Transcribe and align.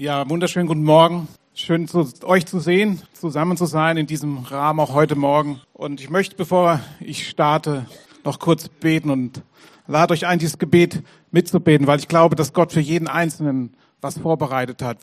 Ja, 0.00 0.30
wunderschönen 0.30 0.68
guten 0.68 0.84
Morgen. 0.84 1.26
Schön, 1.54 1.88
zu, 1.88 2.08
euch 2.22 2.46
zu 2.46 2.60
sehen, 2.60 3.02
zusammen 3.14 3.56
zu 3.56 3.66
sein 3.66 3.96
in 3.96 4.06
diesem 4.06 4.38
Rahmen 4.38 4.78
auch 4.78 4.94
heute 4.94 5.16
Morgen. 5.16 5.60
Und 5.72 6.00
ich 6.00 6.08
möchte, 6.08 6.36
bevor 6.36 6.78
ich 7.00 7.28
starte, 7.28 7.84
noch 8.22 8.38
kurz 8.38 8.68
beten 8.68 9.10
und 9.10 9.42
lade 9.88 10.14
euch 10.14 10.24
ein, 10.24 10.38
dieses 10.38 10.58
Gebet 10.58 11.02
mitzubeten, 11.32 11.88
weil 11.88 11.98
ich 11.98 12.06
glaube, 12.06 12.36
dass 12.36 12.52
Gott 12.52 12.70
für 12.70 12.78
jeden 12.78 13.08
Einzelnen 13.08 13.74
was 14.00 14.18
vorbereitet 14.18 14.82
hat. 14.82 14.98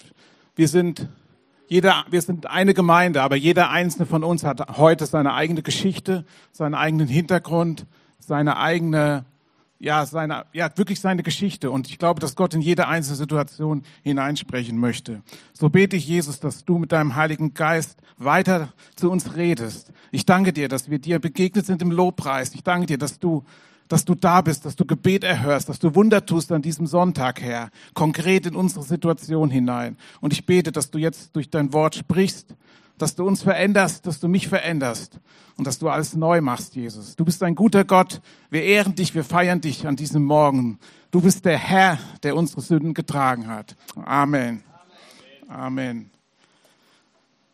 Wir 0.55 0.70
sind 0.70 1.09
jeder, 1.68 2.05
wir 2.09 2.21
sind 2.21 2.50
eine 2.50 2.73
Gemeinde, 2.73 3.21
aber 3.21 3.36
jeder 3.36 3.71
einzelne 3.71 4.05
von 4.05 4.23
uns 4.23 4.46
hat 4.46 4.77
heute 4.77 5.07
seine 5.07 5.34
eigene 5.34 5.62
Geschichte, 5.62 6.23
seinen 6.54 6.73
eigenen 6.73 7.09
Hintergrund, 7.09 7.86
seine 8.20 8.55
eigene 8.55 9.25
ja, 9.80 10.05
seine, 10.05 10.46
ja, 10.54 10.70
wirklich 10.76 11.00
seine 11.00 11.23
Geschichte. 11.23 11.70
Und 11.71 11.89
ich 11.89 12.00
glaube, 12.00 12.20
dass 12.20 12.36
Gott 12.36 12.54
in 12.54 12.62
jede 12.62 12.88
einzelne 12.88 13.18
Situation 13.18 13.84
hineinsprechen 14.04 14.78
möchte. 14.78 15.21
So 15.54 15.70
bete 15.70 15.96
ich, 15.96 16.08
Jesus, 16.08 16.40
dass 16.40 16.66
du 16.66 16.77
mit 16.77 16.91
deinem 16.91 17.16
Heiligen 17.16 17.54
Geist 17.54 17.99
weiter 18.18 18.73
zu 18.96 19.12
uns 19.12 19.35
redest. 19.35 19.91
Ich 20.12 20.26
danke 20.26 20.54
dir, 20.54 20.70
dass 20.70 20.90
wir 20.90 20.99
dir 20.99 21.20
begegnet 21.20 21.66
sind 21.66 21.82
im 21.82 21.91
Lobpreis. 21.91 22.54
Ich 22.55 22.63
danke 22.63 22.88
dir, 22.88 22.98
dass 22.98 23.20
du, 23.20 23.44
dass 23.88 24.05
du 24.05 24.16
da 24.16 24.41
bist, 24.41 24.66
dass 24.66 24.76
du 24.76 24.85
Gebet 24.85 25.23
erhörst, 25.23 25.68
dass 25.68 25.80
du 25.80 25.94
Wunder 25.94 26.26
tust 26.26 26.52
an 26.52 26.62
diesem 26.62 26.88
Sonntag, 26.88 27.41
Herr, 27.41 27.70
konkret 27.94 28.46
in 28.46 28.55
unsere 28.55 28.84
Situation 28.84 29.49
hinein. 29.49 29.98
Und 30.21 30.32
ich 30.32 30.46
bete, 30.46 30.71
dass 30.71 30.90
du 30.90 30.98
jetzt 30.98 31.35
durch 31.35 31.49
dein 31.49 31.73
Wort 31.73 31.96
sprichst, 31.96 32.55
dass 32.98 33.16
du 33.16 33.26
uns 33.26 33.44
veränderst, 33.44 34.05
dass 34.05 34.20
du 34.20 34.27
mich 34.27 34.48
veränderst 34.48 35.20
und 35.58 35.67
dass 35.67 35.80
du 35.80 35.90
alles 35.90 36.16
neu 36.16 36.41
machst, 36.41 36.76
Jesus. 36.76 37.16
Du 37.16 37.26
bist 37.26 37.44
ein 37.44 37.55
guter 37.55 37.84
Gott. 37.84 38.21
Wir 38.49 38.63
ehren 38.63 38.95
dich, 38.95 39.16
wir 39.16 39.23
feiern 39.23 39.62
dich 39.62 39.88
an 39.88 39.95
diesem 39.95 40.23
Morgen. 40.23 40.80
Du 41.12 41.21
bist 41.21 41.45
der 41.45 41.58
Herr, 41.58 41.99
der 42.23 42.35
unsere 42.35 42.62
Sünden 42.62 42.94
getragen 42.94 43.48
hat. 43.48 43.76
Amen. 43.95 44.63
Amen. 45.48 46.09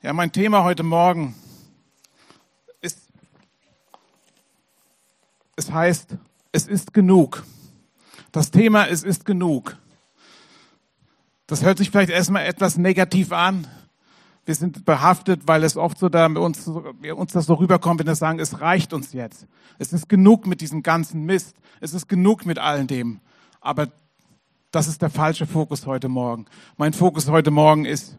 Ja, 0.01 0.13
mein 0.13 0.31
Thema 0.31 0.63
heute 0.63 0.83
Morgen 0.83 1.35
ist, 2.81 2.97
es 5.55 5.71
heißt, 5.71 6.17
es 6.51 6.67
ist 6.67 6.93
genug. 6.93 7.43
Das 8.31 8.51
Thema, 8.51 8.87
es 8.87 9.03
ist 9.03 9.25
genug. 9.25 9.77
Das 11.47 11.63
hört 11.63 11.79
sich 11.79 11.91
vielleicht 11.91 12.11
erstmal 12.11 12.45
etwas 12.45 12.77
negativ 12.77 13.31
an, 13.31 13.67
wir 14.45 14.55
sind 14.55 14.85
behaftet, 14.85 15.47
weil 15.47 15.63
es 15.63 15.77
oft 15.77 15.97
so 15.99 16.09
da 16.09 16.25
uns, 16.25 16.67
uns 16.67 17.31
das 17.31 17.45
so 17.45 17.53
rüberkommt, 17.55 17.99
wenn 17.99 18.07
wir 18.07 18.15
sagen, 18.15 18.39
es 18.39 18.59
reicht 18.59 18.91
uns 18.93 19.13
jetzt. 19.13 19.45
Es 19.77 19.93
ist 19.93 20.09
genug 20.09 20.47
mit 20.47 20.61
diesem 20.61 20.81
ganzen 20.81 21.25
Mist. 21.25 21.55
Es 21.79 21.93
ist 21.93 22.07
genug 22.07 22.45
mit 22.45 22.57
all 22.57 22.85
dem. 22.87 23.19
Aber 23.59 23.87
das 24.71 24.87
ist 24.87 25.01
der 25.01 25.09
falsche 25.09 25.45
Fokus 25.45 25.85
heute 25.85 26.09
Morgen. 26.09 26.45
Mein 26.77 26.93
Fokus 26.93 27.27
heute 27.27 27.51
Morgen 27.51 27.85
ist, 27.85 28.17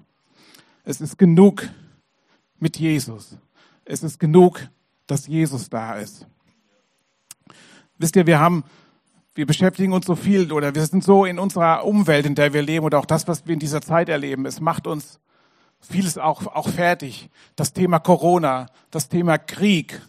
es 0.85 1.01
ist 1.01 1.19
genug 1.19 1.69
mit 2.59 2.79
Jesus. 2.79 3.37
Es 3.85 4.03
ist 4.03 4.21
genug, 4.21 4.69
dass 5.07 5.27
Jesus 5.27 5.71
da 5.71 5.95
ist. 5.95 6.27
Wisst 7.99 8.15
ihr, 8.17 8.27
wir 8.27 8.39
haben, 8.39 8.65
wir 9.35 9.47
beschäftigen 9.47 9.93
uns 9.93 10.07
so 10.07 10.15
viel 10.15 10.53
oder 10.53 10.75
wir 10.75 10.85
sind 10.87 11.03
so 11.03 11.25
in 11.25 11.39
unserer 11.39 11.85
Umwelt, 11.85 12.27
in 12.27 12.35
der 12.37 12.53
wir 12.53 12.63
leben 12.63 12.87
oder 12.87 12.99
auch 12.99 13.07
das, 13.07 13.27
was 13.27 13.47
wir 13.47 13.55
in 13.55 13.61
dieser 13.61 13.81
Zeit 13.81 14.09
erleben. 14.09 14.47
Es 14.47 14.61
macht 14.61 14.87
uns 14.87 15.19
vieles 15.83 16.19
auch, 16.19 16.47
auch 16.47 16.69
fertig. 16.69 17.31
Das 17.57 17.73
Thema 17.73 17.99
Corona, 17.99 18.67
das 18.91 19.09
Thema 19.09 19.39
Krieg, 19.39 20.01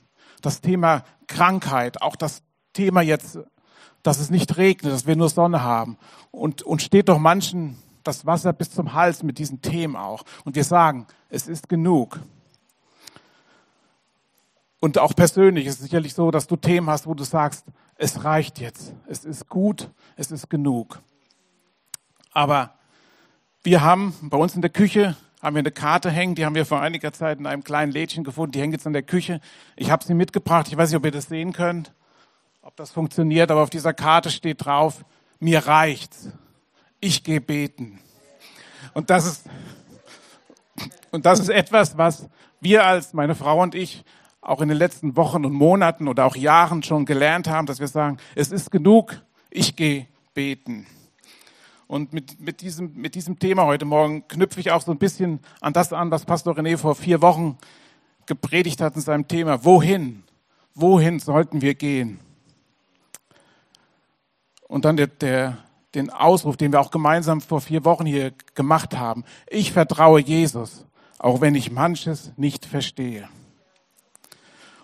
das 0.41 0.61
Thema 0.61 1.03
Krankheit, 1.27 2.02
auch 2.02 2.16
das 2.16 2.43
Thema 2.73 3.02
jetzt, 3.02 3.39
dass 4.03 4.19
es 4.19 4.29
nicht 4.29 4.57
regnet, 4.57 4.94
dass 4.94 5.07
wir 5.07 5.16
nur 5.16 5.29
Sonne 5.29 5.63
haben. 5.63 5.97
Und, 6.31 6.61
und 6.63 6.81
steht 6.81 7.09
doch 7.09 7.19
manchen 7.19 7.77
das 8.03 8.25
Wasser 8.25 8.53
bis 8.53 8.71
zum 8.71 8.94
Hals 8.94 9.23
mit 9.23 9.38
diesen 9.38 9.61
Themen 9.61 9.95
auch. 9.95 10.23
Und 10.44 10.55
wir 10.55 10.63
sagen, 10.63 11.07
es 11.29 11.47
ist 11.47 11.69
genug. 11.69 12.19
Und 14.79 14.97
auch 14.97 15.16
persönlich 15.16 15.66
ist 15.66 15.75
es 15.75 15.83
sicherlich 15.83 16.13
so, 16.13 16.29
dass 16.29 16.47
du 16.47 16.57
Themen 16.57 16.89
hast, 16.89 17.07
wo 17.07 17.13
du 17.13 17.23
sagst, 17.23 17.66
es 17.95 18.25
reicht 18.25 18.59
jetzt, 18.59 18.94
es 19.07 19.23
ist 19.23 19.47
gut, 19.47 19.89
es 20.17 20.31
ist 20.31 20.50
genug. 20.50 21.01
Aber 22.33 22.73
wir 23.63 23.81
haben 23.81 24.13
bei 24.23 24.38
uns 24.38 24.56
in 24.56 24.62
der 24.62 24.72
Küche 24.72 25.16
haben 25.44 25.56
wir 25.56 25.59
eine 25.59 25.72
Karte 25.72 26.09
hängen, 26.09 26.36
die 26.36 26.46
haben 26.46 26.56
wir 26.56 26.66
vor 26.66 26.81
einiger 26.81 27.12
Zeit 27.12 27.38
in 27.38 27.46
einem 27.46 27.66
kleinen 27.66 27.92
Lädchen 27.92 28.24
gefunden, 28.24 28.54
die 28.54 28.62
hängt 28.62 28.72
jetzt 28.74 28.86
in 28.86 28.94
der 28.94 29.04
Küche. 29.04 29.42
Ich 29.76 29.92
habe 29.92 30.04
sie 30.04 30.14
mitgebracht, 30.14 30.70
ich 30.70 30.78
weiß 30.78 30.90
nicht, 30.90 30.98
ob 30.98 31.04
ihr 31.04 31.12
das 31.12 31.26
sehen 31.26 31.52
könnt, 31.52 31.92
ob 32.62 32.78
das 32.78 32.92
funktioniert, 32.92 33.52
aber 33.52 33.62
auf 33.62 33.70
dieser 33.70 33.94
Karte 33.94 34.31
steht 34.31 34.64
drauf, 34.64 35.04
mir 35.40 35.68
reicht's, 35.68 36.30
ich 37.02 37.26
gehe 37.26 37.42
beten. 37.42 38.00
Und 38.94 39.09
das 39.09 39.26
ist, 39.26 39.46
und 41.12 41.26
das 41.26 41.42
ist 41.42 41.50
etwas, 41.50 41.98
was 41.98 42.30
wir 42.62 42.86
als 42.86 43.14
meine 43.14 43.36
Frau 43.36 43.62
und 43.62 43.75
ich 43.75 44.06
auch 44.40 44.62
in 44.62 44.70
den 44.70 44.78
letzten 44.78 45.18
Wochen 45.18 45.44
und 45.44 45.54
Monaten 45.54 46.08
oder 46.08 46.25
auch 46.25 46.38
Jahren 46.38 46.84
schon 46.84 47.06
gelernt 47.06 47.50
haben, 47.50 47.68
dass 47.68 47.81
wir 47.81 47.90
sagen, 47.90 48.18
es 48.36 48.50
ist 48.50 48.72
genug, 48.72 49.22
ich 49.50 49.75
gehe 49.75 50.08
beten. 50.34 50.88
Und 51.94 52.12
mit, 52.12 52.40
mit, 52.40 52.62
diesem, 52.62 52.92
mit 52.96 53.14
diesem 53.14 53.38
Thema 53.38 53.66
heute 53.66 53.86
Morgen 53.86 54.28
knüpfe 54.28 54.59
ich 54.59 54.72
auch 54.72 54.81
so 54.81 54.92
ein 54.92 54.98
bisschen 54.98 55.40
an 55.62 55.74
das 55.74 55.94
an, 55.94 56.09
was 56.09 56.26
Pastor 56.26 56.58
René 56.58 56.76
vor 56.76 56.96
vier 56.96 57.22
Wochen 57.22 57.56
gepredigt 58.26 58.81
hat 58.81 58.96
in 58.96 59.02
seinem 59.04 59.28
Thema. 59.28 59.64
Wohin? 59.64 60.24
Wohin 60.74 61.20
sollten 61.20 61.62
wir 61.62 61.76
gehen? 61.76 62.20
Und 64.68 64.86
dann 64.86 64.98
der, 64.98 65.06
der, 65.06 65.59
den 65.94 66.09
Ausruf, 66.09 66.58
den 66.58 66.72
wir 66.72 66.80
auch 66.80 66.90
gemeinsam 66.90 67.42
vor 67.42 67.62
vier 67.62 67.86
Wochen 67.86 68.08
hier 68.08 68.34
gemacht 68.56 68.98
haben. 68.98 69.24
Ich 69.46 69.72
vertraue 69.72 70.20
Jesus, 70.20 70.88
auch 71.20 71.42
wenn 71.42 71.54
ich 71.54 71.70
manches 71.70 72.31
nicht 72.38 72.66
verstehe. 72.66 73.30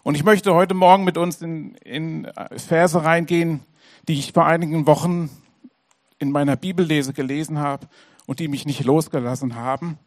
Und 0.04 0.14
ich 0.14 0.24
möchte 0.24 0.54
heute 0.54 0.76
Morgen 0.76 1.06
mit 1.06 1.18
uns 1.18 1.42
in, 1.42 1.74
in 1.78 2.28
Verse 2.56 3.04
reingehen, 3.04 3.62
die 4.08 4.14
ich 4.14 4.32
vor 4.32 4.46
einigen 4.46 4.86
Wochen 4.86 5.32
in 6.20 6.32
meiner 6.32 6.56
Bibellese 6.56 7.14
gelesen 7.14 7.60
habe 7.60 7.88
und 8.28 8.40
die 8.40 8.48
mich 8.48 8.66
nicht 8.66 8.84
losgelassen 8.84 9.56
haben. 9.56 9.98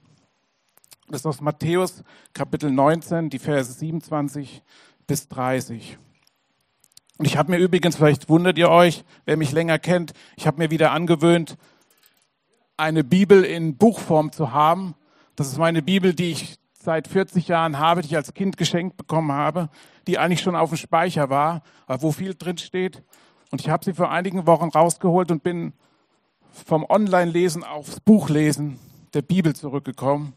Das 1.09 1.23
ist 1.23 1.27
aus 1.27 1.41
Matthäus 1.41 2.05
Kapitel 2.33 2.71
19, 2.71 3.31
die 3.31 3.39
Verse 3.39 3.73
27 3.73 4.63
bis 5.07 5.29
30. 5.29 5.99
Und 7.19 7.27
ich 7.27 7.37
habe 7.37 7.51
mir 7.51 7.59
übrigens, 7.59 7.97
vielleicht 7.97 8.29
wundert 8.29 8.59
ihr 8.59 8.71
euch, 8.71 9.05
wer 9.25 9.37
mich 9.37 9.53
länger 9.53 9.79
kennt, 9.79 10.13
ich 10.37 10.47
habe 10.47 10.59
mir 10.59 10.71
wieder 10.71 10.93
angewöhnt, 10.93 11.57
eine 12.77 13.05
Bibel 13.05 13.45
in 13.45 13.77
Buchform 13.77 14.33
zu 14.33 14.53
haben. 14.53 14.95
Das 15.37 15.49
ist 15.49 15.59
meine 15.59 15.83
Bibel, 15.83 16.15
die 16.15 16.33
ich 16.33 16.57
seit 16.73 17.07
40 17.09 17.49
Jahren 17.49 17.79
habe, 17.79 18.03
die 18.03 18.09
ich 18.09 18.17
als 18.17 18.35
Kind 18.35 18.57
geschenkt 18.57 18.97
bekommen 18.97 19.33
habe, 19.33 19.69
die 20.07 20.19
eigentlich 20.19 20.41
schon 20.41 20.57
auf 20.57 20.71
dem 20.71 20.79
Speicher 20.79 21.31
war, 21.31 21.63
wo 21.87 22.11
viel 22.13 22.35
drin 22.35 22.59
steht. 22.59 23.03
Und 23.51 23.61
ich 23.61 23.69
habe 23.69 23.85
sie 23.85 23.93
vor 23.93 24.11
einigen 24.11 24.47
Wochen 24.47 24.71
rausgeholt 24.71 25.31
und 25.31 25.43
bin 25.43 25.75
vom 26.67 26.85
Online-Lesen 26.89 27.65
aufs 27.65 28.01
Buchlesen 28.01 28.79
der 29.15 29.23
Bibel 29.23 29.55
zurückgekommen. 29.55 30.35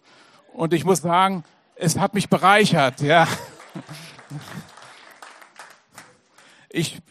Und 0.53 0.74
ich 0.74 0.86
muss 0.86 1.02
sagen, 1.02 1.44
es 1.76 1.98
hat 1.98 2.14
mich 2.14 2.30
bereichert, 2.30 3.02
ja. 3.02 3.28
Ich 6.78 7.02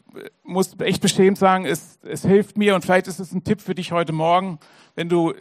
muss 0.42 0.78
echt 0.80 1.00
beschämt 1.00 1.38
sagen, 1.38 1.64
es, 1.64 1.98
es 2.02 2.20
hilft 2.20 2.58
mir 2.58 2.74
und 2.74 2.82
vielleicht 2.82 3.06
ist 3.06 3.18
es 3.18 3.32
ein 3.32 3.44
Tipp 3.44 3.62
für 3.62 3.74
dich 3.74 3.92
heute 3.92 4.12
Morgen, 4.12 4.58
wenn 4.94 5.08
du 5.08 5.32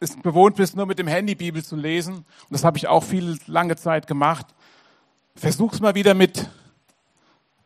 es 0.00 0.16
bewohnt 0.16 0.56
bist, 0.56 0.76
nur 0.76 0.86
mit 0.86 0.98
dem 0.98 1.06
Handy 1.06 1.36
Bibel 1.36 1.64
zu 1.64 1.76
lesen. 1.76 2.16
Und 2.16 2.26
das 2.50 2.64
habe 2.64 2.76
ich 2.76 2.88
auch 2.88 3.04
viel 3.04 3.38
lange 3.46 3.76
Zeit 3.76 4.08
gemacht. 4.08 4.46
Versuch's 5.36 5.80
mal 5.80 5.94
wieder 5.94 6.14
mit 6.14 6.48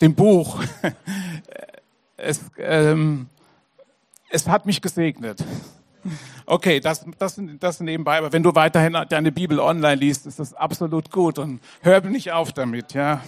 dem 0.01 0.15
Buch. 0.15 0.63
Es, 2.21 2.41
ähm, 2.59 3.29
es 4.31 4.49
hat 4.49 4.67
mich 4.67 4.81
gesegnet. 4.81 5.45
Okay, 6.47 6.81
das, 6.81 7.05
das, 7.19 7.41
das 7.61 7.81
nebenbei, 7.81 8.19
aber 8.19 8.33
wenn 8.33 8.43
du 8.43 8.55
weiterhin 8.55 8.97
deine 9.09 9.33
Bibel 9.33 9.61
online 9.61 9.97
liest, 9.97 10.27
ist 10.27 10.39
das 10.39 10.55
absolut 10.55 11.11
gut 11.11 11.39
und 11.39 11.61
hör 11.83 12.01
nicht 12.01 12.33
auf 12.33 12.53
damit, 12.53 12.95
ja. 12.95 13.23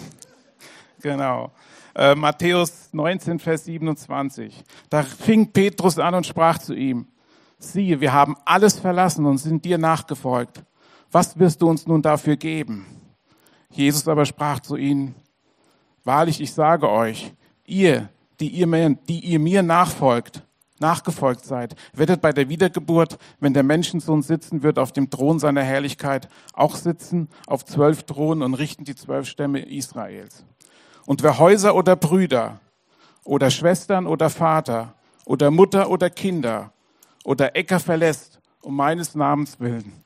Genau. 1.03 1.53
Äh, 1.95 2.15
Matthäus 2.15 2.91
19, 2.93 3.39
Vers 3.39 3.65
27. 3.65 4.65
Da 4.89 5.03
fing 5.03 5.53
Petrus 5.53 5.99
an 5.99 6.15
und 6.15 6.27
sprach 6.27 6.59
zu 6.59 6.75
ihm, 6.75 7.09
siehe, 7.59 8.01
wir 8.01 8.13
haben 8.13 8.37
alles 8.45 8.79
verlassen 8.79 9.27
und 9.27 9.39
sind 9.39 9.65
dir 9.65 9.79
nachgefolgt. 9.79 10.63
Was 11.11 11.39
wirst 11.39 11.61
du 11.61 11.69
uns 11.69 11.87
nun 11.87 12.03
dafür 12.03 12.37
geben? 12.37 12.87
Jesus 13.71 14.09
aber 14.09 14.25
sprach 14.25 14.61
zu 14.61 14.77
ihnen, 14.77 15.15
wahrlich, 16.05 16.41
ich 16.41 16.53
sage 16.53 16.89
euch, 16.89 17.33
ihr, 17.67 18.09
die 18.39 18.49
ihr 18.49 18.67
mir, 18.67 18.97
die 19.09 19.21
ihr 19.21 19.39
mir 19.39 19.63
nachfolgt, 19.63 20.43
nachgefolgt 20.81 21.45
seid, 21.45 21.77
werdet 21.93 22.21
bei 22.21 22.33
der 22.33 22.49
Wiedergeburt, 22.49 23.19
wenn 23.39 23.55
der 23.55 23.63
Menschensohn 23.63 24.23
sitzen 24.23 24.63
wird 24.63 24.79
auf 24.79 24.93
dem 24.93 25.11
Thron 25.11 25.39
seiner 25.39 25.63
Herrlichkeit, 25.63 26.29
auch 26.53 26.77
sitzen 26.77 27.29
auf 27.47 27.65
zwölf 27.65 28.05
Thronen 28.05 28.43
und 28.43 28.55
richten 28.55 28.85
die 28.85 28.95
zwölf 28.95 29.29
Stämme 29.29 29.61
Israels. 29.61 30.45
Und 31.07 31.23
wer 31.23 31.39
Häuser 31.39 31.75
oder 31.75 31.97
Brüder 31.97 32.61
oder 33.25 33.51
Schwestern 33.51 34.07
oder 34.07 34.31
Vater 34.31 34.95
oder 35.25 35.51
Mutter 35.51 35.91
oder 35.91 36.11
Kinder 36.11 36.73
oder 37.25 37.57
Äcker 37.57 37.81
verlässt 37.81 38.41
um 38.63 38.77
meines 38.77 39.15
Namens 39.15 39.61
willen, 39.61 40.05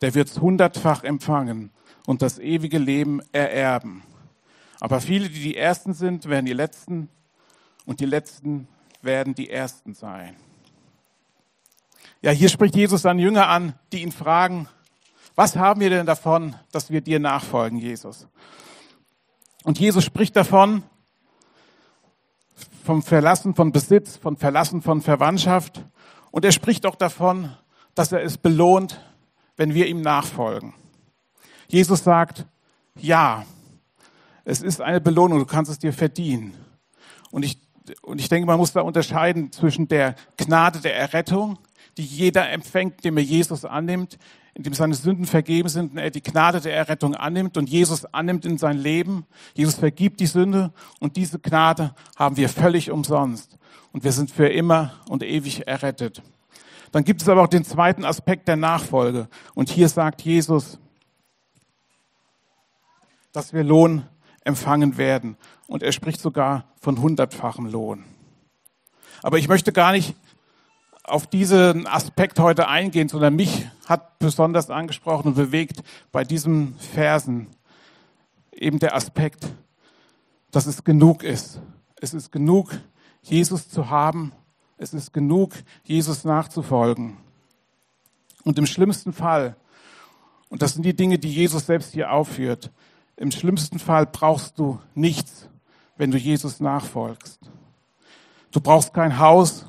der 0.00 0.14
wird's 0.14 0.40
hundertfach 0.40 1.04
empfangen 1.04 1.70
und 2.06 2.22
das 2.22 2.38
ewige 2.38 2.78
Leben 2.78 3.20
ererben. 3.32 4.02
Aber 4.80 5.00
viele, 5.00 5.28
die 5.28 5.40
die 5.40 5.56
Ersten 5.56 5.92
sind, 5.92 6.28
werden 6.28 6.46
die 6.46 6.54
Letzten 6.54 7.08
und 7.84 8.00
die 8.00 8.06
Letzten 8.06 8.66
werden 9.02 9.34
die 9.34 9.50
Ersten 9.50 9.94
sein. 9.94 10.36
Ja, 12.22 12.30
hier 12.32 12.48
spricht 12.48 12.76
Jesus 12.76 13.02
seine 13.02 13.22
Jünger 13.22 13.48
an, 13.48 13.74
die 13.92 14.02
ihn 14.02 14.12
fragen, 14.12 14.68
was 15.34 15.56
haben 15.56 15.80
wir 15.80 15.90
denn 15.90 16.06
davon, 16.06 16.54
dass 16.70 16.90
wir 16.90 17.00
dir 17.00 17.18
nachfolgen, 17.18 17.78
Jesus? 17.78 18.26
Und 19.64 19.78
Jesus 19.78 20.04
spricht 20.04 20.36
davon, 20.36 20.82
vom 22.84 23.02
Verlassen 23.02 23.54
von 23.54 23.72
Besitz, 23.72 24.16
von 24.16 24.36
Verlassen 24.36 24.82
von 24.82 25.00
Verwandtschaft. 25.00 25.84
Und 26.30 26.44
er 26.44 26.52
spricht 26.52 26.86
auch 26.86 26.96
davon, 26.96 27.54
dass 27.94 28.12
er 28.12 28.22
es 28.22 28.38
belohnt, 28.38 29.00
wenn 29.56 29.74
wir 29.74 29.86
ihm 29.86 30.00
nachfolgen. 30.00 30.74
Jesus 31.68 32.02
sagt, 32.02 32.46
ja, 32.96 33.44
es 34.44 34.62
ist 34.62 34.80
eine 34.80 35.00
Belohnung, 35.00 35.38
du 35.38 35.46
kannst 35.46 35.70
es 35.70 35.78
dir 35.78 35.92
verdienen. 35.92 36.54
Und 37.30 37.44
ich, 37.44 37.58
und 38.02 38.20
ich 38.20 38.28
denke, 38.28 38.46
man 38.46 38.58
muss 38.58 38.72
da 38.72 38.80
unterscheiden 38.80 39.52
zwischen 39.52 39.88
der 39.88 40.14
Gnade 40.36 40.80
der 40.80 40.96
Errettung, 40.96 41.58
die 41.96 42.04
jeder 42.04 42.50
empfängt, 42.50 43.04
dem 43.04 43.16
er 43.16 43.22
Jesus 43.22 43.64
annimmt, 43.64 44.18
in 44.54 44.62
dem 44.62 44.74
seine 44.74 44.94
Sünden 44.94 45.26
vergeben 45.26 45.68
sind 45.68 45.92
und 45.92 45.98
er 45.98 46.10
die 46.10 46.22
Gnade 46.22 46.60
der 46.60 46.74
Errettung 46.74 47.14
annimmt 47.14 47.56
und 47.56 47.68
Jesus 47.68 48.04
annimmt 48.06 48.44
in 48.44 48.58
sein 48.58 48.78
Leben. 48.78 49.26
Jesus 49.54 49.76
vergibt 49.76 50.20
die 50.20 50.26
Sünde 50.26 50.72
und 50.98 51.16
diese 51.16 51.38
Gnade 51.38 51.94
haben 52.16 52.36
wir 52.36 52.48
völlig 52.48 52.90
umsonst. 52.90 53.58
Und 53.92 54.04
wir 54.04 54.12
sind 54.12 54.30
für 54.30 54.48
immer 54.48 54.94
und 55.08 55.22
ewig 55.22 55.66
errettet. 55.66 56.22
Dann 56.92 57.04
gibt 57.04 57.22
es 57.22 57.28
aber 57.28 57.42
auch 57.42 57.48
den 57.48 57.64
zweiten 57.64 58.04
Aspekt 58.04 58.48
der 58.48 58.56
Nachfolge. 58.56 59.28
Und 59.54 59.70
hier 59.70 59.88
sagt 59.88 60.22
Jesus, 60.22 60.78
dass 63.32 63.52
wir 63.52 63.62
Lohn 63.62 64.06
empfangen 64.42 64.96
werden. 64.96 65.36
Und 65.66 65.82
er 65.82 65.92
spricht 65.92 66.20
sogar 66.20 66.64
von 66.80 67.00
hundertfachem 67.00 67.66
Lohn. 67.66 68.04
Aber 69.22 69.38
ich 69.38 69.48
möchte 69.48 69.72
gar 69.72 69.92
nicht 69.92 70.16
auf 71.02 71.26
diesen 71.26 71.86
Aspekt 71.86 72.38
heute 72.38 72.68
eingehen, 72.68 73.08
sondern 73.08 73.36
mich 73.36 73.66
hat 73.86 74.18
besonders 74.18 74.70
angesprochen 74.70 75.28
und 75.28 75.34
bewegt 75.34 75.82
bei 76.12 76.24
diesen 76.24 76.78
Versen 76.78 77.48
eben 78.52 78.78
der 78.78 78.94
Aspekt, 78.94 79.46
dass 80.50 80.66
es 80.66 80.84
genug 80.84 81.22
ist. 81.22 81.60
Es 81.96 82.14
ist 82.14 82.32
genug, 82.32 82.70
Jesus 83.22 83.68
zu 83.68 83.90
haben. 83.90 84.32
Es 84.78 84.94
ist 84.94 85.12
genug, 85.12 85.52
Jesus 85.84 86.24
nachzufolgen. 86.24 87.18
Und 88.44 88.58
im 88.58 88.66
schlimmsten 88.66 89.12
Fall, 89.12 89.56
und 90.48 90.62
das 90.62 90.74
sind 90.74 90.84
die 90.84 90.96
Dinge, 90.96 91.18
die 91.18 91.32
Jesus 91.32 91.66
selbst 91.66 91.92
hier 91.92 92.12
aufführt, 92.12 92.70
im 93.20 93.30
schlimmsten 93.30 93.78
Fall 93.78 94.06
brauchst 94.06 94.58
du 94.58 94.80
nichts, 94.94 95.50
wenn 95.98 96.10
du 96.10 96.16
Jesus 96.16 96.58
nachfolgst. 96.58 97.38
Du 98.50 98.62
brauchst 98.62 98.94
kein 98.94 99.18
Haus, 99.18 99.66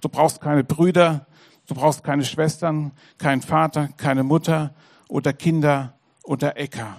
du 0.00 0.08
brauchst 0.08 0.40
keine 0.40 0.64
Brüder, 0.64 1.26
du 1.66 1.74
brauchst 1.74 2.02
keine 2.02 2.24
Schwestern, 2.24 2.92
keinen 3.18 3.42
Vater, 3.42 3.88
keine 3.98 4.22
Mutter 4.22 4.74
oder 5.08 5.34
Kinder 5.34 5.92
oder 6.24 6.56
Äcker. 6.56 6.96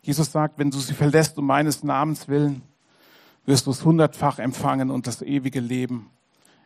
Jesus 0.00 0.32
sagt, 0.32 0.58
wenn 0.58 0.70
du 0.70 0.78
sie 0.78 0.94
verlässt 0.94 1.36
um 1.36 1.44
meines 1.44 1.84
Namens 1.84 2.26
willen, 2.26 2.62
wirst 3.44 3.66
du 3.66 3.72
es 3.72 3.84
hundertfach 3.84 4.38
empfangen 4.38 4.90
und 4.90 5.06
das 5.06 5.20
ewige 5.20 5.60
Leben 5.60 6.08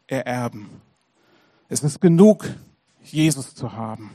ererben. 0.07 0.71
Es 1.69 1.83
ist 1.83 2.01
genug, 2.01 2.49
Jesus 3.03 3.57
zu 3.57 3.73
haben. 3.73 4.13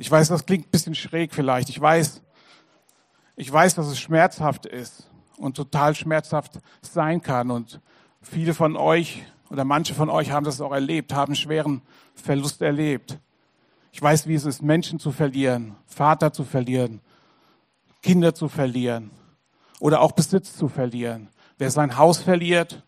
Ich 0.00 0.10
weiß, 0.10 0.28
das 0.28 0.46
klingt 0.46 0.66
ein 0.66 0.70
bisschen 0.70 0.94
schräg 0.94 1.34
vielleicht. 1.34 1.68
Ich 1.68 1.78
weiß, 1.78 2.22
ich 3.36 3.52
weiß, 3.52 3.74
dass 3.74 3.86
es 3.86 4.00
schmerzhaft 4.00 4.64
ist 4.64 5.10
und 5.36 5.58
total 5.58 5.94
schmerzhaft 5.94 6.52
sein 6.80 7.20
kann. 7.20 7.50
Und 7.50 7.82
viele 8.22 8.54
von 8.54 8.76
euch 8.78 9.22
oder 9.50 9.64
manche 9.64 9.92
von 9.92 10.08
euch 10.08 10.30
haben 10.30 10.44
das 10.44 10.62
auch 10.62 10.72
erlebt, 10.72 11.12
haben 11.12 11.34
schweren 11.34 11.82
Verlust 12.14 12.62
erlebt. 12.62 13.18
Ich 13.92 14.00
weiß, 14.00 14.26
wie 14.26 14.34
es 14.36 14.46
ist, 14.46 14.62
Menschen 14.62 14.98
zu 14.98 15.12
verlieren, 15.12 15.76
Vater 15.84 16.32
zu 16.32 16.44
verlieren, 16.44 17.02
Kinder 18.02 18.34
zu 18.34 18.48
verlieren 18.48 19.10
oder 19.80 20.00
auch 20.00 20.12
Besitz 20.12 20.56
zu 20.56 20.68
verlieren. 20.68 21.28
Wer 21.58 21.70
sein 21.70 21.98
Haus 21.98 22.22
verliert, 22.22 22.86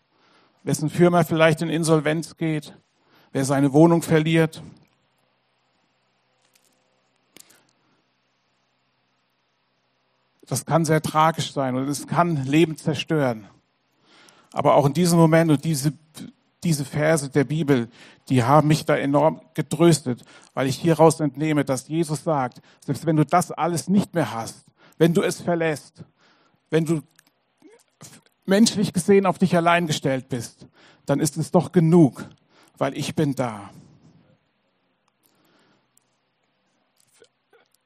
wessen 0.63 0.89
Firma 0.89 1.23
vielleicht 1.23 1.61
in 1.61 1.69
Insolvenz 1.69 2.37
geht, 2.37 2.75
wer 3.33 3.45
seine 3.45 3.71
Wohnung 3.71 4.01
verliert, 4.01 4.63
das 10.47 10.65
kann 10.65 10.85
sehr 10.85 11.01
tragisch 11.01 11.53
sein 11.53 11.75
und 11.75 11.87
es 11.87 12.07
kann 12.07 12.45
Leben 12.45 12.77
zerstören. 12.77 13.47
Aber 14.51 14.75
auch 14.75 14.85
in 14.85 14.93
diesem 14.93 15.17
Moment 15.17 15.51
und 15.51 15.63
diese, 15.63 15.93
diese 16.63 16.85
Verse 16.85 17.29
der 17.29 17.43
Bibel, 17.43 17.89
die 18.29 18.43
haben 18.43 18.67
mich 18.67 18.85
da 18.85 18.95
enorm 18.95 19.41
getröstet, 19.53 20.23
weil 20.53 20.67
ich 20.67 20.77
hieraus 20.77 21.19
entnehme, 21.19 21.65
dass 21.65 21.87
Jesus 21.87 22.23
sagt, 22.23 22.61
selbst 22.85 23.05
wenn 23.05 23.15
du 23.15 23.25
das 23.25 23.51
alles 23.51 23.87
nicht 23.87 24.13
mehr 24.13 24.31
hast, 24.33 24.65
wenn 24.97 25.13
du 25.13 25.21
es 25.21 25.41
verlässt, 25.41 26.03
wenn 26.69 26.85
du 26.85 27.01
menschlich 28.45 28.93
gesehen 28.93 29.25
auf 29.25 29.37
dich 29.37 29.55
allein 29.55 29.87
gestellt 29.87 30.29
bist, 30.29 30.67
dann 31.05 31.19
ist 31.19 31.37
es 31.37 31.51
doch 31.51 31.71
genug, 31.71 32.27
weil 32.77 32.97
ich 32.97 33.15
bin 33.15 33.35
da. 33.35 33.69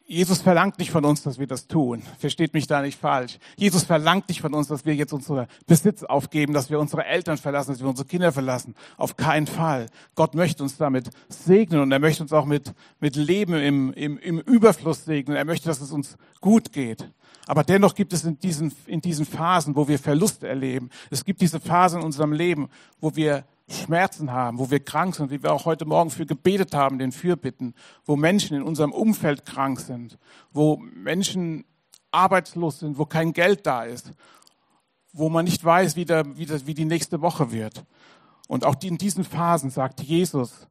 Jesus 0.10 0.42
verlangt 0.42 0.80
nicht 0.80 0.90
von 0.90 1.04
uns, 1.04 1.22
dass 1.22 1.38
wir 1.38 1.48
das 1.48 1.68
tun. 1.68 2.02
Versteht 2.18 2.54
mich 2.54 2.66
da 2.66 2.82
nicht 2.82 2.98
falsch. 2.98 3.40
Jesus 3.58 3.84
verlangt 3.84 4.30
nicht 4.30 4.40
von 4.40 4.54
uns, 4.54 4.70
dass 4.70 4.86
wir 4.86 4.96
jetzt 4.96 5.12
unseren 5.12 5.48
Besitz 5.66 6.02
aufgeben, 6.04 6.54
dass 6.54 6.70
wir 6.70 6.80
unsere 6.80 7.06
Eltern 7.06 7.38
verlassen, 7.38 7.72
dass 7.72 7.82
wir 7.82 7.90
unsere 7.90 8.08
Kinder 8.08 8.32
verlassen. 8.32 8.74
Auf 8.96 9.18
keinen 9.18 9.48
Fall. 9.48 9.88
Gott 10.16 10.34
möchte 10.34 10.64
uns 10.64 10.78
damit 10.78 11.10
segnen 11.28 11.82
und 11.82 11.92
er 11.92 12.00
möchte 12.00 12.24
uns 12.24 12.32
auch 12.32 12.46
mit, 12.46 12.74
mit 13.02 13.18
Leben 13.18 13.54
im, 13.56 13.92
im, 13.92 14.18
im 14.18 14.40
Überfluss 14.40 15.04
segnen. 15.04 15.36
Er 15.36 15.44
möchte, 15.44 15.68
dass 15.68 15.82
es 15.82 15.92
uns 15.92 16.16
gut 16.40 16.72
geht. 16.72 17.12
Aber 17.46 17.66
dennoch 17.66 17.94
gibt 17.94 18.14
es 18.14 18.24
in 18.24 18.40
diesen, 18.40 18.74
in 18.86 19.02
diesen 19.02 19.26
Phasen, 19.26 19.76
wo 19.76 19.90
wir 19.90 20.00
Verlust 20.00 20.44
erleben, 20.44 20.90
es 21.12 21.26
gibt 21.26 21.42
diese 21.42 21.60
Phasen 21.60 22.00
in 22.00 22.06
unserem 22.06 22.32
Leben, 22.32 22.70
wo 23.02 23.14
wir 23.18 23.44
Schmerzen 23.70 24.32
haben, 24.32 24.60
wo 24.60 24.72
wir 24.72 24.80
krank 24.80 25.16
sind, 25.16 25.30
wie 25.30 25.44
wir 25.44 25.52
auch 25.52 25.66
heute 25.66 25.86
Morgen 25.86 26.10
für 26.10 26.26
gebetet 26.26 26.74
haben, 26.74 27.00
den 27.00 27.12
Fürbitten, 27.12 27.74
wo 28.06 28.16
Menschen 28.16 28.56
in 28.56 28.64
unserem 28.64 28.94
Umfeld 28.94 29.46
krank 29.46 29.80
sind, 29.80 30.18
wo 30.52 30.78
Menschen 30.78 31.66
arbeitslos 32.12 32.80
sind, 32.80 32.98
wo 32.98 33.06
kein 33.06 33.34
Geld 33.34 33.66
da 33.66 33.84
ist, 33.84 34.12
wo 35.12 35.30
man 35.30 35.46
nicht 35.46 35.64
weiß, 35.64 35.96
wie, 35.98 36.06
der, 36.06 36.38
wie, 36.38 36.46
das, 36.46 36.66
wie 36.66 36.74
die 36.74 36.86
nächste 36.86 37.22
Woche 37.22 37.52
wird. 37.52 37.84
Und 38.48 38.64
auch 38.64 38.76
in 38.82 38.98
diesen 38.98 39.26
Phasen 39.26 39.70
sagt 39.70 40.02
Jesus, 40.02 40.68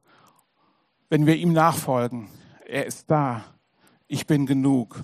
wenn 1.09 1.27
wir 1.27 1.35
ihm 1.35 1.53
nachfolgen, 1.53 2.29
er 2.65 2.85
ist 2.87 3.09
da, 3.09 3.45
ich 4.07 4.25
bin 4.25 4.45
genug. 4.45 5.03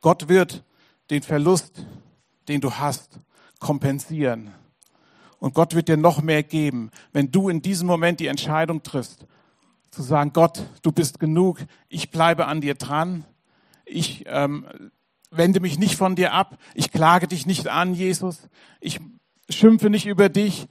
Gott 0.00 0.28
wird 0.28 0.64
den 1.10 1.22
Verlust, 1.22 1.84
den 2.48 2.60
du 2.60 2.72
hast, 2.72 3.20
kompensieren. 3.62 4.50
Und 5.38 5.54
Gott 5.54 5.74
wird 5.74 5.88
dir 5.88 5.96
noch 5.96 6.20
mehr 6.20 6.42
geben, 6.42 6.90
wenn 7.12 7.30
du 7.30 7.48
in 7.48 7.62
diesem 7.62 7.86
Moment 7.86 8.20
die 8.20 8.26
Entscheidung 8.26 8.82
triffst, 8.82 9.26
zu 9.90 10.02
sagen, 10.02 10.32
Gott, 10.32 10.62
du 10.82 10.92
bist 10.92 11.18
genug, 11.20 11.60
ich 11.88 12.10
bleibe 12.10 12.46
an 12.46 12.60
dir 12.60 12.74
dran, 12.74 13.24
ich 13.84 14.24
ähm, 14.26 14.66
wende 15.30 15.60
mich 15.60 15.78
nicht 15.78 15.96
von 15.96 16.16
dir 16.16 16.32
ab, 16.32 16.58
ich 16.74 16.90
klage 16.90 17.28
dich 17.28 17.46
nicht 17.46 17.68
an, 17.68 17.94
Jesus, 17.94 18.48
ich 18.80 19.00
schimpfe 19.48 19.90
nicht 19.90 20.06
über 20.06 20.28
dich, 20.28 20.66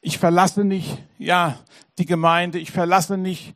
ich 0.00 0.18
verlasse 0.18 0.64
nicht, 0.64 1.02
ja, 1.18 1.58
die 1.98 2.06
Gemeinde, 2.06 2.58
ich 2.58 2.70
verlasse 2.70 3.16
nicht 3.16 3.54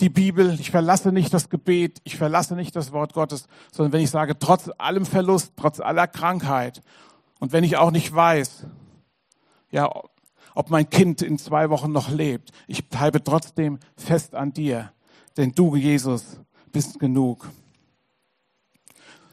die 0.00 0.08
Bibel, 0.08 0.58
ich 0.58 0.70
verlasse 0.70 1.12
nicht 1.12 1.32
das 1.34 1.50
Gebet, 1.50 2.00
ich 2.04 2.16
verlasse 2.16 2.56
nicht 2.56 2.74
das 2.74 2.92
Wort 2.92 3.12
Gottes, 3.12 3.46
sondern 3.70 3.92
wenn 3.92 4.00
ich 4.00 4.10
sage, 4.10 4.38
trotz 4.38 4.70
allem 4.78 5.06
Verlust, 5.06 5.52
trotz 5.56 5.78
aller 5.78 6.06
Krankheit 6.06 6.82
und 7.40 7.52
wenn 7.52 7.64
ich 7.64 7.76
auch 7.76 7.90
nicht 7.90 8.14
weiß, 8.14 8.66
ja, 9.70 9.90
ob 10.54 10.70
mein 10.70 10.88
Kind 10.88 11.22
in 11.22 11.38
zwei 11.38 11.70
Wochen 11.70 11.90
noch 11.90 12.10
lebt, 12.10 12.52
ich 12.66 12.88
bleibe 12.88 13.24
trotzdem 13.24 13.78
fest 13.96 14.34
an 14.34 14.52
dir, 14.52 14.92
denn 15.36 15.52
du, 15.52 15.74
Jesus, 15.74 16.38
bist 16.70 16.98
genug. 16.98 17.48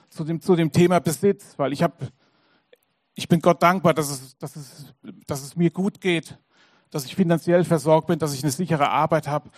Zu 0.10 0.24
dem, 0.24 0.42
zu 0.42 0.56
dem 0.56 0.72
Thema 0.72 1.00
Besitz, 1.00 1.54
weil 1.58 1.74
ich 1.74 1.84
habe, 1.84 2.12
ich 3.14 3.28
bin 3.28 3.42
Gott 3.42 3.62
dankbar, 3.62 3.94
dass 3.94 4.10
es, 4.10 4.38
dass, 4.38 4.56
es, 4.56 4.94
dass 5.28 5.44
es 5.44 5.56
mir 5.56 5.70
gut 5.70 6.02
geht, 6.02 6.40
dass 6.90 7.06
ich 7.06 7.16
finanziell 7.16 7.66
versorgt 7.66 8.08
bin, 8.08 8.18
dass 8.18 8.34
ich 8.34 8.44
eine 8.44 8.52
sichere 8.52 8.90
Arbeit 8.90 9.28
habe. 9.28 9.50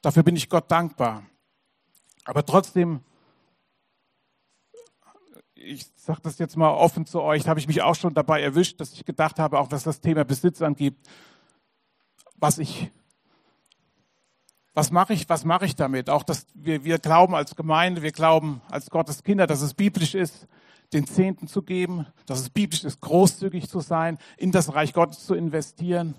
Dafür 0.00 0.22
bin 0.22 0.36
ich 0.36 0.48
Gott 0.48 0.70
dankbar. 0.70 1.22
Aber 2.24 2.44
trotzdem 2.44 3.00
ich 5.64 5.86
sage 5.96 6.20
das 6.22 6.38
jetzt 6.38 6.56
mal 6.56 6.70
offen 6.70 7.06
zu 7.06 7.20
euch, 7.20 7.48
habe 7.48 7.60
ich 7.60 7.66
mich 7.66 7.82
auch 7.82 7.94
schon 7.94 8.14
dabei 8.14 8.42
erwischt, 8.42 8.80
dass 8.80 8.92
ich 8.92 9.04
gedacht 9.04 9.38
habe, 9.38 9.58
auch 9.58 9.70
was 9.70 9.82
das 9.82 10.00
Thema 10.00 10.24
Besitz 10.24 10.62
angeht, 10.62 10.94
was 12.36 12.58
ich, 12.58 12.90
was 14.74 14.90
mache 14.90 15.12
ich, 15.12 15.28
was 15.28 15.44
mache 15.44 15.66
ich 15.66 15.76
damit? 15.76 16.10
Auch 16.10 16.22
dass 16.22 16.46
wir, 16.54 16.84
wir 16.84 16.98
glauben 16.98 17.34
als 17.34 17.56
Gemeinde, 17.56 18.02
wir 18.02 18.12
glauben 18.12 18.60
als 18.70 18.90
Gottes 18.90 19.22
Kinder, 19.22 19.46
dass 19.46 19.62
es 19.62 19.74
biblisch 19.74 20.14
ist, 20.14 20.46
den 20.92 21.06
Zehnten 21.06 21.48
zu 21.48 21.62
geben, 21.62 22.06
dass 22.26 22.40
es 22.40 22.50
biblisch 22.50 22.84
ist, 22.84 23.00
großzügig 23.00 23.68
zu 23.68 23.80
sein, 23.80 24.18
in 24.36 24.52
das 24.52 24.74
Reich 24.74 24.92
Gottes 24.92 25.26
zu 25.26 25.34
investieren. 25.34 26.14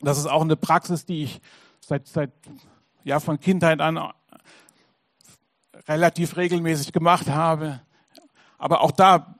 Das 0.00 0.18
ist 0.18 0.26
auch 0.26 0.42
eine 0.42 0.56
Praxis, 0.56 1.04
die 1.04 1.24
ich 1.24 1.40
seit, 1.80 2.06
seit 2.06 2.32
ja, 3.04 3.20
von 3.20 3.38
Kindheit 3.38 3.80
an 3.80 4.12
relativ 5.88 6.36
regelmäßig 6.36 6.92
gemacht 6.92 7.28
habe. 7.28 7.80
Aber 8.60 8.82
auch 8.82 8.90
da 8.90 9.34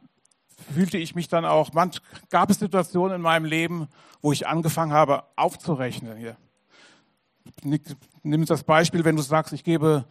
fühlte 0.72 0.96
ich 0.98 1.14
mich 1.14 1.28
dann 1.28 1.44
auch, 1.44 1.72
manch 1.74 2.00
gab 2.30 2.50
es 2.50 2.58
Situationen 2.58 3.16
in 3.16 3.22
meinem 3.22 3.44
Leben, 3.44 3.86
wo 4.22 4.32
ich 4.32 4.48
angefangen 4.48 4.92
habe 4.92 5.24
aufzurechnen. 5.36 6.16
Hier. 6.16 6.36
Nimm 8.22 8.46
das 8.46 8.64
Beispiel, 8.64 9.04
wenn 9.04 9.16
du 9.16 9.22
sagst, 9.22 9.52
ich 9.52 9.62
gebe 9.62 10.06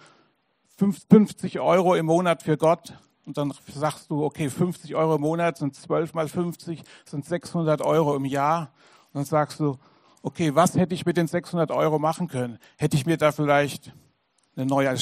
50 0.77 1.59
Euro 1.59 1.95
im 1.95 2.05
Monat 2.05 2.43
für 2.43 2.55
Gott 2.55 2.93
und 3.25 3.37
dann 3.37 3.51
sagst 3.73 4.11
du, 4.11 4.23
okay, 4.23 4.49
50 4.49 4.95
Euro 4.95 5.15
im 5.15 5.21
Monat 5.21 5.57
sind 5.57 5.75
12 5.75 6.13
mal 6.13 6.27
50, 6.27 6.83
sind 7.05 7.25
600 7.25 7.81
Euro 7.81 8.15
im 8.15 8.25
Jahr. 8.25 8.71
Und 9.07 9.15
dann 9.15 9.25
sagst 9.25 9.59
du, 9.59 9.77
okay, 10.21 10.53
was 10.53 10.75
hätte 10.75 10.93
ich 10.93 11.05
mit 11.05 11.17
den 11.17 11.27
600 11.27 11.71
Euro 11.71 11.97
machen 11.97 12.27
können? 12.27 12.59
Hätte 12.77 12.95
ich 12.95 13.07
mir 13.07 13.17
da 13.17 13.31
vielleicht 13.31 13.91
eine 14.55 14.67
neue 14.67 14.95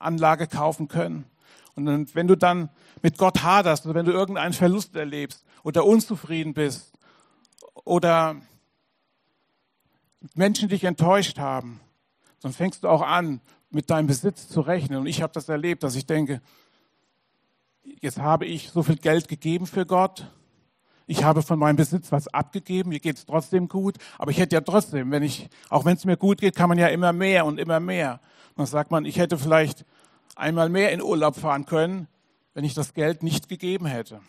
Anlage 0.00 0.48
kaufen 0.48 0.88
können? 0.88 1.26
Und 1.74 2.14
wenn 2.14 2.26
du 2.26 2.36
dann 2.36 2.68
mit 3.02 3.18
Gott 3.18 3.42
haderst 3.42 3.86
oder 3.86 3.94
wenn 3.94 4.06
du 4.06 4.12
irgendeinen 4.12 4.52
Verlust 4.52 4.94
erlebst 4.94 5.44
oder 5.62 5.84
unzufrieden 5.84 6.54
bist 6.54 6.92
oder 7.84 8.36
Menschen 10.34 10.68
dich 10.68 10.84
enttäuscht 10.84 11.38
haben, 11.38 11.80
dann 12.40 12.52
fängst 12.52 12.84
du 12.84 12.88
auch 12.88 13.02
an, 13.02 13.40
mit 13.70 13.88
deinem 13.90 14.06
Besitz 14.06 14.48
zu 14.48 14.60
rechnen. 14.60 14.98
Und 14.98 15.06
ich 15.06 15.22
habe 15.22 15.32
das 15.32 15.48
erlebt, 15.48 15.82
dass 15.82 15.94
ich 15.94 16.06
denke, 16.06 16.42
jetzt 18.00 18.18
habe 18.18 18.44
ich 18.44 18.70
so 18.70 18.82
viel 18.82 18.96
Geld 18.96 19.28
gegeben 19.28 19.66
für 19.66 19.86
Gott, 19.86 20.26
ich 21.06 21.24
habe 21.24 21.42
von 21.42 21.58
meinem 21.58 21.76
Besitz 21.76 22.12
was 22.12 22.28
abgegeben, 22.28 22.90
mir 22.90 23.00
geht 23.00 23.16
es 23.16 23.26
trotzdem 23.26 23.68
gut, 23.68 23.96
aber 24.18 24.30
ich 24.30 24.38
hätte 24.38 24.54
ja 24.54 24.60
trotzdem, 24.60 25.10
wenn 25.10 25.22
ich, 25.22 25.48
auch 25.68 25.84
wenn 25.84 25.96
es 25.96 26.04
mir 26.04 26.16
gut 26.16 26.40
geht, 26.40 26.54
kann 26.54 26.68
man 26.68 26.78
ja 26.78 26.86
immer 26.88 27.12
mehr 27.12 27.44
und 27.44 27.58
immer 27.58 27.80
mehr. 27.80 28.20
dann 28.56 28.66
sagt 28.66 28.90
man, 28.90 29.04
ich 29.04 29.18
hätte 29.18 29.36
vielleicht 29.36 29.84
einmal 30.36 30.68
mehr 30.68 30.92
in 30.92 31.02
Urlaub 31.02 31.36
fahren 31.36 31.66
können, 31.66 32.08
wenn 32.54 32.64
ich 32.64 32.74
das 32.74 32.94
Geld 32.94 33.22
nicht 33.22 33.48
gegeben 33.48 33.86
hätte. 33.86 34.20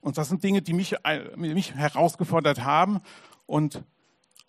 Und 0.00 0.18
das 0.18 0.28
sind 0.28 0.44
Dinge, 0.44 0.62
die 0.62 0.72
mich, 0.72 0.94
mich 1.36 1.74
herausgefordert 1.74 2.62
haben. 2.62 3.00
Und 3.46 3.82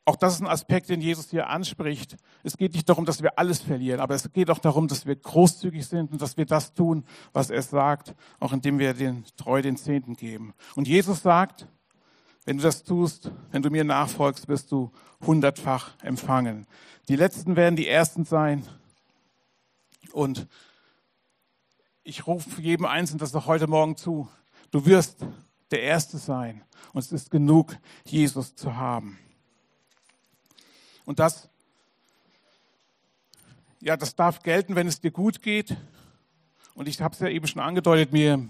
auch 0.06 0.16
das 0.16 0.36
ist 0.36 0.42
ein 0.42 0.48
Aspekt, 0.48 0.90
den 0.90 1.02
Jesus 1.02 1.32
hier 1.32 1.50
anspricht. 1.50 2.16
Es 2.44 2.56
geht 2.58 2.74
nicht 2.74 2.88
darum, 2.88 3.06
dass 3.06 3.22
wir 3.22 3.38
alles 3.38 3.62
verlieren, 3.62 4.00
aber 4.00 4.16
es 4.16 4.32
geht 4.32 4.50
auch 4.50 4.60
darum, 4.60 4.88
dass 4.88 5.06
wir 5.06 5.16
großzügig 5.16 5.86
sind 5.86 6.12
und 6.12 6.22
dass 6.22 6.38
wir 6.38 6.46
das 6.46 6.74
tun, 6.74 7.04
was 7.34 7.50
er 7.50 7.62
sagt, 7.62 8.16
auch 8.40 8.54
indem 8.54 8.80
wir 8.80 8.94
den 8.94 9.26
treu 9.36 9.62
den 9.62 9.76
Zehnten 9.76 10.16
geben. 10.16 10.54
Und 10.76 10.88
Jesus 10.88 11.24
sagt, 11.24 11.68
wenn 12.46 12.56
du 12.56 12.64
das 12.64 12.84
tust, 12.84 13.32
wenn 13.52 13.62
du 13.62 13.70
mir 13.70 13.84
nachfolgst, 13.84 14.48
wirst 14.48 14.72
du 14.72 14.92
hundertfach 15.26 16.02
empfangen. 16.02 16.68
Die 17.10 17.18
Letzten 17.18 17.58
werden 17.58 17.76
die 17.76 17.90
Ersten 17.90 18.24
sein. 18.24 18.64
Und 20.14 20.48
ich 22.04 22.28
rufe 22.28 22.62
jedem 22.62 22.86
Einzelnen 22.86 23.20
das 23.20 23.32
doch 23.32 23.48
heute 23.48 23.68
Morgen 23.68 23.98
zu. 23.98 24.30
Du 24.72 24.86
wirst 24.86 25.26
der 25.72 25.82
Erste 25.82 26.18
sein. 26.18 26.64
Und 26.94 27.00
es 27.00 27.12
ist 27.12 27.32
genug, 27.32 27.78
Jesus 28.06 28.56
zu 28.56 28.76
haben. 28.76 29.20
Und 31.06 31.20
das, 31.20 31.50
ja, 33.82 33.98
das 33.98 34.16
darf 34.16 34.42
gelten, 34.42 34.76
wenn 34.76 34.88
es 34.88 35.00
dir 35.00 35.12
gut 35.12 35.42
geht. 35.42 35.76
Und 36.76 36.88
ich 36.88 37.02
habe 37.02 37.14
es 37.14 37.20
ja 37.20 37.28
eben 37.28 37.48
schon 37.48 37.62
angedeutet, 37.62 38.14
mir, 38.14 38.50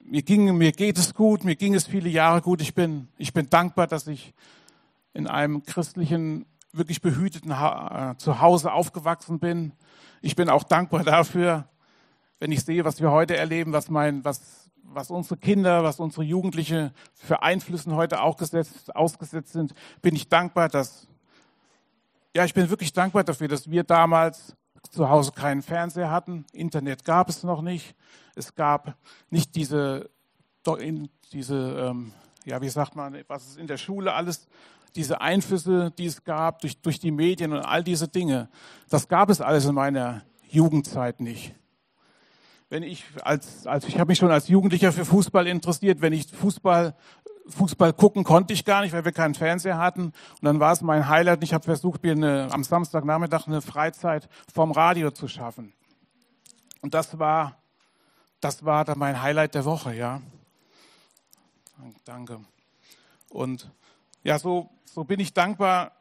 mir, 0.00 0.22
ging, 0.22 0.56
mir 0.56 0.72
geht 0.72 0.98
es 0.98 1.14
gut, 1.14 1.44
mir 1.44 1.56
ging 1.56 1.74
es 1.74 1.86
viele 1.86 2.08
Jahre 2.08 2.42
gut. 2.42 2.60
Ich 2.60 2.74
bin, 2.74 3.08
ich 3.18 3.32
bin 3.32 3.48
dankbar, 3.48 3.86
dass 3.86 4.06
ich 4.06 4.34
in 5.12 5.26
einem 5.26 5.62
christlichen, 5.62 6.44
wirklich 6.76 7.00
behüteten 7.00 7.58
ha 7.58 8.12
äh, 8.12 8.16
Zuhause 8.18 8.72
aufgewachsen 8.72 9.38
bin. 9.38 9.72
Ich 10.20 10.36
bin 10.36 10.48
auch 10.48 10.64
dankbar 10.64 11.04
dafür, 11.04 11.68
wenn 12.38 12.52
ich 12.52 12.64
sehe, 12.64 12.84
was 12.84 13.00
wir 13.00 13.10
heute 13.10 13.36
erleben, 13.36 13.72
was 13.72 13.88
mein, 13.88 14.24
was, 14.24 14.70
was 14.82 15.10
unsere 15.10 15.36
Kinder, 15.36 15.84
was 15.84 16.00
unsere 16.00 16.24
Jugendliche 16.24 16.92
für 17.14 17.42
Einflüssen 17.42 17.94
heute 17.94 18.20
auch 18.20 18.36
gesetzt, 18.36 18.94
ausgesetzt 18.94 19.52
sind, 19.52 19.74
bin 20.02 20.14
ich 20.14 20.28
dankbar, 20.28 20.68
dass 20.68 21.06
ja, 22.36 22.44
ich 22.44 22.54
bin 22.54 22.68
wirklich 22.68 22.92
dankbar 22.92 23.22
dafür, 23.22 23.46
dass 23.46 23.70
wir 23.70 23.84
damals 23.84 24.56
zu 24.90 25.08
Hause 25.08 25.32
keinen 25.32 25.62
Fernseher 25.62 26.10
hatten. 26.10 26.44
Internet 26.52 27.04
gab 27.04 27.28
es 27.28 27.44
noch 27.44 27.62
nicht. 27.62 27.94
Es 28.34 28.54
gab 28.54 28.96
nicht 29.30 29.54
diese, 29.54 30.10
diese 31.32 31.54
ähm, 31.56 32.12
ja, 32.44 32.60
wie 32.60 32.68
sagt 32.68 32.94
man, 32.96 33.16
was 33.28 33.48
es 33.48 33.56
in 33.56 33.66
der 33.66 33.78
Schule 33.78 34.12
alles, 34.12 34.46
diese 34.96 35.20
Einflüsse, 35.20 35.92
die 35.98 36.06
es 36.06 36.24
gab 36.24 36.60
durch, 36.60 36.80
durch 36.80 36.98
die 36.98 37.10
Medien 37.10 37.52
und 37.52 37.60
all 37.60 37.82
diese 37.82 38.08
Dinge. 38.08 38.48
Das 38.88 39.08
gab 39.08 39.30
es 39.30 39.40
alles 39.40 39.64
in 39.64 39.74
meiner 39.74 40.22
Jugendzeit 40.48 41.20
nicht. 41.20 41.54
Wenn 42.68 42.82
ich 42.82 43.04
als, 43.22 43.66
als 43.66 43.86
ich 43.86 43.98
habe 43.98 44.08
mich 44.08 44.18
schon 44.18 44.30
als 44.30 44.48
Jugendlicher 44.48 44.92
für 44.92 45.04
Fußball 45.04 45.46
interessiert, 45.46 46.00
wenn 46.00 46.12
ich 46.12 46.26
Fußball 46.28 46.94
Fußball 47.46 47.92
gucken 47.92 48.24
konnte 48.24 48.54
ich 48.54 48.64
gar 48.64 48.82
nicht, 48.82 48.92
weil 48.92 49.04
wir 49.04 49.12
keinen 49.12 49.34
Fernseher 49.34 49.78
hatten. 49.78 50.04
Und 50.04 50.42
dann 50.42 50.60
war 50.60 50.72
es 50.72 50.80
mein 50.80 51.08
Highlight. 51.08 51.42
Ich 51.42 51.52
habe 51.52 51.64
versucht, 51.64 52.02
mir 52.02 52.12
eine, 52.12 52.48
am 52.50 52.64
Samstagnachmittag 52.64 53.46
eine 53.46 53.60
Freizeit 53.60 54.28
vom 54.52 54.72
Radio 54.72 55.10
zu 55.10 55.28
schaffen. 55.28 55.72
Und 56.80 56.94
das 56.94 57.18
war, 57.18 57.58
das 58.40 58.64
war 58.64 58.84
dann 58.84 58.98
mein 58.98 59.20
Highlight 59.20 59.54
der 59.54 59.64
Woche, 59.64 59.94
ja. 59.94 60.22
Danke. 62.04 62.40
Und 63.28 63.70
ja, 64.24 64.38
so, 64.38 64.70
so 64.84 65.04
bin 65.04 65.20
ich 65.20 65.34
dankbar 65.34 65.92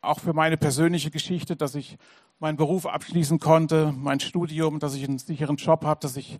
auch 0.00 0.20
für 0.20 0.32
meine 0.32 0.56
persönliche 0.56 1.10
Geschichte, 1.10 1.56
dass 1.56 1.74
ich 1.74 1.98
meinen 2.38 2.56
Beruf 2.56 2.86
abschließen 2.86 3.40
konnte, 3.40 3.92
mein 3.96 4.20
Studium, 4.20 4.78
dass 4.78 4.94
ich 4.94 5.04
einen 5.04 5.18
sicheren 5.18 5.56
Job 5.56 5.84
habe, 5.84 6.00
dass 6.00 6.16
ich 6.16 6.38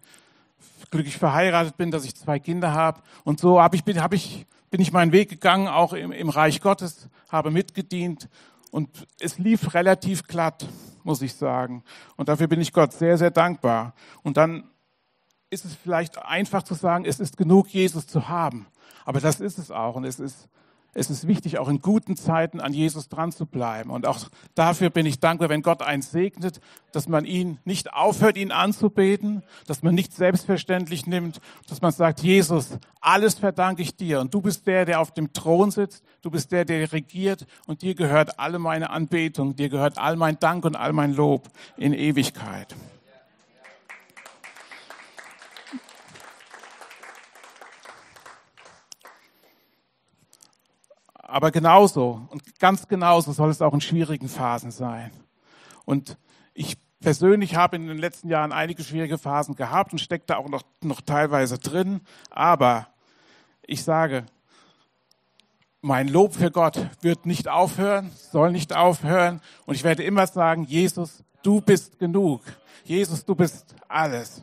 glücklich 0.91 1.19
verheiratet 1.19 1.77
bin, 1.77 1.91
dass 1.91 2.05
ich 2.05 2.15
zwei 2.15 2.39
Kinder 2.39 2.73
habe. 2.73 3.03
Und 3.25 3.41
so 3.41 3.61
hab 3.61 3.75
ich, 3.75 3.83
bin, 3.83 4.01
hab 4.01 4.15
ich, 4.15 4.47
bin 4.71 4.81
ich 4.81 4.93
meinen 4.93 5.11
Weg 5.11 5.29
gegangen, 5.29 5.67
auch 5.67 5.93
im, 5.93 6.13
im 6.13 6.29
Reich 6.29 6.61
Gottes, 6.61 7.09
habe 7.29 7.51
mitgedient. 7.51 8.29
Und 8.71 9.09
es 9.19 9.39
lief 9.39 9.75
relativ 9.75 10.29
glatt, 10.29 10.69
muss 11.03 11.21
ich 11.23 11.35
sagen. 11.35 11.83
Und 12.17 12.29
dafür 12.29 12.47
bin 12.47 12.61
ich 12.61 12.73
Gott 12.73 12.93
sehr, 12.93 13.19
sehr 13.19 13.33
dankbar. 13.33 13.95
Und 14.23 14.37
dann 14.37 14.71
ist 15.51 15.65
es 15.65 15.75
vielleicht 15.75 16.19
einfach 16.19 16.63
zu 16.63 16.75
sagen, 16.75 17.05
es 17.05 17.19
ist 17.19 17.37
genug, 17.37 17.69
Jesus 17.69 18.07
zu 18.07 18.29
haben. 18.29 18.67
Aber 19.09 19.21
das 19.21 19.41
ist 19.41 19.57
es 19.57 19.71
auch. 19.71 19.97
Und 19.97 20.05
es 20.05 20.21
ist 20.21 20.51
es 20.93 21.09
ist 21.09 21.27
wichtig, 21.27 21.59
auch 21.59 21.69
in 21.69 21.81
guten 21.81 22.15
Zeiten 22.15 22.61
an 22.61 22.75
Jesus 22.75 23.09
dran 23.09 23.33
zu 23.33 23.47
bleiben. 23.47 23.89
Und 23.89 24.07
auch 24.07 24.29
dafür 24.55 24.91
bin 24.91 25.07
ich 25.07 25.19
dankbar, 25.19 25.49
wenn 25.49 25.63
Gott 25.63 25.81
einen 25.81 26.03
segnet, 26.03 26.61
dass 26.93 27.09
man 27.09 27.25
ihn 27.25 27.59
nicht 27.65 27.95
aufhört, 27.95 28.37
ihn 28.37 28.53
anzubeten, 28.53 29.43
dass 29.67 29.83
man 29.83 29.95
nicht 29.95 30.13
selbstverständlich 30.13 31.07
nimmt, 31.07 31.41
dass 31.69 31.81
man 31.81 31.93
sagt, 31.93 32.21
Jesus, 32.21 32.79
alles 33.01 33.35
verdanke 33.35 33.81
ich 33.81 33.97
dir. 33.97 34.21
Und 34.21 34.35
du 34.35 34.43
bist 34.43 34.67
der, 34.67 34.85
der 34.85 35.01
auf 35.01 35.13
dem 35.13 35.33
Thron 35.33 35.71
sitzt. 35.71 36.05
Du 36.21 36.31
bist 36.31 36.53
der, 36.53 36.67
der 36.67 36.93
regiert. 36.93 37.47
Und 37.67 37.81
dir 37.81 37.95
gehört 37.95 38.39
alle 38.39 38.59
meine 38.59 38.91
Anbetung. 38.91 39.57
Dir 39.57 39.71
gehört 39.71 39.97
all 39.97 40.17
mein 40.17 40.39
Dank 40.39 40.67
und 40.67 40.77
all 40.77 40.93
mein 40.93 41.15
Lob 41.15 41.49
in 41.79 41.95
Ewigkeit. 41.95 42.75
Aber 51.29 51.51
genauso 51.51 52.27
und 52.31 52.59
ganz 52.59 52.89
genauso 52.89 53.33
soll 53.33 53.51
es 53.51 53.61
auch 53.61 53.75
in 53.75 53.83
schwierigen 53.83 54.31
Phasen 54.31 54.71
sein. 54.71 55.11
Und 55.85 56.17
ich 56.55 56.79
persönlich 57.01 57.55
habe 57.55 57.77
in 57.77 57.87
den 57.87 57.99
letzten 57.99 58.31
Jahren 58.31 58.51
einige 58.51 58.83
schwierige 58.83 59.19
Phasen 59.19 59.55
gehabt 59.55 59.93
und 59.93 59.99
stecke 59.99 60.25
da 60.27 60.39
auch 60.39 60.49
noch, 60.49 60.63
noch 60.81 61.03
teilweise 61.03 61.59
drin. 61.59 62.01
Aber 62.31 62.89
ich 63.63 63.85
sage, 63.85 64.25
mein 65.83 66.09
Lob 66.09 66.35
für 66.35 66.51
Gott 66.51 66.89
wird 67.03 67.27
nicht 67.27 67.47
aufhören, 67.47 68.11
soll 68.33 68.51
nicht 68.51 68.75
aufhören. 68.75 69.43
Und 69.67 69.75
ich 69.75 69.85
werde 69.85 70.05
immer 70.05 70.27
sagen, 70.27 70.65
Jesus, 70.65 71.23
du 71.43 71.61
bist 71.61 71.99
genug. 71.99 72.41
Jesus, 72.85 73.27
du 73.27 73.35
bist 73.35 73.75
alles. 73.87 74.43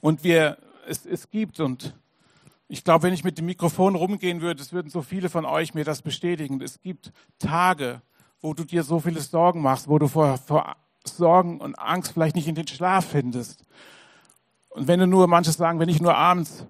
Und 0.00 0.24
wir, 0.24 0.58
es, 0.88 1.06
es 1.06 1.30
gibt 1.30 1.60
und 1.60 1.94
ich 2.68 2.82
glaube, 2.82 3.04
wenn 3.04 3.14
ich 3.14 3.24
mit 3.24 3.38
dem 3.38 3.46
Mikrofon 3.46 3.94
rumgehen 3.94 4.40
würde, 4.40 4.60
es 4.60 4.72
würden 4.72 4.90
so 4.90 5.02
viele 5.02 5.28
von 5.28 5.44
euch 5.44 5.74
mir 5.74 5.84
das 5.84 6.02
bestätigen. 6.02 6.60
Es 6.60 6.80
gibt 6.80 7.12
Tage, 7.38 8.02
wo 8.40 8.54
du 8.54 8.64
dir 8.64 8.82
so 8.82 8.98
viele 8.98 9.20
Sorgen 9.20 9.62
machst, 9.62 9.88
wo 9.88 9.98
du 9.98 10.08
vor, 10.08 10.38
vor 10.38 10.76
Sorgen 11.04 11.60
und 11.60 11.78
Angst 11.78 12.12
vielleicht 12.12 12.34
nicht 12.34 12.48
in 12.48 12.56
den 12.56 12.66
Schlaf 12.66 13.06
findest. 13.06 13.62
Und 14.70 14.88
wenn 14.88 15.00
du 15.00 15.06
nur, 15.06 15.28
manche 15.28 15.52
sagen, 15.52 15.78
wenn 15.78 15.88
ich 15.88 16.00
nur 16.00 16.16
abends 16.16 16.66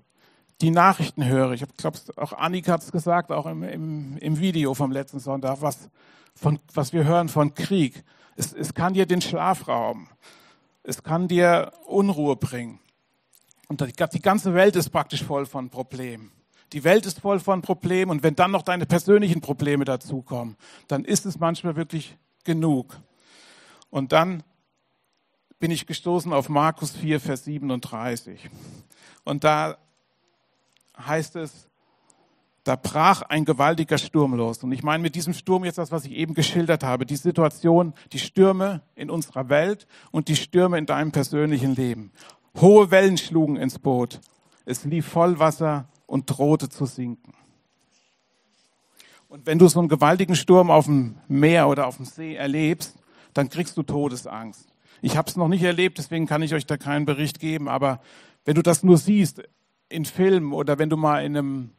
die 0.61 0.71
Nachrichten 0.71 1.25
höre, 1.25 1.53
ich 1.53 1.65
glaube, 1.77 1.99
auch 2.17 2.33
Annika 2.35 2.73
hat 2.73 2.83
es 2.83 2.93
gesagt, 2.93 3.33
auch 3.33 3.47
im, 3.47 3.63
im, 3.63 4.17
im 4.19 4.39
Video 4.39 4.75
vom 4.75 4.93
letzten 4.93 5.19
Sonntag, 5.19 5.63
was, 5.63 5.89
von, 6.35 6.59
was 6.75 6.93
wir 6.93 7.05
hören 7.05 7.29
von 7.29 7.55
Krieg. 7.55 8.05
Es, 8.37 8.53
es 8.53 8.75
kann 8.75 8.95
dir 8.95 9.07
den 9.07 9.23
Schlaf 9.23 9.67
rauben. 9.67 10.09
Es 10.83 11.03
kann 11.03 11.27
dir 11.27 11.73
Unruhe 11.87 12.37
bringen. 12.37 12.79
Und 13.69 13.81
die 14.13 14.23
ganze 14.23 14.55
Welt 14.55 14.77
ist 14.77 14.91
praktisch 14.91 15.25
voll 15.25 15.47
von 15.47 15.71
Problemen. 15.71 16.33
Die 16.73 16.85
Welt 16.85 17.07
ist 17.07 17.21
voll 17.21 17.41
von 17.41 17.63
Problemen 17.63 18.11
und 18.11 18.23
wenn 18.23 18.35
dann 18.35 18.51
noch 18.51 18.63
deine 18.63 18.87
persönlichen 18.87 19.41
Probleme 19.41 19.85
dazukommen, 19.85 20.57
dann 20.89 21.05
ist 21.05 21.27
es 21.27 21.39
manchmal 21.39 21.77
wirklich 21.77 22.17
genug. 22.45 22.97
Und 23.91 24.13
dann 24.13 24.43
bin 25.59 25.71
ich 25.71 25.87
gestoßen 25.87 26.33
auf 26.33 26.49
Markus 26.49 26.93
4, 26.93 27.21
Vers 27.21 27.45
37. 27.45 28.51
Und 29.25 29.45
da 29.45 29.79
heißt 30.99 31.37
es, 31.37 31.69
da 32.67 32.75
brach 32.75 33.23
ein 33.23 33.45
gewaltiger 33.45 33.97
Sturm 33.97 34.35
los. 34.35 34.65
Und 34.65 34.73
ich 34.73 34.83
meine 34.83 35.01
mit 35.01 35.15
diesem 35.15 35.35
Sturm 35.35 35.65
jetzt 35.65 35.79
das, 35.79 35.93
was 35.93 36.05
ich 36.05 36.13
eben 36.13 36.35
geschildert 36.35 36.83
habe, 36.83 37.07
die 37.07 37.15
Situation, 37.15 37.95
die 38.13 38.19
Stürme 38.19 38.83
in 38.97 39.09
unserer 39.09 39.49
Welt 39.49 39.87
und 40.11 40.27
die 40.27 40.35
Stürme 40.35 40.77
in 40.77 40.85
deinem 40.85 41.13
persönlichen 41.13 41.77
Leben. 41.77 42.11
Hohe 42.61 42.91
Wellen 42.91 43.19
schlugen 43.19 43.57
ins 43.57 43.79
Boot. 43.79 44.21
Es 44.65 44.85
lief 44.85 45.07
voll 45.07 45.39
Wasser 45.39 45.89
und 46.07 46.31
drohte 46.31 46.69
zu 46.69 46.87
sinken. 46.87 47.35
Und 49.29 49.47
wenn 49.47 49.59
du 49.59 49.69
so 49.69 49.79
einen 49.79 49.89
gewaltigen 49.89 50.37
Sturm 50.37 50.71
auf 50.71 50.87
dem 50.87 51.17
Meer 51.29 51.69
oder 51.69 51.87
auf 51.87 51.97
dem 51.97 52.07
See 52.07 52.35
erlebst, 52.35 52.97
dann 53.35 53.51
kriegst 53.51 53.77
du 53.77 53.83
Todesangst. 53.83 54.67
Ich 55.03 55.17
habe 55.17 55.29
es 55.29 55.37
noch 55.37 55.49
nicht 55.49 55.63
erlebt, 55.63 55.99
deswegen 55.99 56.27
kann 56.27 56.43
ich 56.43 56.55
euch 56.55 56.67
da 56.67 56.79
keinen 56.79 57.05
Bericht 57.05 57.39
geben, 57.39 57.69
aber 57.69 58.01
wenn 58.47 58.55
du 58.55 58.63
das 58.63 58.83
nur 58.83 58.97
siehst 58.97 59.43
in 59.89 60.05
Filmen 60.05 60.53
oder 60.53 60.79
wenn 60.79 60.89
du 60.89 60.97
mal 60.97 61.25
in 61.25 61.37
einem 61.37 61.71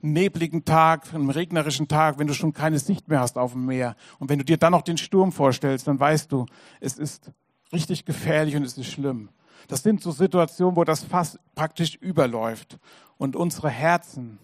nebligen 0.00 0.64
Tag, 0.64 1.14
einem 1.14 1.30
regnerischen 1.30 1.86
Tag, 1.86 2.18
wenn 2.18 2.26
du 2.26 2.34
schon 2.34 2.52
keine 2.52 2.78
Sicht 2.78 3.08
mehr 3.08 3.20
hast 3.20 3.38
auf 3.38 3.52
dem 3.52 3.66
Meer 3.66 3.96
und 4.18 4.28
wenn 4.28 4.38
du 4.38 4.44
dir 4.44 4.56
dann 4.56 4.72
noch 4.72 4.82
den 4.82 4.98
Sturm 4.98 5.30
vorstellst, 5.30 5.86
dann 5.86 6.00
weißt 6.00 6.32
du, 6.32 6.46
es 6.80 6.98
ist 6.98 7.30
richtig 7.72 8.04
gefährlich 8.04 8.56
und 8.56 8.64
es 8.64 8.76
ist 8.76 8.90
schlimm. 8.90 9.28
Das 9.68 9.82
sind 9.82 10.02
so 10.02 10.10
Situationen, 10.10 10.76
wo 10.76 10.84
das 10.84 11.04
Fass 11.04 11.38
praktisch 11.54 11.96
überläuft 11.96 12.78
und 13.16 13.36
unsere 13.36 13.70
Herzen, 13.70 14.38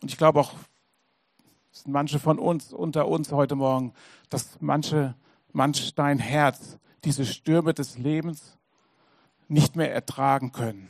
und 0.00 0.10
ich 0.10 0.16
glaube 0.16 0.40
auch, 0.40 0.54
es 1.72 1.82
sind 1.82 1.92
manche 1.92 2.18
von 2.18 2.38
uns 2.38 2.72
unter 2.72 3.06
uns 3.08 3.30
heute 3.30 3.54
Morgen, 3.54 3.92
dass 4.30 4.58
manche, 4.60 5.14
manch 5.52 5.94
dein 5.94 6.18
Herz 6.18 6.78
diese 7.04 7.24
Stürme 7.24 7.74
des 7.74 7.98
Lebens 7.98 8.58
nicht 9.48 9.76
mehr 9.76 9.92
ertragen 9.92 10.52
können. 10.52 10.88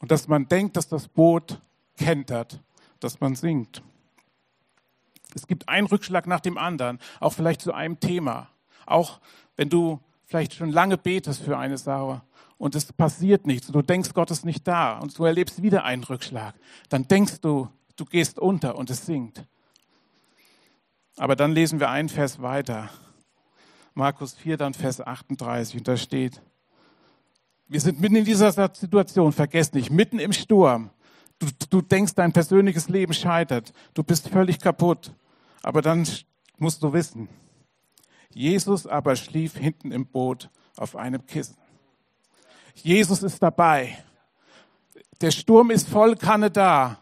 Und 0.00 0.10
dass 0.10 0.28
man 0.28 0.48
denkt, 0.48 0.76
dass 0.76 0.88
das 0.88 1.08
Boot 1.08 1.60
kentert, 1.96 2.60
dass 3.00 3.20
man 3.20 3.34
sinkt. 3.34 3.82
Es 5.34 5.46
gibt 5.46 5.68
einen 5.68 5.86
Rückschlag 5.86 6.26
nach 6.26 6.40
dem 6.40 6.58
anderen, 6.58 6.98
auch 7.20 7.32
vielleicht 7.32 7.60
zu 7.60 7.72
einem 7.72 8.00
Thema. 8.00 8.48
Auch 8.86 9.20
wenn 9.56 9.68
du 9.68 10.00
vielleicht 10.28 10.54
schon 10.54 10.70
lange 10.70 10.98
betest 10.98 11.42
für 11.42 11.56
eine 11.56 11.78
Sache 11.78 12.20
und 12.58 12.74
es 12.74 12.92
passiert 12.92 13.46
nichts 13.46 13.68
du 13.68 13.82
denkst, 13.82 14.12
Gott 14.12 14.30
ist 14.30 14.44
nicht 14.44 14.68
da 14.68 14.98
und 14.98 15.18
du 15.18 15.24
erlebst 15.24 15.62
wieder 15.62 15.84
einen 15.84 16.04
Rückschlag, 16.04 16.54
dann 16.90 17.08
denkst 17.08 17.40
du, 17.40 17.68
du 17.96 18.04
gehst 18.04 18.38
unter 18.38 18.76
und 18.76 18.90
es 18.90 19.06
sinkt. 19.06 19.42
Aber 21.16 21.34
dann 21.34 21.52
lesen 21.52 21.80
wir 21.80 21.88
einen 21.88 22.08
Vers 22.08 22.40
weiter. 22.40 22.90
Markus 23.94 24.34
4, 24.34 24.56
dann 24.56 24.74
Vers 24.74 25.00
38, 25.00 25.78
und 25.78 25.88
da 25.88 25.96
steht, 25.96 26.40
wir 27.66 27.80
sind 27.80 28.00
mitten 28.00 28.16
in 28.16 28.24
dieser 28.24 28.52
Situation, 28.52 29.32
vergesst 29.32 29.74
nicht, 29.74 29.90
mitten 29.90 30.20
im 30.20 30.32
Sturm. 30.32 30.90
Du, 31.38 31.48
du 31.70 31.82
denkst, 31.82 32.14
dein 32.14 32.32
persönliches 32.32 32.88
Leben 32.88 33.12
scheitert, 33.12 33.72
du 33.94 34.04
bist 34.04 34.28
völlig 34.28 34.60
kaputt. 34.60 35.12
Aber 35.62 35.82
dann 35.82 36.06
musst 36.58 36.82
du 36.82 36.92
wissen, 36.92 37.28
Jesus 38.38 38.86
aber 38.86 39.16
schlief 39.16 39.56
hinten 39.56 39.90
im 39.90 40.06
Boot 40.06 40.48
auf 40.76 40.94
einem 40.94 41.26
Kissen. 41.26 41.56
Jesus 42.72 43.24
ist 43.24 43.42
dabei. 43.42 43.98
Der 45.20 45.32
Sturm 45.32 45.72
ist 45.72 45.88
voll 45.88 46.14
Kanne 46.14 46.48
da. 46.48 46.98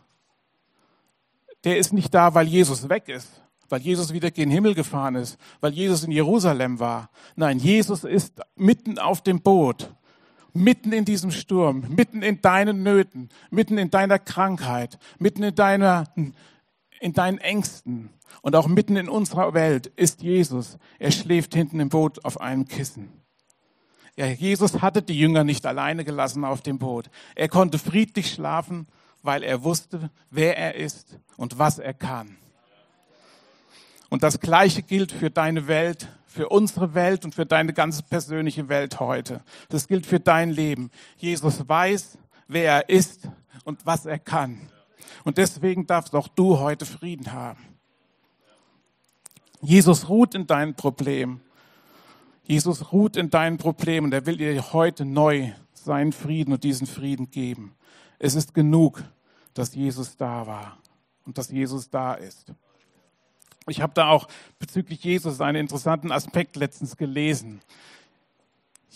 Der 1.64 1.76
ist 1.76 1.92
nicht 1.92 2.14
da, 2.14 2.34
weil 2.34 2.46
Jesus 2.46 2.88
weg 2.88 3.10
ist, 3.10 3.28
weil 3.68 3.82
Jesus 3.82 4.14
wieder 4.14 4.30
gen 4.30 4.50
Himmel 4.50 4.74
gefahren 4.74 5.14
ist, 5.16 5.36
weil 5.60 5.74
Jesus 5.74 6.04
in 6.04 6.10
Jerusalem 6.10 6.80
war. 6.80 7.10
Nein, 7.34 7.58
Jesus 7.58 8.04
ist 8.04 8.40
mitten 8.54 8.98
auf 8.98 9.20
dem 9.20 9.42
Boot, 9.42 9.92
mitten 10.54 10.92
in 10.94 11.04
diesem 11.04 11.32
Sturm, 11.32 11.84
mitten 11.90 12.22
in 12.22 12.40
deinen 12.40 12.82
Nöten, 12.82 13.28
mitten 13.50 13.76
in 13.76 13.90
deiner 13.90 14.18
Krankheit, 14.18 14.98
mitten 15.18 15.42
in 15.42 15.54
deiner, 15.54 16.04
in 17.06 17.12
deinen 17.12 17.38
Ängsten 17.38 18.10
und 18.42 18.56
auch 18.56 18.66
mitten 18.66 18.96
in 18.96 19.08
unserer 19.08 19.54
Welt 19.54 19.86
ist 19.86 20.22
Jesus. 20.22 20.76
Er 20.98 21.12
schläft 21.12 21.54
hinten 21.54 21.78
im 21.78 21.88
Boot 21.88 22.24
auf 22.24 22.40
einem 22.40 22.66
Kissen. 22.66 23.22
Ja, 24.16 24.26
Jesus 24.26 24.82
hatte 24.82 25.02
die 25.02 25.16
Jünger 25.16 25.44
nicht 25.44 25.66
alleine 25.66 26.04
gelassen 26.04 26.44
auf 26.44 26.62
dem 26.62 26.78
Boot. 26.78 27.08
Er 27.36 27.48
konnte 27.48 27.78
friedlich 27.78 28.32
schlafen, 28.32 28.88
weil 29.22 29.44
er 29.44 29.62
wusste, 29.62 30.10
wer 30.30 30.58
er 30.58 30.74
ist 30.74 31.20
und 31.36 31.60
was 31.60 31.78
er 31.78 31.94
kann. 31.94 32.38
Und 34.08 34.24
das 34.24 34.40
Gleiche 34.40 34.82
gilt 34.82 35.12
für 35.12 35.30
deine 35.30 35.68
Welt, 35.68 36.08
für 36.26 36.48
unsere 36.48 36.94
Welt 36.94 37.24
und 37.24 37.36
für 37.36 37.46
deine 37.46 37.72
ganz 37.72 38.02
persönliche 38.02 38.68
Welt 38.68 38.98
heute. 38.98 39.44
Das 39.68 39.86
gilt 39.86 40.06
für 40.06 40.18
dein 40.18 40.50
Leben. 40.50 40.90
Jesus 41.18 41.68
weiß, 41.68 42.18
wer 42.48 42.64
er 42.64 42.88
ist 42.88 43.28
und 43.62 43.86
was 43.86 44.06
er 44.06 44.18
kann. 44.18 44.68
Und 45.24 45.38
deswegen 45.38 45.86
darfst 45.86 46.14
auch 46.14 46.28
du 46.28 46.58
heute 46.58 46.86
Frieden 46.86 47.32
haben. 47.32 47.62
Jesus 49.60 50.08
ruht 50.08 50.34
in 50.34 50.46
deinen 50.46 50.74
Problemen. 50.74 51.40
Jesus 52.44 52.92
ruht 52.92 53.16
in 53.16 53.30
deinen 53.30 53.58
Problemen 53.58 54.06
und 54.06 54.12
er 54.12 54.26
will 54.26 54.36
dir 54.36 54.72
heute 54.72 55.04
neu 55.04 55.52
seinen 55.74 56.12
Frieden 56.12 56.52
und 56.52 56.62
diesen 56.62 56.86
Frieden 56.86 57.30
geben. 57.30 57.74
Es 58.18 58.34
ist 58.34 58.54
genug, 58.54 59.02
dass 59.54 59.74
Jesus 59.74 60.16
da 60.16 60.46
war 60.46 60.78
und 61.24 61.38
dass 61.38 61.50
Jesus 61.50 61.90
da 61.90 62.14
ist. 62.14 62.52
Ich 63.68 63.80
habe 63.80 63.94
da 63.94 64.08
auch 64.08 64.28
bezüglich 64.58 65.02
Jesus 65.02 65.40
einen 65.40 65.58
interessanten 65.58 66.12
Aspekt 66.12 66.54
letztens 66.56 66.96
gelesen. 66.96 67.60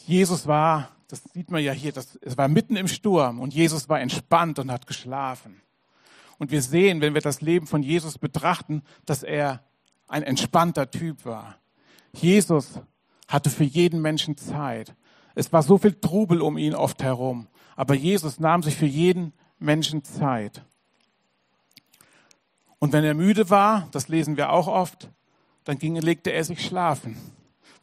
Jesus 0.07 0.47
war, 0.47 0.91
das 1.09 1.25
sieht 1.33 1.51
man 1.51 1.63
ja 1.63 1.73
hier, 1.73 1.93
das, 1.93 2.17
es 2.23 2.39
war 2.39 2.47
mitten 2.47 2.77
im 2.77 2.87
Sturm 2.87 3.41
und 3.41 3.53
Jesus 3.53 3.89
war 3.89 4.01
entspannt 4.01 4.59
und 4.61 4.71
hat 4.71 4.87
geschlafen. 4.87 5.61
Und 6.41 6.51
wir 6.51 6.63
sehen, 6.63 7.03
wenn 7.03 7.13
wir 7.13 7.21
das 7.21 7.43
Leben 7.43 7.67
von 7.67 7.83
Jesus 7.83 8.17
betrachten, 8.17 8.83
dass 9.05 9.23
er 9.23 9.63
ein 10.09 10.23
entspannter 10.23 10.91
Typ 10.91 11.27
war. 11.27 11.57
Jesus 12.15 12.81
hatte 13.29 13.51
für 13.51 13.65
jeden 13.65 14.01
Menschen 14.01 14.39
Zeit. 14.39 14.97
Es 15.35 15.53
war 15.53 15.63
so 15.63 15.77
viel 15.77 15.93
Trubel 15.93 16.41
um 16.41 16.57
ihn 16.57 16.75
oft 16.75 17.03
herum. 17.03 17.47
Aber 17.77 17.95
Jesus 17.95 18.41
nahm 18.41 18.63
sich 18.63 18.75
für 18.75 18.87
jeden 18.87 19.35
Menschen 19.59 20.03
Zeit. 20.03 20.65
Und 22.79 22.95
wenn 22.95 23.05
er 23.05 23.13
müde 23.13 23.51
war, 23.51 23.89
das 23.91 24.09
lesen 24.09 24.39
wir 24.39 24.51
auch 24.51 24.67
oft, 24.67 25.11
dann 25.65 25.79
ging, 25.79 25.95
legte 25.97 26.31
er 26.31 26.45
sich 26.45 26.65
schlafen. 26.65 27.19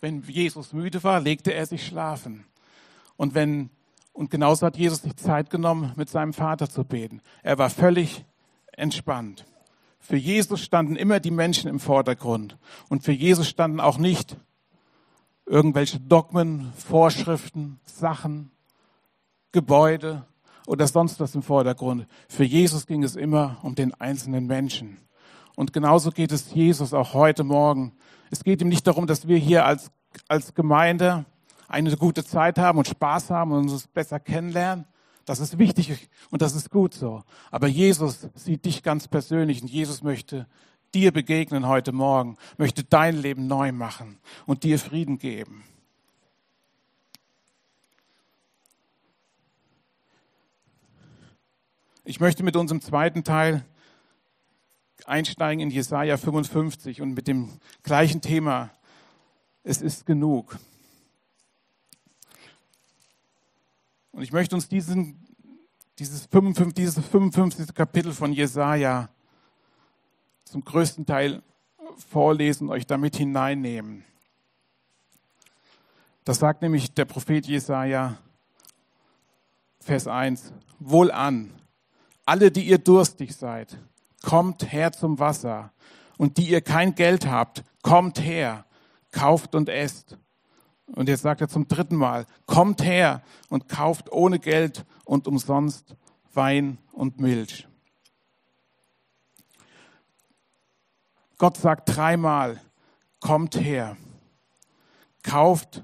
Wenn 0.02 0.24
Jesus 0.24 0.74
müde 0.74 1.04
war, 1.04 1.20
legte 1.20 1.54
er 1.54 1.68
sich 1.68 1.86
schlafen. 1.86 2.46
Und 3.18 3.36
wenn, 3.36 3.70
und 4.14 4.32
genauso 4.32 4.66
hat 4.66 4.78
Jesus 4.78 5.04
sich 5.04 5.16
Zeit 5.16 5.52
genommen, 5.52 5.94
mit 5.96 6.10
seinem 6.10 6.34
Vater 6.34 6.68
zu 6.68 6.84
beten. 6.84 7.22
Er 7.44 7.60
war 7.60 7.70
völlig 7.70 8.26
entspannt. 8.78 9.46
Für 10.00 10.16
Jesus 10.16 10.62
standen 10.62 10.96
immer 10.96 11.20
die 11.20 11.32
Menschen 11.32 11.70
im 11.70 11.82
Vordergrund. 11.82 12.58
Und 12.88 13.04
für 13.04 13.12
Jesus 13.12 13.50
standen 13.50 13.82
auch 13.82 13.98
nicht 13.98 14.38
irgendwelche 15.46 16.00
Dogmen, 16.00 16.72
Vorschriften, 16.78 17.80
Sachen, 17.84 18.52
Gebäude 19.52 20.26
oder 20.66 20.88
sonst 20.88 21.20
was 21.20 21.36
im 21.36 21.42
Vordergrund. 21.42 22.08
Für 22.30 22.44
Jesus 22.44 22.88
ging 22.88 23.04
es 23.04 23.16
immer 23.16 23.58
um 23.64 23.76
den 23.76 23.94
einzelnen 23.96 24.48
Menschen. 24.48 24.98
Und 25.56 25.74
genauso 25.74 26.12
geht 26.12 26.32
es 26.32 26.54
Jesus 26.54 26.94
auch 26.94 27.14
heute 27.14 27.44
Morgen. 27.44 27.94
Es 28.30 28.44
geht 28.44 28.62
ihm 28.62 28.70
nicht 28.70 28.86
darum, 28.86 29.08
dass 29.08 29.28
wir 29.28 29.38
hier 29.38 29.66
als, 29.66 29.90
als 30.28 30.54
Gemeinde 30.54 31.26
eine 31.68 31.98
gute 31.98 32.24
Zeit 32.24 32.60
haben 32.60 32.78
und 32.78 32.88
Spaß 32.88 33.30
haben 33.30 33.52
und 33.52 33.70
uns 33.70 33.88
besser 33.88 34.20
kennenlernen. 34.20 34.86
Das 35.28 35.42
ist 35.42 35.58
wichtig 35.58 36.10
und 36.30 36.42
das 36.42 36.56
ist 36.56 36.70
gut 36.70 36.94
so. 36.94 37.22
Aber 37.52 37.68
Jesus 37.68 38.30
sieht 38.34 38.64
dich 38.64 38.82
ganz 38.82 39.10
persönlich 39.10 39.62
und 39.62 39.68
Jesus 39.68 40.02
möchte 40.02 40.48
dir 40.94 41.12
begegnen 41.12 41.68
heute 41.68 41.92
Morgen, 41.92 42.38
möchte 42.58 42.86
dein 42.86 43.18
Leben 43.18 43.46
neu 43.46 43.74
machen 43.74 44.20
und 44.46 44.64
dir 44.64 44.80
Frieden 44.80 45.18
geben. 45.18 45.66
Ich 52.06 52.22
möchte 52.22 52.42
mit 52.42 52.56
unserem 52.56 52.80
zweiten 52.80 53.26
Teil 53.26 53.66
einsteigen 55.06 55.60
in 55.60 55.72
Jesaja 55.72 56.16
55 56.16 57.02
und 57.02 57.16
mit 57.16 57.28
dem 57.28 57.60
gleichen 57.84 58.22
Thema 58.22 58.72
es 59.64 59.82
ist 59.82 60.06
genug. 60.06 60.58
Und 64.18 64.24
ich 64.24 64.32
möchte 64.32 64.56
uns 64.56 64.68
diesen, 64.68 65.16
dieses, 66.00 66.26
55, 66.26 66.74
dieses 66.74 67.06
55. 67.06 67.72
Kapitel 67.76 68.12
von 68.12 68.34
Jesaja 68.34 69.10
zum 70.44 70.66
größten 70.66 71.06
Teil 71.06 71.44
vorlesen, 72.10 72.70
euch 72.70 72.88
damit 72.88 73.16
hineinnehmen. 73.16 74.04
Das 76.24 76.40
sagt 76.40 76.64
nämlich 76.64 76.96
der 76.96 77.06
Prophet 77.06 77.46
Jesaja, 77.46 78.18
Vers 79.82 80.08
1. 80.08 80.52
Wohlan, 80.80 81.54
alle, 82.26 82.50
die 82.50 82.64
ihr 82.64 82.80
durstig 82.80 83.36
seid, 83.36 83.78
kommt 84.24 84.72
her 84.72 84.94
zum 84.94 85.20
Wasser. 85.20 85.72
Und 86.18 86.40
die 86.40 86.50
ihr 86.50 86.62
kein 86.62 86.96
Geld 86.96 87.28
habt, 87.28 87.64
kommt 87.84 88.20
her, 88.20 88.66
kauft 89.12 89.54
und 89.54 89.70
esst. 89.70 90.18
Und 90.88 91.10
jetzt 91.10 91.22
sagt 91.22 91.42
er 91.42 91.50
zum 91.50 91.68
dritten 91.68 91.96
Mal, 91.96 92.26
kommt 92.46 92.84
her 92.84 93.22
und 93.50 93.68
kauft 93.68 94.12
ohne 94.12 94.40
Geld 94.40 94.86
und 95.06 95.28
umsonst 95.28 95.96
Wein 96.34 96.78
und 96.94 97.20
Milch. 97.20 97.68
Gott 101.38 101.58
sagt 101.58 101.96
dreimal, 101.96 102.60
kommt 103.20 103.60
her, 103.60 103.98
kauft 105.24 105.84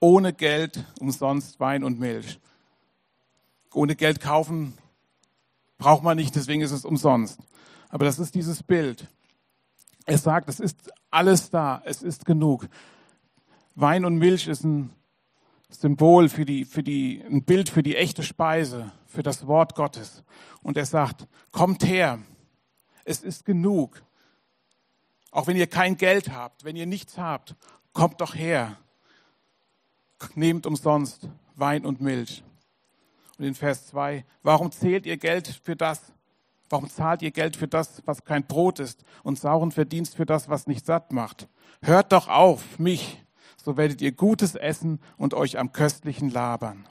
ohne 0.00 0.32
Geld 0.32 0.84
umsonst 1.00 1.60
Wein 1.60 1.84
und 1.84 1.98
Milch. 1.98 2.40
Ohne 3.72 3.96
Geld 3.96 4.20
kaufen 4.20 4.78
braucht 5.76 6.02
man 6.02 6.16
nicht, 6.16 6.34
deswegen 6.34 6.62
ist 6.62 6.72
es 6.72 6.84
umsonst. 6.84 7.38
Aber 7.88 8.04
das 8.04 8.18
ist 8.18 8.34
dieses 8.34 8.62
Bild. 8.62 9.06
Er 10.06 10.18
sagt, 10.18 10.48
es 10.48 10.60
ist 10.60 10.90
alles 11.10 11.50
da, 11.50 11.82
es 11.84 12.02
ist 12.02 12.24
genug. 12.24 12.68
Wein 13.80 14.04
und 14.04 14.18
Milch 14.18 14.48
ist 14.48 14.64
ein 14.64 14.90
Symbol 15.70 16.28
für 16.28 16.44
die, 16.44 16.64
für 16.64 16.82
die, 16.82 17.22
ein 17.24 17.44
Bild 17.44 17.68
für 17.68 17.84
die 17.84 17.94
echte 17.94 18.24
Speise, 18.24 18.90
für 19.06 19.22
das 19.22 19.46
Wort 19.46 19.76
Gottes. 19.76 20.24
Und 20.62 20.76
er 20.76 20.84
sagt, 20.84 21.28
kommt 21.52 21.86
her, 21.86 22.18
es 23.04 23.20
ist 23.20 23.44
genug. 23.44 24.02
Auch 25.30 25.46
wenn 25.46 25.56
ihr 25.56 25.68
kein 25.68 25.96
Geld 25.96 26.32
habt, 26.32 26.64
wenn 26.64 26.74
ihr 26.74 26.86
nichts 26.86 27.18
habt, 27.18 27.54
kommt 27.92 28.20
doch 28.20 28.34
her. 28.34 28.76
Nehmt 30.34 30.66
umsonst 30.66 31.28
Wein 31.54 31.86
und 31.86 32.00
Milch. 32.00 32.42
Und 33.38 33.44
in 33.44 33.54
Vers 33.54 33.86
2, 33.86 34.24
warum 34.42 34.72
zählt 34.72 35.06
ihr 35.06 35.18
Geld 35.18 35.60
für 35.62 35.76
das? 35.76 36.12
Warum 36.68 36.90
zahlt 36.90 37.22
ihr 37.22 37.30
Geld 37.30 37.56
für 37.56 37.68
das, 37.68 38.02
was 38.06 38.24
kein 38.24 38.44
Brot 38.44 38.80
ist 38.80 39.04
und 39.22 39.38
sauren 39.38 39.70
Verdienst 39.70 40.16
für 40.16 40.26
das, 40.26 40.48
was 40.48 40.66
nicht 40.66 40.84
satt 40.84 41.12
macht? 41.12 41.46
Hört 41.80 42.10
doch 42.10 42.26
auf, 42.26 42.80
mich, 42.80 43.22
so 43.62 43.76
werdet 43.76 44.00
ihr 44.00 44.12
Gutes 44.12 44.54
essen 44.54 45.00
und 45.16 45.34
euch 45.34 45.58
am 45.58 45.72
Köstlichen 45.72 46.30
labern. 46.30 46.86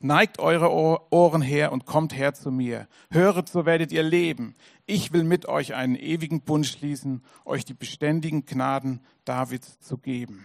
Neigt 0.00 0.40
eure 0.40 0.70
Ohren 1.12 1.42
her 1.42 1.70
und 1.70 1.86
kommt 1.86 2.16
her 2.16 2.34
zu 2.34 2.50
mir. 2.50 2.88
Höret, 3.10 3.48
so 3.48 3.66
werdet 3.66 3.92
ihr 3.92 4.02
leben. 4.02 4.56
Ich 4.84 5.12
will 5.12 5.22
mit 5.22 5.46
euch 5.46 5.74
einen 5.74 5.94
ewigen 5.94 6.40
Bund 6.40 6.66
schließen, 6.66 7.22
euch 7.44 7.64
die 7.64 7.74
beständigen 7.74 8.44
Gnaden 8.44 9.00
Davids 9.24 9.78
zu 9.78 9.96
geben. 9.98 10.44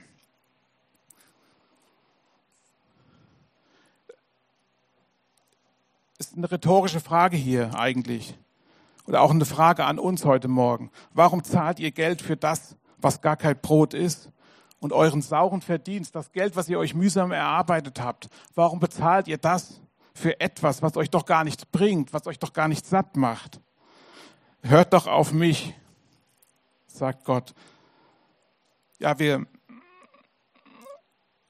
Ist 6.20 6.38
eine 6.38 6.52
rhetorische 6.52 7.00
Frage 7.00 7.38
hier 7.38 7.78
eigentlich. 7.78 8.38
Oder 9.08 9.22
auch 9.22 9.32
eine 9.32 9.46
Frage 9.46 9.86
an 9.86 9.98
uns 9.98 10.24
heute 10.24 10.48
Morgen. 10.48 10.92
Warum 11.14 11.44
zahlt 11.44 11.80
ihr 11.80 11.92
Geld 11.92 12.22
für 12.22 12.38
das, 12.38 12.76
was 12.98 13.22
gar 13.22 13.38
kein 13.38 13.60
Brot 13.60 13.96
ist? 13.96 14.30
Und 14.80 14.94
euren 14.94 15.22
sauren 15.22 15.62
Verdienst, 15.62 16.16
das 16.16 16.32
Geld, 16.32 16.56
was 16.56 16.70
ihr 16.70 16.80
euch 16.80 16.94
mühsam 16.94 17.32
erarbeitet 17.32 18.02
habt, 18.02 18.30
warum 18.56 18.80
bezahlt 18.80 19.28
ihr 19.28 19.38
das 19.38 19.82
für 20.14 20.40
etwas, 20.40 20.82
was 20.82 20.98
euch 20.98 21.10
doch 21.10 21.26
gar 21.26 21.44
nichts 21.44 21.66
bringt, 21.66 22.14
was 22.14 22.28
euch 22.28 22.40
doch 22.40 22.54
gar 22.54 22.68
nicht 22.68 22.86
satt 22.86 23.18
macht? 23.18 23.60
Hört 24.62 24.94
doch 24.94 25.08
auf 25.08 25.32
mich, 25.32 25.74
sagt 26.88 27.24
Gott. 27.24 27.54
Ja, 29.00 29.18
wir, 29.20 29.46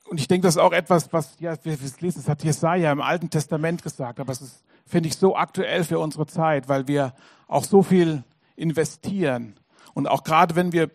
und 0.09 0.19
ich 0.19 0.27
denke, 0.27 0.47
das 0.47 0.55
ist 0.55 0.61
auch 0.61 0.73
etwas, 0.73 1.11
was, 1.11 1.37
ja, 1.39 1.53
wir, 1.63 1.79
wir 1.79 1.91
lesen, 1.99 2.19
das 2.19 2.29
hat 2.29 2.43
Jesaja 2.43 2.91
im 2.91 3.01
Alten 3.01 3.29
Testament 3.29 3.83
gesagt, 3.83 4.19
aber 4.19 4.31
es 4.31 4.41
ist, 4.41 4.63
finde 4.85 5.09
ich, 5.09 5.17
so 5.17 5.35
aktuell 5.35 5.83
für 5.83 5.99
unsere 5.99 6.27
Zeit, 6.27 6.69
weil 6.69 6.87
wir 6.87 7.13
auch 7.47 7.63
so 7.63 7.83
viel 7.83 8.23
investieren. 8.55 9.59
Und 9.93 10.07
auch 10.07 10.23
gerade 10.23 10.55
wenn 10.55 10.71
wir 10.71 10.91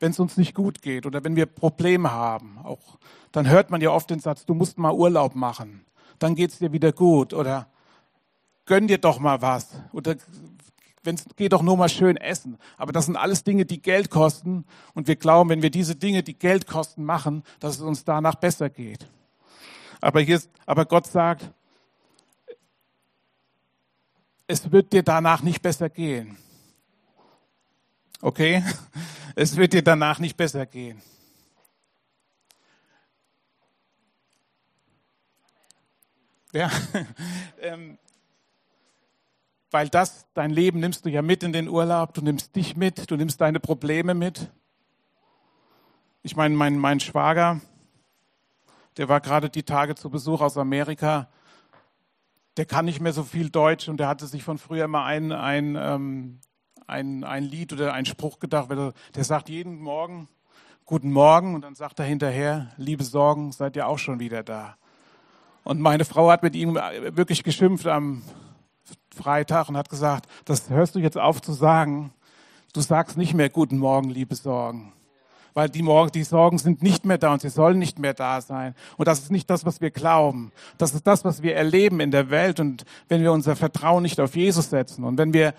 wenn 0.00 0.10
es 0.10 0.18
uns 0.18 0.36
nicht 0.36 0.54
gut 0.54 0.82
geht 0.82 1.06
oder 1.06 1.22
wenn 1.22 1.36
wir 1.36 1.46
Probleme 1.46 2.10
haben. 2.10 2.58
Auch, 2.64 2.98
dann 3.32 3.48
hört 3.48 3.70
man 3.70 3.80
ja 3.80 3.90
oft 3.90 4.10
den 4.10 4.18
Satz, 4.18 4.46
du 4.46 4.54
musst 4.54 4.78
mal 4.78 4.92
Urlaub 4.92 5.34
machen, 5.34 5.84
dann 6.18 6.34
geht 6.34 6.50
es 6.50 6.58
dir 6.58 6.72
wieder 6.72 6.92
gut 6.92 7.32
oder 7.32 7.68
gönn 8.66 8.88
dir 8.88 8.98
doch 8.98 9.20
mal 9.20 9.40
was 9.42 9.68
oder 9.92 10.16
wenn 11.02 11.14
es 11.14 11.24
geht 11.36 11.52
doch 11.52 11.62
nur 11.62 11.76
mal 11.76 11.88
schön 11.88 12.16
essen. 12.16 12.58
Aber 12.76 12.92
das 12.92 13.06
sind 13.06 13.16
alles 13.16 13.42
Dinge, 13.42 13.64
die 13.64 13.80
Geld 13.80 14.10
kosten 14.10 14.64
und 14.94 15.06
wir 15.06 15.16
glauben, 15.16 15.48
wenn 15.48 15.62
wir 15.62 15.70
diese 15.70 15.96
Dinge, 15.96 16.22
die 16.22 16.38
Geld 16.38 16.66
kosten, 16.66 17.04
machen, 17.04 17.42
dass 17.58 17.76
es 17.76 17.80
uns 17.80 18.04
danach 18.04 18.34
besser 18.34 18.68
geht. 18.68 19.08
Aber 20.00 20.20
hier 20.20 20.36
ist, 20.36 20.50
aber 20.66 20.84
Gott 20.84 21.06
sagt, 21.06 21.50
es 24.46 24.70
wird 24.72 24.92
dir 24.92 25.02
danach 25.02 25.42
nicht 25.42 25.62
besser 25.62 25.88
gehen. 25.88 26.36
Okay? 28.20 28.62
Es 29.34 29.56
wird 29.56 29.72
dir 29.72 29.82
danach 29.82 30.18
nicht 30.18 30.36
besser 30.36 30.66
gehen. 30.66 31.00
Ja, 36.52 36.70
ähm, 37.60 37.96
weil 39.70 39.88
das, 39.88 40.26
dein 40.34 40.50
Leben 40.50 40.80
nimmst 40.80 41.04
du 41.04 41.08
ja 41.08 41.22
mit 41.22 41.42
in 41.42 41.52
den 41.52 41.68
Urlaub, 41.68 42.12
du 42.12 42.22
nimmst 42.22 42.56
dich 42.56 42.76
mit, 42.76 43.10
du 43.10 43.16
nimmst 43.16 43.40
deine 43.40 43.60
Probleme 43.60 44.14
mit. 44.14 44.50
Ich 46.22 46.34
meine, 46.34 46.56
mein, 46.56 46.76
mein 46.76 46.98
Schwager, 46.98 47.60
der 48.96 49.08
war 49.08 49.20
gerade 49.20 49.48
die 49.48 49.62
Tage 49.62 49.94
zu 49.94 50.10
Besuch 50.10 50.40
aus 50.40 50.58
Amerika, 50.58 51.28
der 52.56 52.66
kann 52.66 52.84
nicht 52.84 53.00
mehr 53.00 53.12
so 53.12 53.22
viel 53.22 53.48
Deutsch 53.48 53.88
und 53.88 53.98
der 53.98 54.08
hatte 54.08 54.26
sich 54.26 54.42
von 54.42 54.58
früher 54.58 54.84
immer 54.84 55.04
ein, 55.04 55.30
ein 55.30 55.76
ähm, 55.80 56.40
ein, 56.90 57.24
ein 57.24 57.44
Lied 57.44 57.72
oder 57.72 57.94
ein 57.94 58.04
Spruch 58.04 58.38
gedacht, 58.40 58.68
der 58.70 59.24
sagt 59.24 59.48
jeden 59.48 59.80
Morgen 59.80 60.28
Guten 60.90 61.12
Morgen 61.12 61.54
und 61.54 61.62
dann 61.62 61.76
sagt 61.76 62.00
er 62.00 62.04
hinterher, 62.04 62.72
liebe 62.76 63.04
Sorgen, 63.04 63.52
seid 63.52 63.76
ihr 63.76 63.86
auch 63.86 63.98
schon 63.98 64.18
wieder 64.18 64.42
da. 64.42 64.74
Und 65.62 65.80
meine 65.80 66.04
Frau 66.04 66.32
hat 66.32 66.42
mit 66.42 66.56
ihm 66.56 66.74
wirklich 66.74 67.44
geschimpft 67.44 67.86
am 67.86 68.22
Freitag 69.14 69.68
und 69.68 69.76
hat 69.76 69.88
gesagt, 69.88 70.28
das 70.46 70.68
hörst 70.68 70.96
du 70.96 70.98
jetzt 70.98 71.16
auf 71.16 71.40
zu 71.40 71.52
sagen. 71.52 72.12
Du 72.72 72.80
sagst 72.80 73.16
nicht 73.16 73.34
mehr 73.34 73.50
Guten 73.50 73.78
Morgen, 73.78 74.10
liebe 74.10 74.34
Sorgen. 74.34 74.92
Weil 75.54 75.68
die, 75.68 75.82
Morgen, 75.82 76.10
die 76.10 76.24
Sorgen 76.24 76.58
sind 76.58 76.82
nicht 76.82 77.04
mehr 77.04 77.18
da 77.18 77.34
und 77.34 77.42
sie 77.42 77.50
sollen 77.50 77.78
nicht 77.78 78.00
mehr 78.00 78.14
da 78.14 78.40
sein. 78.40 78.74
Und 78.96 79.06
das 79.06 79.20
ist 79.20 79.30
nicht 79.30 79.48
das, 79.48 79.64
was 79.64 79.80
wir 79.80 79.92
glauben. 79.92 80.50
Das 80.76 80.92
ist 80.92 81.06
das, 81.06 81.24
was 81.24 81.40
wir 81.40 81.54
erleben 81.54 82.00
in 82.00 82.10
der 82.10 82.30
Welt. 82.30 82.58
Und 82.58 82.84
wenn 83.06 83.22
wir 83.22 83.30
unser 83.30 83.54
Vertrauen 83.54 84.02
nicht 84.02 84.18
auf 84.18 84.34
Jesus 84.34 84.70
setzen 84.70 85.04
und 85.04 85.18
wenn 85.18 85.32
wir 85.32 85.54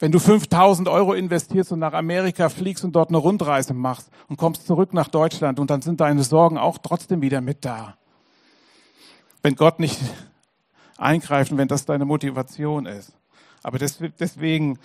wenn 0.00 0.10
du 0.10 0.18
5000 0.18 0.88
Euro 0.88 1.12
investierst 1.12 1.72
und 1.72 1.78
nach 1.78 1.92
Amerika 1.92 2.48
fliegst 2.48 2.84
und 2.84 2.96
dort 2.96 3.10
eine 3.10 3.18
Rundreise 3.18 3.74
machst 3.74 4.10
und 4.28 4.38
kommst 4.38 4.66
zurück 4.66 4.94
nach 4.94 5.08
Deutschland 5.08 5.60
und 5.60 5.70
dann 5.70 5.82
sind 5.82 6.00
deine 6.00 6.24
Sorgen 6.24 6.56
auch 6.56 6.78
trotzdem 6.78 7.20
wieder 7.20 7.42
mit 7.42 7.64
da. 7.66 7.96
Wenn 9.42 9.56
Gott 9.56 9.78
nicht 9.78 10.00
eingreift 10.96 11.52
und 11.52 11.58
wenn 11.58 11.68
das 11.68 11.84
deine 11.84 12.06
Motivation 12.06 12.86
ist. 12.86 13.12
Aber 13.62 13.78
deswegen 13.78 14.78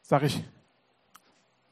sage 0.00 0.26
ich, 0.26 0.42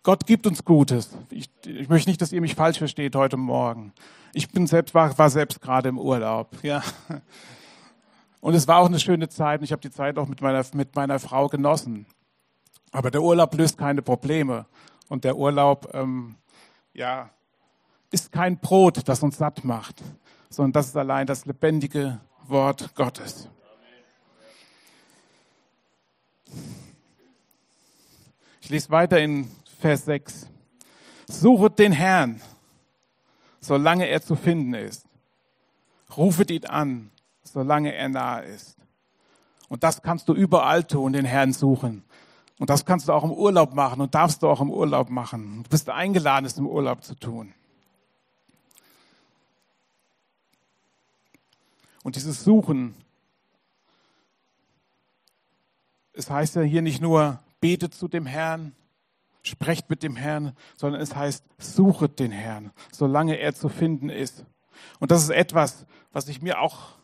Gott 0.03 0.27
gibt 0.27 0.47
uns 0.47 0.65
Gutes. 0.65 1.17
Ich, 1.31 1.51
ich, 1.67 1.89
möchte 1.89 2.11
nicht, 2.11 2.21
dass 2.21 2.33
ihr 2.33 2.41
mich 2.41 2.55
falsch 2.55 2.79
versteht 2.79 3.17
heute 3.17 3.39
Morgen. 3.39 3.93
Ich 4.35 4.51
bin 4.51 4.67
selbst, 4.67 4.95
war, 4.95 5.17
war 5.17 5.31
selbst 5.31 5.61
gerade 5.61 5.89
im 5.89 5.99
Urlaub. 5.99 6.51
Ja. 6.63 6.83
Und 8.41 8.55
es 8.55 8.69
war 8.69 8.79
auch 8.79 8.87
eine 8.87 9.01
schöne 9.01 9.29
Zeit 9.29 9.61
und 9.61 9.65
ich 9.65 9.73
habe 9.73 9.83
die 9.83 9.91
Zeit 9.91 10.17
auch 10.17 10.29
mit 10.29 10.41
meiner, 10.41 10.65
mit 10.75 10.95
meiner 10.95 11.19
Frau 11.19 11.49
genossen. 11.49 12.07
Aber 12.93 13.11
der 13.11 13.23
Urlaub 13.23 13.55
löst 13.55 13.79
keine 13.79 14.03
Probleme. 14.03 14.67
Und 15.09 15.25
der 15.25 15.37
Urlaub, 15.37 15.91
ähm, 15.95 16.37
ja, 16.93 17.31
ist 18.11 18.33
kein 18.33 18.59
Brot, 18.59 19.07
das 19.07 19.23
uns 19.23 19.39
satt 19.39 19.65
macht, 19.65 20.03
sondern 20.49 20.73
das 20.73 20.89
ist 20.89 20.97
allein 20.97 21.27
das 21.27 21.47
lebendige 21.47 22.21
Wort 22.47 22.95
Gottes. 22.95 23.49
Ich 28.61 28.71
lese 28.71 28.91
weiter 28.91 29.19
in 29.21 29.51
Vers 29.79 30.07
6. 30.07 30.47
Suchet 31.27 31.79
den 31.79 31.93
Herrn, 31.93 32.41
solange 33.61 34.07
er 34.09 34.23
zu 34.23 34.35
finden 34.35 34.75
ist. 34.75 35.07
Rufet 36.17 36.51
ihn 36.51 36.65
an, 36.65 37.11
solange 37.43 37.95
er 37.95 38.09
nahe 38.09 38.45
ist. 38.45 38.79
Und 39.69 39.85
das 39.85 40.01
kannst 40.01 40.29
du 40.29 40.35
überall 40.35 40.85
tun, 40.85 41.13
den 41.13 41.27
Herrn 41.27 41.53
suchen 41.53 42.08
Und 42.59 42.71
das 42.71 42.85
kannst 42.85 43.09
du 43.09 43.13
auch 43.13 43.25
im 43.25 43.31
Urlaub 43.31 43.75
machen 43.75 44.01
und 44.01 44.15
darfst 44.15 44.43
du 44.43 44.49
auch 44.49 44.61
im 44.61 44.71
Urlaub 44.71 45.11
machen. 45.11 45.63
Du 45.63 45.71
bist 45.71 45.89
eingeladen, 45.89 46.45
es 46.45 46.59
im 46.59 46.67
Urlaub 46.67 47.05
zu 47.05 47.15
tun. 47.15 47.55
Und 52.03 52.17
dieses 52.17 52.43
Suchen, 52.43 52.95
es 56.13 56.31
heißt 56.31 56.57
ja 56.57 56.63
hier 56.63 56.83
nicht 56.83 57.01
nur, 57.01 57.41
betet 57.61 57.95
zu 57.95 58.09
dem 58.09 58.27
Herrn, 58.27 58.75
sprecht 59.43 59.89
mit 59.89 60.03
dem 60.03 60.17
Herrn, 60.17 60.57
sondern 60.77 61.01
es 61.01 61.15
heißt, 61.15 61.45
suchet 61.59 62.19
den 62.19 62.33
Herrn, 62.33 62.73
solange 62.91 63.39
er 63.39 63.55
zu 63.55 63.69
finden 63.69 64.11
ist. 64.11 64.45
Und 64.99 65.11
das 65.11 65.23
ist 65.23 65.31
etwas, 65.31 65.87
was 66.13 66.29
ich 66.29 66.43
mir 66.43 66.61
auch 66.61 66.97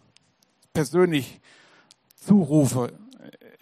persönlich 0.73 1.41
zurufe, 2.17 2.93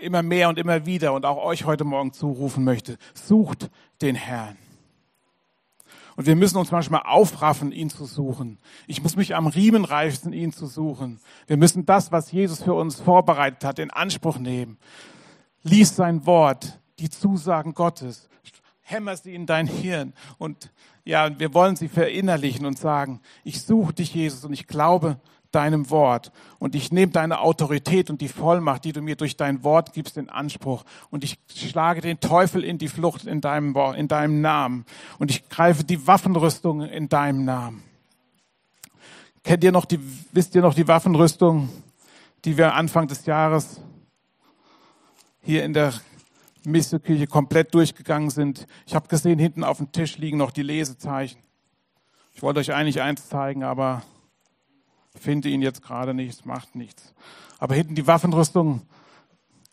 immer 0.03 0.23
mehr 0.23 0.49
und 0.49 0.59
immer 0.59 0.87
wieder 0.87 1.13
und 1.13 1.25
auch 1.25 1.43
euch 1.43 1.65
heute 1.65 1.85
Morgen 1.85 2.13
zurufen 2.13 2.65
möchte. 2.65 2.99
Sucht 3.15 3.71
den 4.01 4.15
Herrn. 4.15 4.57
Und 6.17 6.27
wir 6.27 6.37
müssen 6.37 6.59
uns 6.59 6.71
manchmal 6.71 7.03
aufraffen, 7.05 7.73
ihn 7.73 7.89
zu 7.89 8.05
suchen. 8.05 8.59
Ich 8.87 9.03
muss 9.03 9.17
mich 9.17 9.35
am 9.35 9.47
Riemen 9.47 9.85
reißen, 9.85 10.33
ihn 10.33 10.53
zu 10.53 10.67
suchen. 10.67 11.21
Wir 11.47 11.57
müssen 11.57 11.87
das, 11.87 12.13
was 12.13 12.33
Jesus 12.33 12.63
für 12.63 12.75
uns 12.75 13.01
vorbereitet 13.01 13.65
hat, 13.65 13.79
in 13.79 13.91
Anspruch 13.91 14.39
nehmen. 14.39 14.77
Lies 15.63 15.97
sein 15.97 16.27
Wort, 16.27 16.79
die 16.99 17.09
Zusagen 17.09 17.73
Gottes. 17.73 18.29
Hämmer 18.83 19.17
sie 19.17 19.35
in 19.35 19.47
dein 19.47 19.67
Hirn. 19.67 20.13
Und 20.37 20.71
ja, 21.05 21.39
wir 21.39 21.55
wollen 21.55 21.77
sie 21.77 21.89
verinnerlichen 21.89 22.67
und 22.67 22.79
sagen, 22.79 23.21
ich 23.43 23.63
suche 23.63 23.95
dich, 23.95 24.15
Jesus, 24.15 24.45
und 24.45 24.53
ich 24.53 24.67
glaube, 24.67 25.19
deinem 25.55 25.91
Wort. 25.91 26.33
Und 26.59 26.75
ich 26.75 26.91
nehme 26.91 27.13
deine 27.13 27.41
Autorität 27.41 28.11
und 28.11 28.21
die 28.21 28.29
Vollmacht, 28.29 28.85
die 28.85 28.93
du 28.93 29.01
mir 29.01 29.17
durch 29.17 29.37
dein 29.37 29.63
Wort 29.63 29.93
gibst, 29.93 30.17
in 30.17 30.29
Anspruch. 30.29 30.85
Und 31.11 31.25
ich 31.25 31.39
schlage 31.55 32.01
den 32.01 32.21
Teufel 32.21 32.65
in 32.65 32.79
die 32.79 32.89
Flucht 32.89 33.25
in 33.25 33.41
deinem, 33.41 33.77
in 33.97 34.09
deinem 34.09 34.41
Namen. 34.41 34.85
Und 35.19 35.31
ich 35.31 35.49
greife 35.49 35.85
die 35.85 36.07
Waffenrüstung 36.07 36.83
in 36.83 37.09
deinem 37.09 37.45
Namen. 37.45 37.83
Kennt 39.45 39.65
ihr 39.65 39.73
noch 39.73 39.85
die, 39.85 39.99
wisst 40.33 40.55
ihr 40.55 40.63
noch 40.63 40.75
die 40.75 40.87
Waffenrüstung, 40.87 41.69
die 42.45 42.57
wir 42.57 42.75
Anfang 42.75 43.09
des 43.09 43.27
Jahres 43.27 43.81
hier 45.43 45.65
in 45.65 45.73
der 45.73 45.93
Missekirche 46.65 47.27
komplett 47.27 47.75
durchgegangen 47.75 48.31
sind? 48.31 48.67
Ich 48.87 48.95
habe 48.95 49.09
gesehen, 49.09 49.39
hinten 49.39 49.65
auf 49.65 49.79
dem 49.79 49.91
Tisch 49.91 50.17
liegen 50.19 50.39
noch 50.39 50.53
die 50.53 50.63
Lesezeichen. 50.63 51.41
Ich 52.35 52.43
wollte 52.43 52.61
euch 52.61 52.73
eigentlich 52.73 53.03
eins 53.03 53.29
zeigen, 53.29 53.65
aber 53.65 54.03
finde 55.15 55.49
ihn 55.49 55.63
jetzt 55.63 55.83
gerade 55.83 56.15
nicht, 56.15 56.47
macht 56.47 56.75
nichts. 56.75 57.15
Aber 57.59 57.75
hinten 57.75 57.95
die 57.95 58.07
Waffenrüstung 58.07 58.83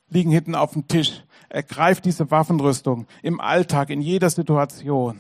liegen 0.10 0.32
hinten 0.32 0.56
auf 0.56 0.74
dem 0.74 0.88
Tisch. 0.88 1.24
Ergreift 1.50 2.06
diese 2.06 2.30
Waffenrüstung 2.32 3.08
im 3.22 3.40
Alltag, 3.40 3.90
in 3.90 4.02
jeder 4.02 4.30
Situation 4.30 5.20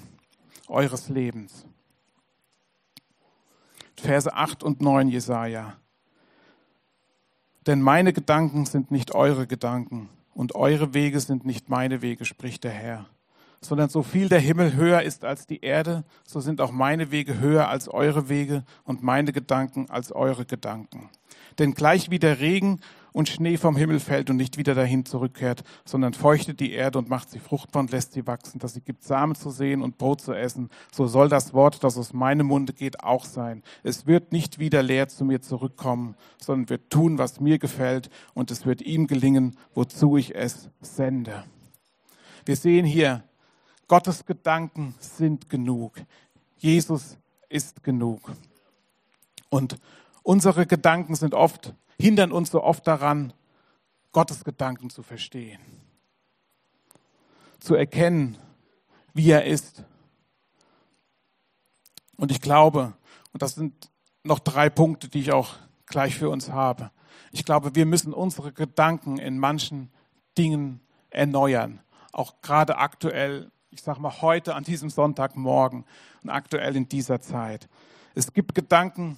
eures 0.67 1.10
Lebens. 1.10 1.65
Verse 3.97 4.32
8 4.32 4.63
und 4.63 4.82
9 4.82 5.10
Jesaja. 5.10 5.75
Denn 7.65 7.82
meine 7.82 8.13
Gedanken 8.13 8.65
sind 8.65 8.91
nicht 8.91 9.13
eure 9.13 9.47
Gedanken 9.47 10.10
und 10.34 10.55
eure 10.55 10.93
Wege 10.93 11.19
sind 11.19 11.45
nicht 11.45 11.69
meine 11.69 12.01
Wege, 12.01 12.25
spricht 12.25 12.63
der 12.63 12.71
Herr 12.71 13.10
sondern 13.61 13.89
so 13.89 14.03
viel 14.03 14.29
der 14.29 14.39
Himmel 14.39 14.75
höher 14.75 15.01
ist 15.01 15.25
als 15.25 15.47
die 15.47 15.61
Erde, 15.61 16.03
so 16.25 16.39
sind 16.39 16.61
auch 16.61 16.71
meine 16.71 17.11
Wege 17.11 17.39
höher 17.39 17.67
als 17.67 17.87
eure 17.89 18.29
Wege 18.29 18.63
und 18.83 19.03
meine 19.03 19.31
Gedanken 19.33 19.89
als 19.89 20.11
eure 20.11 20.45
Gedanken. 20.45 21.09
Denn 21.57 21.73
gleich 21.73 22.09
wie 22.09 22.19
der 22.19 22.39
Regen 22.39 22.79
und 23.11 23.27
Schnee 23.27 23.57
vom 23.57 23.75
Himmel 23.75 23.99
fällt 23.99 24.29
und 24.29 24.37
nicht 24.37 24.57
wieder 24.57 24.75
dahin 24.75 25.05
zurückkehrt, 25.05 25.63
sondern 25.83 26.13
feuchtet 26.13 26.59
die 26.59 26.71
Erde 26.71 26.99
und 26.99 27.09
macht 27.09 27.29
sie 27.29 27.39
fruchtbar 27.39 27.81
und 27.81 27.91
lässt 27.91 28.13
sie 28.13 28.27
wachsen, 28.27 28.59
dass 28.59 28.73
sie 28.73 28.81
gibt 28.81 29.03
Samen 29.03 29.35
zu 29.35 29.49
sehen 29.49 29.81
und 29.81 29.97
Brot 29.97 30.21
zu 30.21 30.33
essen, 30.33 30.69
so 30.91 31.07
soll 31.07 31.27
das 31.27 31.53
Wort, 31.53 31.83
das 31.83 31.97
aus 31.97 32.13
meinem 32.13 32.47
Munde 32.47 32.73
geht, 32.73 33.03
auch 33.03 33.25
sein. 33.25 33.63
Es 33.83 34.07
wird 34.07 34.31
nicht 34.31 34.59
wieder 34.59 34.83
leer 34.83 35.07
zu 35.07 35.25
mir 35.25 35.41
zurückkommen, 35.41 36.15
sondern 36.39 36.69
wird 36.69 36.89
tun, 36.89 37.17
was 37.17 37.39
mir 37.39 37.59
gefällt, 37.59 38.09
und 38.33 38.51
es 38.51 38.65
wird 38.65 38.81
ihm 38.81 39.07
gelingen, 39.07 39.57
wozu 39.73 40.17
ich 40.17 40.35
es 40.35 40.69
sende. 40.81 41.43
Wir 42.45 42.55
sehen 42.55 42.85
hier 42.85 43.23
Gottes 43.89 44.23
Gedanken 44.23 44.95
sind 44.99 45.49
genug. 45.49 45.99
Jesus 46.58 47.17
ist 47.49 47.84
genug. 47.84 48.32
Und 49.49 49.78
unsere 50.21 50.67
Gedanken 50.67 51.15
sind 51.15 51.34
oft, 51.34 51.73
hindern 51.99 52.32
uns 52.32 52.52
so 52.52 52.63
oft 52.63 52.86
daran, 52.86 53.34
Gottes 54.12 54.43
Gedanken 54.43 54.91
zu 54.91 55.02
verstehen. 55.02 55.60
Zu 57.60 57.73
erkennen, 57.73 58.38
wie 59.13 59.32
er 59.32 59.45
ist. 59.45 59.84
Und 62.15 62.32
ich 62.32 62.41
glaube, 62.41 62.93
und 63.34 63.41
das 63.41 63.56
sind 63.56 63.89
noch 64.23 64.38
drei 64.38 64.69
Punkte, 64.69 65.10
die 65.10 65.21
ich 65.21 65.32
auch 65.32 65.56
gleich 65.88 66.15
für 66.15 66.30
uns 66.30 66.52
habe. 66.52 66.91
Ich 67.32 67.43
glaube, 67.43 67.73
wir 67.73 67.88
müssen 67.88 68.13
unsere 68.13 68.54
Gedanken 68.54 69.17
in 69.17 69.39
manchen 69.39 69.91
Dingen 70.38 70.80
erneuern. 71.10 71.80
Auch 72.12 72.41
gerade 72.43 72.78
aktuell 72.78 73.49
ich 73.71 73.82
sage 73.82 74.01
mal 74.01 74.21
heute 74.21 74.55
an 74.55 74.63
diesem 74.63 74.89
Sonntagmorgen 74.89 75.86
und 76.23 76.29
aktuell 76.29 76.75
in 76.75 76.89
dieser 76.89 77.21
Zeit. 77.21 77.69
Es 78.15 78.34
gibt 78.34 78.55
Gedanken, 78.55 79.17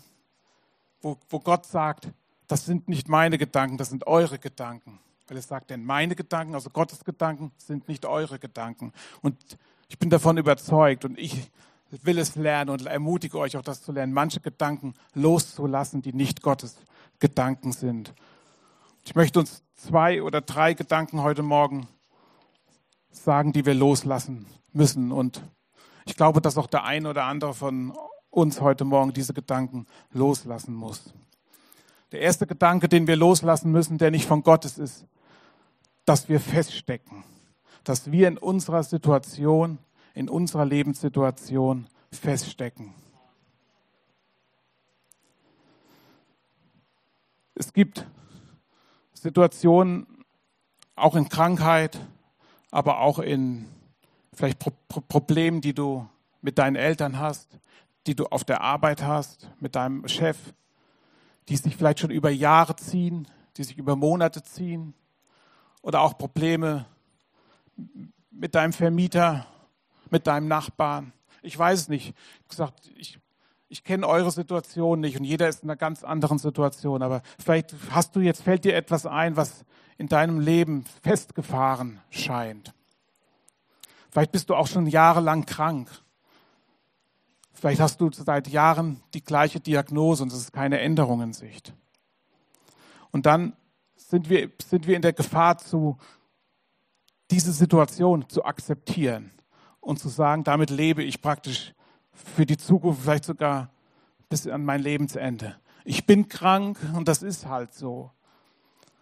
wo, 1.02 1.18
wo 1.30 1.40
Gott 1.40 1.66
sagt, 1.66 2.10
das 2.48 2.66
sind 2.66 2.88
nicht 2.90 3.08
meine 3.08 3.38
Gedanken, 3.38 3.78
das 3.78 3.90
sind 3.90 4.08
eure 4.08 4.38
Gedanken. 4.38 5.00
Weil 5.28 5.38
es 5.38 5.48
sagt, 5.48 5.70
denn 5.70 5.86
meine 5.86 6.16
Gedanken, 6.16 6.56
also 6.56 6.70
Gottes 6.70 7.06
Gedanken, 7.06 7.52
sind 7.58 7.88
nicht 7.88 8.06
eure 8.06 8.38
Gedanken. 8.38 8.92
Und 9.22 9.38
ich 9.88 9.98
bin 9.98 10.10
davon 10.10 10.38
überzeugt 10.38 11.06
und 11.06 11.18
ich 11.18 11.50
will 11.90 12.18
es 12.18 12.36
lernen 12.36 12.70
und 12.70 12.86
ermutige 12.86 13.38
euch 13.40 13.56
auch 13.56 13.62
das 13.62 13.82
zu 13.82 13.92
lernen, 13.92 14.14
manche 14.14 14.42
Gedanken 14.42 14.94
loszulassen, 15.14 16.02
die 16.02 16.14
nicht 16.14 16.42
Gottes 16.42 16.76
Gedanken 17.20 17.72
sind. 17.72 18.14
Ich 19.04 19.16
möchte 19.16 19.40
uns 19.40 19.64
zwei 19.76 20.22
oder 20.22 20.42
drei 20.42 20.74
Gedanken 20.74 21.22
heute 21.22 21.44
Morgen 21.44 21.88
sagen, 23.12 23.54
die 23.54 23.66
wir 23.66 23.74
loslassen 23.74 24.46
müssen. 24.74 25.12
Und 25.12 25.42
ich 26.06 26.16
glaube, 26.16 26.42
dass 26.42 26.58
auch 26.58 26.68
der 26.68 26.84
eine 26.84 27.10
oder 27.10 27.26
andere 27.26 27.54
von 27.54 27.94
uns 28.30 28.62
heute 28.62 28.86
Morgen 28.86 29.14
diese 29.14 29.34
Gedanken 29.34 29.86
loslassen 30.12 30.74
muss. 30.74 31.14
Der 32.12 32.22
erste 32.22 32.48
Gedanke, 32.48 32.90
den 32.90 33.08
wir 33.08 33.16
loslassen 33.16 33.72
müssen, 33.72 33.98
der 33.98 34.12
nicht 34.12 34.26
von 34.26 34.44
Gott 34.44 34.66
ist, 34.66 34.80
ist, 34.80 35.06
dass 36.06 36.28
wir 36.30 36.40
feststecken, 36.40 37.24
dass 37.84 38.12
wir 38.12 38.28
in 38.28 38.38
unserer 38.38 38.84
Situation, 38.84 39.78
in 40.14 40.30
unserer 40.30 40.66
Lebenssituation 40.66 41.88
feststecken. 42.12 42.94
Es 47.56 47.72
gibt 47.74 48.08
Situationen, 49.14 50.08
auch 50.96 51.16
in 51.16 51.30
Krankheit, 51.30 52.00
aber 52.72 53.00
auch 53.00 53.20
in 53.20 53.68
vielleicht 54.34 54.60
Pro 54.60 54.72
Pro 54.88 55.02
Problemen, 55.02 55.62
die 55.62 55.74
du 55.74 56.08
mit 56.42 56.58
deinen 56.58 56.76
Eltern 56.76 57.20
hast, 57.20 57.60
die 58.08 58.16
du 58.16 58.26
auf 58.26 58.44
der 58.44 58.62
Arbeit 58.62 59.04
hast, 59.04 59.50
mit 59.60 59.76
deinem 59.76 60.08
Chef, 60.08 60.38
die 61.50 61.58
sich 61.58 61.76
vielleicht 61.76 62.00
schon 62.00 62.12
über 62.12 62.30
Jahre 62.30 62.76
ziehen, 62.76 63.28
die 63.58 63.64
sich 63.64 63.78
über 63.78 63.96
Monate 63.96 64.42
ziehen, 64.42 64.94
oder 65.82 66.02
auch 66.02 66.18
Probleme 66.18 66.86
mit 68.32 68.56
deinem 68.56 68.74
Vermieter, 68.74 69.46
mit 70.10 70.28
deinem 70.28 70.48
Nachbarn. 70.48 71.14
Ich 71.42 71.58
weiß 71.58 71.80
es 71.80 71.90
nicht. 71.90 72.14
Ich 72.44 72.50
gesagt, 72.50 72.92
ich, 72.96 73.20
ich 73.68 73.84
kenne 73.84 74.08
eure 74.08 74.32
Situation 74.32 75.00
nicht 75.00 75.18
und 75.18 75.24
jeder 75.24 75.48
ist 75.48 75.64
in 75.64 75.70
einer 75.70 75.78
ganz 75.78 76.04
anderen 76.04 76.38
Situation. 76.38 77.02
Aber 77.02 77.22
vielleicht 77.40 77.74
hast 77.90 78.16
du 78.16 78.20
jetzt, 78.20 78.44
fällt 78.44 78.64
dir 78.64 78.76
etwas 78.76 79.06
ein, 79.06 79.36
was 79.36 79.66
in 80.02 80.08
deinem 80.08 80.40
Leben 80.40 80.84
festgefahren 81.04 82.02
scheint. 82.10 82.74
Vielleicht 84.10 84.32
bist 84.32 84.50
du 84.50 84.56
auch 84.56 84.66
schon 84.66 84.88
jahrelang 84.88 85.46
krank. 85.46 85.90
Vielleicht 87.54 87.80
hast 87.80 88.02
du 88.02 88.12
seit 88.12 88.48
Jahren 88.48 89.04
die 89.14 89.24
gleiche 89.24 89.60
Diagnose 89.60 90.24
und 90.24 90.32
es 90.32 90.40
ist 90.40 90.54
keine 90.54 90.80
Änderung 90.80 91.22
in 91.22 91.34
Sicht. 91.34 91.76
Und 93.12 93.28
dann 93.28 93.56
sind 93.96 94.28
wir, 94.28 94.50
sind 94.60 94.88
wir 94.88 94.96
in 94.96 95.04
der 95.04 95.14
Gefahr, 95.14 95.60
zu, 95.60 96.00
diese 97.30 97.52
Situation 97.52 98.28
zu 98.28 98.44
akzeptieren 98.44 99.32
und 99.82 100.00
zu 100.00 100.10
sagen, 100.10 100.44
damit 100.44 100.72
lebe 100.72 101.04
ich 101.04 101.22
praktisch 101.22 101.76
für 102.12 102.48
die 102.48 102.58
Zukunft, 102.58 103.04
vielleicht 103.04 103.26
sogar 103.26 103.70
bis 104.30 104.48
an 104.48 104.66
mein 104.66 104.82
Lebensende. 104.82 105.58
Ich 105.86 106.08
bin 106.08 106.28
krank 106.28 106.80
und 106.96 107.08
das 107.08 107.22
ist 107.22 107.46
halt 107.46 107.76
so 107.76 108.10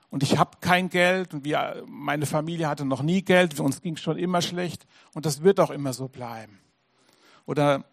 und 0.10 0.24
ich 0.24 0.38
habe 0.38 0.58
kein 0.62 0.90
Geld 0.90 1.34
und 1.34 1.44
wir, 1.46 1.84
meine 1.88 2.26
Familie 2.26 2.68
hatte 2.68 2.86
noch 2.86 3.04
nie 3.04 3.22
Geld, 3.22 3.60
uns 3.60 3.82
ging 3.82 3.96
schon 3.96 4.18
immer 4.18 4.42
schlecht 4.42 4.88
und 5.14 5.26
das 5.26 5.44
wird 5.44 5.60
auch 5.60 5.70
immer 5.70 5.94
so 5.94 6.08
bleiben. 6.08 6.60
Oder 7.46 7.84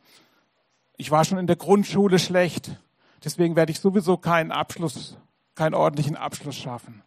ich 0.96 1.10
war 1.10 1.24
schon 1.24 1.38
in 1.38 1.46
der 1.46 1.56
Grundschule 1.56 2.18
schlecht, 2.18 2.80
deswegen 3.22 3.54
werde 3.54 3.72
ich 3.72 3.80
sowieso 3.80 4.16
keinen 4.16 4.50
Abschluss, 4.50 5.18
keinen 5.54 5.74
ordentlichen 5.74 6.16
Abschluss 6.16 6.56
schaffen. 6.56 7.02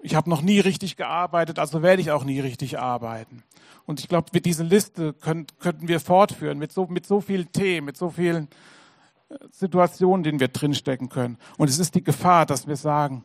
ich 0.00 0.14
habe 0.14 0.30
noch 0.30 0.42
nie 0.42 0.60
richtig 0.60 0.96
gearbeitet, 0.96 1.58
also 1.58 1.82
werde 1.82 2.00
ich 2.00 2.10
auch 2.12 2.24
nie 2.24 2.40
richtig 2.40 2.78
arbeiten. 2.78 3.42
Und 3.84 4.00
ich 4.00 4.08
glaube, 4.08 4.28
mit 4.32 4.46
dieser 4.46 4.64
Liste 4.64 5.12
können, 5.12 5.46
könnten 5.58 5.88
wir 5.88 5.98
fortführen, 5.98 6.58
mit 6.58 6.72
so, 6.72 6.86
mit 6.86 7.06
so 7.06 7.20
vielen 7.20 7.50
Themen, 7.52 7.86
mit 7.86 7.96
so 7.96 8.10
vielen 8.10 8.48
äh, 9.28 9.36
Situationen, 9.50 10.22
denen 10.22 10.40
wir 10.40 10.48
drinstecken 10.48 11.08
können. 11.08 11.38
Und 11.56 11.68
es 11.68 11.78
ist 11.78 11.94
die 11.94 12.04
Gefahr, 12.04 12.46
dass 12.46 12.66
wir 12.66 12.76
sagen, 12.76 13.24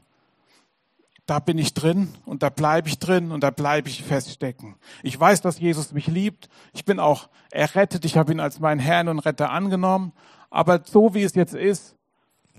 da 1.25 1.39
bin 1.39 1.57
ich 1.57 1.73
drin 1.73 2.13
und 2.25 2.43
da 2.43 2.49
bleibe 2.49 2.89
ich 2.89 2.99
drin 2.99 3.31
und 3.31 3.41
da 3.41 3.49
bleibe 3.49 3.87
ich 3.87 4.03
feststecken. 4.03 4.75
Ich 5.03 5.17
weiß, 5.17 5.41
dass 5.41 5.59
Jesus 5.59 5.93
mich 5.93 6.07
liebt. 6.07 6.49
Ich 6.73 6.83
bin 6.83 6.99
auch 6.99 7.29
errettet. 7.51 8.03
Ich 8.03 8.17
habe 8.17 8.33
ihn 8.33 8.41
als 8.41 8.59
meinen 8.59 8.79
Herrn 8.79 9.07
und 9.07 9.19
Retter 9.19 9.49
angenommen. 9.51 10.11
Aber 10.49 10.81
so 10.85 11.13
wie 11.13 11.23
es 11.23 11.33
jetzt 11.35 11.53
ist, 11.53 11.95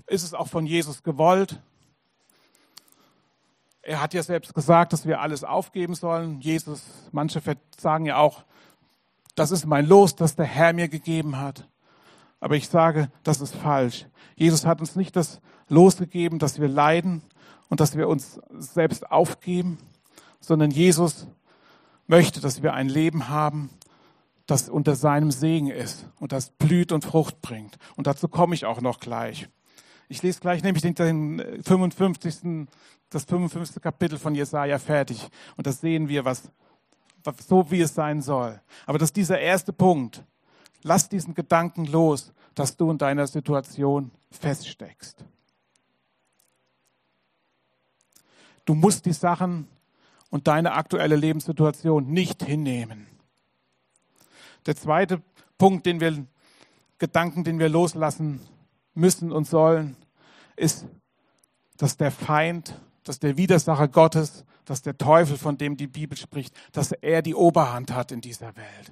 ist 0.07 0.23
es 0.23 0.33
auch 0.33 0.47
von 0.47 0.65
Jesus 0.65 1.03
gewollt. 1.03 1.61
Er 3.83 4.01
hat 4.01 4.15
ja 4.15 4.23
selbst 4.23 4.55
gesagt, 4.55 4.93
dass 4.93 5.05
wir 5.05 5.21
alles 5.21 5.43
aufgeben 5.43 5.93
sollen. 5.93 6.41
Jesus, 6.41 6.81
manche 7.11 7.41
sagen 7.77 8.07
ja 8.07 8.17
auch, 8.17 8.45
das 9.35 9.51
ist 9.51 9.65
mein 9.65 9.85
Los, 9.85 10.15
das 10.15 10.35
der 10.35 10.45
Herr 10.45 10.73
mir 10.73 10.87
gegeben 10.87 11.37
hat. 11.37 11.67
Aber 12.39 12.55
ich 12.55 12.67
sage, 12.67 13.11
das 13.23 13.41
ist 13.41 13.55
falsch. 13.55 14.07
Jesus 14.35 14.65
hat 14.65 14.79
uns 14.79 14.95
nicht 14.95 15.15
das 15.15 15.39
Los 15.67 15.97
gegeben, 15.97 16.39
dass 16.39 16.59
wir 16.59 16.67
leiden 16.67 17.21
und 17.69 17.79
dass 17.79 17.97
wir 17.97 18.07
uns 18.07 18.39
selbst 18.57 19.11
aufgeben, 19.11 19.77
sondern 20.39 20.71
Jesus 20.71 21.27
möchte, 22.07 22.39
dass 22.39 22.61
wir 22.61 22.73
ein 22.73 22.89
Leben 22.89 23.29
haben, 23.29 23.69
das 24.45 24.69
unter 24.69 24.95
seinem 24.95 25.31
Segen 25.31 25.69
ist 25.69 26.05
und 26.19 26.31
das 26.31 26.51
blüht 26.51 26.91
und 26.91 27.03
Frucht 27.03 27.41
bringt. 27.41 27.77
Und 27.95 28.07
dazu 28.07 28.27
komme 28.27 28.53
ich 28.53 28.65
auch 28.65 28.81
noch 28.81 28.99
gleich. 28.99 29.49
Ich 30.07 30.21
lese 30.21 30.39
gleich 30.39 30.61
nämlich 30.61 30.83
den 30.83 31.61
55. 31.63 32.67
das 33.09 33.23
55. 33.25 33.81
Kapitel 33.81 34.19
von 34.19 34.35
Jesaja 34.35 34.77
fertig. 34.77 35.27
Und 35.57 35.65
das 35.65 35.81
sehen 35.81 36.09
wir, 36.09 36.25
was, 36.25 36.43
so 37.47 37.71
wie 37.71 37.81
es 37.81 37.95
sein 37.95 38.21
soll. 38.21 38.61
Aber 38.85 38.99
das 38.99 39.09
ist 39.09 39.15
dieser 39.15 39.39
erste 39.39 39.73
Punkt. 39.73 40.23
Lass 40.83 41.09
diesen 41.09 41.33
Gedanken 41.33 41.85
los, 41.85 42.31
dass 42.53 42.77
du 42.77 42.91
in 42.91 42.99
deiner 42.99 43.25
Situation 43.25 44.11
feststeckst. 44.29 45.25
Du 48.65 48.73
musst 48.73 49.05
die 49.05 49.13
Sachen 49.13 49.67
und 50.29 50.47
deine 50.47 50.73
aktuelle 50.73 51.15
Lebenssituation 51.15 52.07
nicht 52.07 52.43
hinnehmen. 52.43 53.07
Der 54.65 54.75
zweite 54.75 55.21
Punkt, 55.57 55.85
den 55.85 55.99
wir, 55.99 56.25
Gedanken, 56.97 57.43
den 57.43 57.59
wir 57.59 57.69
loslassen 57.69 58.41
müssen 58.93 59.31
und 59.31 59.47
sollen, 59.47 59.95
ist, 60.55 60.85
dass 61.77 61.97
der 61.97 62.11
Feind, 62.11 62.79
dass 63.03 63.19
der 63.19 63.37
Widersacher 63.37 63.87
Gottes, 63.87 64.45
dass 64.65 64.81
der 64.81 64.97
Teufel, 64.97 65.37
von 65.37 65.57
dem 65.57 65.77
die 65.77 65.87
Bibel 65.87 66.17
spricht, 66.17 66.55
dass 66.71 66.91
er 66.91 67.21
die 67.21 67.35
Oberhand 67.35 67.93
hat 67.93 68.11
in 68.11 68.21
dieser 68.21 68.55
Welt. 68.55 68.91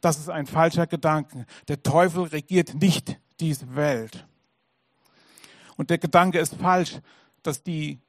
Das 0.00 0.18
ist 0.18 0.30
ein 0.30 0.46
falscher 0.46 0.86
Gedanke. 0.86 1.44
Der 1.68 1.82
Teufel 1.82 2.24
regiert 2.24 2.74
nicht 2.74 3.18
diese 3.38 3.74
Welt. 3.74 4.26
Und 5.76 5.90
der 5.90 5.98
Gedanke 5.98 6.38
ist 6.38 6.54
falsch, 6.54 7.00
dass, 7.42 7.62
die, 7.62 8.00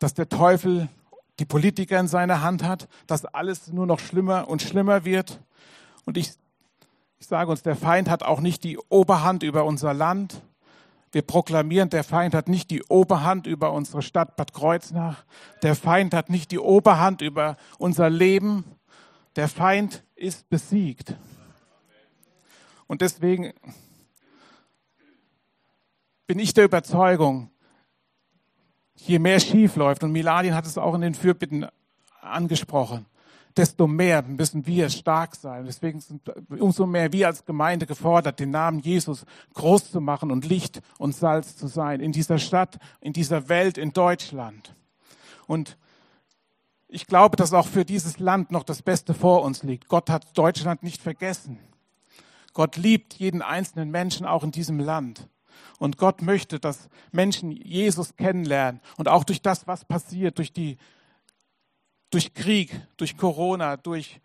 dass 0.00 0.14
der 0.14 0.28
Teufel 0.28 0.88
die 1.38 1.44
Politiker 1.44 2.00
in 2.00 2.08
seiner 2.08 2.42
Hand 2.42 2.64
hat, 2.64 2.88
dass 3.06 3.24
alles 3.24 3.68
nur 3.68 3.86
noch 3.86 4.00
schlimmer 4.00 4.48
und 4.48 4.62
schlimmer 4.62 5.04
wird. 5.04 5.40
Und 6.04 6.16
ich, 6.16 6.32
ich 7.18 7.26
sage 7.26 7.50
uns, 7.50 7.62
der 7.62 7.76
Feind 7.76 8.10
hat 8.10 8.22
auch 8.22 8.40
nicht 8.40 8.64
die 8.64 8.78
Oberhand 8.88 9.42
über 9.42 9.64
unser 9.64 9.94
Land. 9.94 10.42
Wir 11.12 11.22
proklamieren, 11.22 11.90
der 11.90 12.04
Feind 12.04 12.34
hat 12.34 12.48
nicht 12.48 12.70
die 12.70 12.82
Oberhand 12.84 13.46
über 13.46 13.72
unsere 13.72 14.02
Stadt 14.02 14.36
Bad 14.36 14.52
Kreuznach. 14.52 15.24
Der 15.62 15.74
Feind 15.74 16.14
hat 16.14 16.30
nicht 16.30 16.50
die 16.50 16.58
Oberhand 16.58 17.20
über 17.20 17.56
unser 17.78 18.08
Leben. 18.10 18.64
Der 19.36 19.48
Feind 19.48 20.02
ist 20.14 20.48
besiegt. 20.48 21.14
Und 22.86 23.02
deswegen 23.02 23.52
bin 26.26 26.38
ich 26.38 26.54
der 26.54 26.64
Überzeugung, 26.64 27.50
je 29.06 29.18
mehr 29.18 29.40
schief 29.40 29.76
läuft, 29.76 30.02
und 30.04 30.12
Miladin 30.12 30.54
hat 30.54 30.66
es 30.66 30.78
auch 30.78 30.94
in 30.94 31.00
den 31.00 31.14
Fürbitten 31.14 31.66
angesprochen, 32.20 33.06
desto 33.56 33.86
mehr 33.86 34.22
müssen 34.22 34.66
wir 34.66 34.88
stark 34.90 35.34
sein. 35.34 35.64
Deswegen 35.64 36.00
sind 36.00 36.22
umso 36.50 36.86
mehr 36.86 37.12
wir 37.12 37.26
als 37.26 37.44
Gemeinde 37.44 37.86
gefordert, 37.86 38.38
den 38.38 38.50
Namen 38.50 38.78
Jesus 38.78 39.24
groß 39.54 39.90
zu 39.90 40.00
machen 40.00 40.30
und 40.30 40.44
Licht 40.44 40.80
und 40.98 41.14
Salz 41.14 41.56
zu 41.56 41.66
sein 41.66 42.00
in 42.00 42.12
dieser 42.12 42.38
Stadt, 42.38 42.78
in 43.00 43.12
dieser 43.12 43.48
Welt, 43.48 43.78
in 43.78 43.92
Deutschland. 43.92 44.74
Und 45.46 45.76
ich 46.88 47.06
glaube, 47.06 47.36
dass 47.36 47.52
auch 47.52 47.66
für 47.66 47.84
dieses 47.84 48.18
Land 48.18 48.50
noch 48.50 48.64
das 48.64 48.82
Beste 48.82 49.14
vor 49.14 49.42
uns 49.42 49.62
liegt. 49.62 49.88
Gott 49.88 50.10
hat 50.10 50.36
Deutschland 50.36 50.82
nicht 50.82 51.02
vergessen. 51.02 51.58
Gott 52.52 52.76
liebt 52.76 53.14
jeden 53.14 53.42
einzelnen 53.42 53.90
Menschen 53.90 54.26
auch 54.26 54.42
in 54.42 54.50
diesem 54.50 54.80
Land. 54.80 55.28
Und 55.78 55.96
Gott 55.96 56.22
möchte, 56.22 56.60
dass 56.60 56.88
Menschen 57.12 57.50
Jesus 57.50 58.16
kennenlernen. 58.16 58.80
Und 58.96 59.08
auch 59.08 59.24
durch 59.24 59.42
das, 59.42 59.66
was 59.66 59.84
passiert, 59.84 60.38
durch 60.38 60.52
die 60.52 60.76
durch 62.10 62.34
Krieg, 62.34 62.86
durch 62.96 63.16
Corona, 63.16 63.76
durch, 63.76 64.20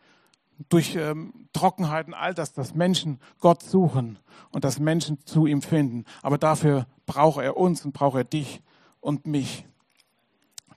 durch 0.70 0.96
ähm, 0.96 1.48
Trockenheiten, 1.54 2.14
all 2.14 2.34
das, 2.34 2.54
dass 2.54 2.74
Menschen 2.74 3.20
Gott 3.40 3.64
suchen 3.64 4.20
und 4.52 4.64
dass 4.64 4.80
Menschen 4.80 5.26
zu 5.26 5.46
ihm 5.46 5.62
finden. 5.62 6.06
Aber 6.22 6.38
dafür 6.38 6.88
braucht 7.06 7.42
er 7.42 7.58
uns 7.58 7.86
und 7.86 7.94
braucht 7.94 8.18
er 8.18 8.24
dich 8.24 8.62
und 9.00 9.26
mich. 9.26 9.66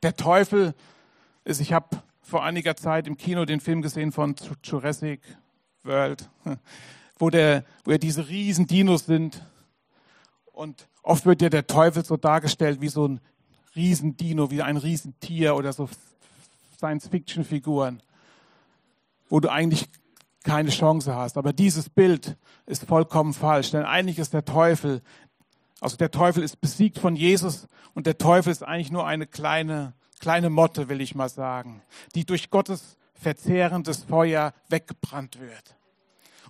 Der 0.03 0.15
Teufel 0.15 0.75
ist, 1.45 1.61
ich 1.61 1.73
habe 1.73 2.03
vor 2.21 2.45
einiger 2.45 2.77
Zeit 2.77 3.07
im 3.07 3.17
Kino 3.17 3.47
den 3.47 3.61
Film 3.61 3.81
gesehen 3.81 4.13
von 4.13 4.37
Jurassic 4.63 5.21
World, 5.83 6.29
wo, 7.19 7.31
der, 7.31 7.65
wo 7.85 7.93
er 7.93 7.99
diese 7.99 8.29
riesen 8.29 8.67
Dinos 8.67 9.07
sind. 9.07 9.45
Und 10.59 10.89
oft 11.05 11.25
wird 11.25 11.41
ja 11.41 11.51
der 11.51 11.69
Teufel 11.69 12.05
so 12.05 12.17
dargestellt 12.17 12.81
wie 12.81 12.89
so 12.89 13.07
ein 13.07 13.21
Riesendino, 13.77 14.51
wie 14.51 14.61
ein 14.61 14.77
Riesentier 14.77 15.55
oder 15.55 15.73
so 15.73 15.89
Science-Fiction-Figuren, 16.79 18.03
wo 19.29 19.39
du 19.39 19.53
eigentlich 19.53 19.89
keine 20.43 20.71
Chance 20.71 21.15
hast. 21.15 21.39
Aber 21.39 21.53
dieses 21.53 21.89
Bild 21.89 22.37
ist 22.67 22.87
vollkommen 22.87 23.35
falsch, 23.35 23.71
denn 23.71 23.85
eigentlich 23.85 24.19
ist 24.19 24.33
der 24.33 24.45
Teufel, 24.45 25.01
also 25.81 25.97
der 25.97 26.11
Teufel 26.11 26.43
ist 26.43 26.61
besiegt 26.61 26.99
von 26.99 27.15
Jesus 27.15 27.69
und 27.95 28.09
der 28.09 28.19
Teufel 28.19 28.51
ist 28.51 28.65
eigentlich 28.65 28.91
nur 28.91 29.07
eine 29.07 29.29
kleine, 29.29 29.95
kleine 30.19 30.51
Motte, 30.51 30.89
will 30.89 31.01
ich 31.01 31.15
mal 31.15 31.29
sagen, 31.29 31.83
die 32.17 32.27
durch 32.27 32.51
Gottes 32.51 32.97
verzehrendes 33.15 34.03
Feuer 34.03 34.53
weggebrannt 34.69 35.39
wird. 35.39 35.78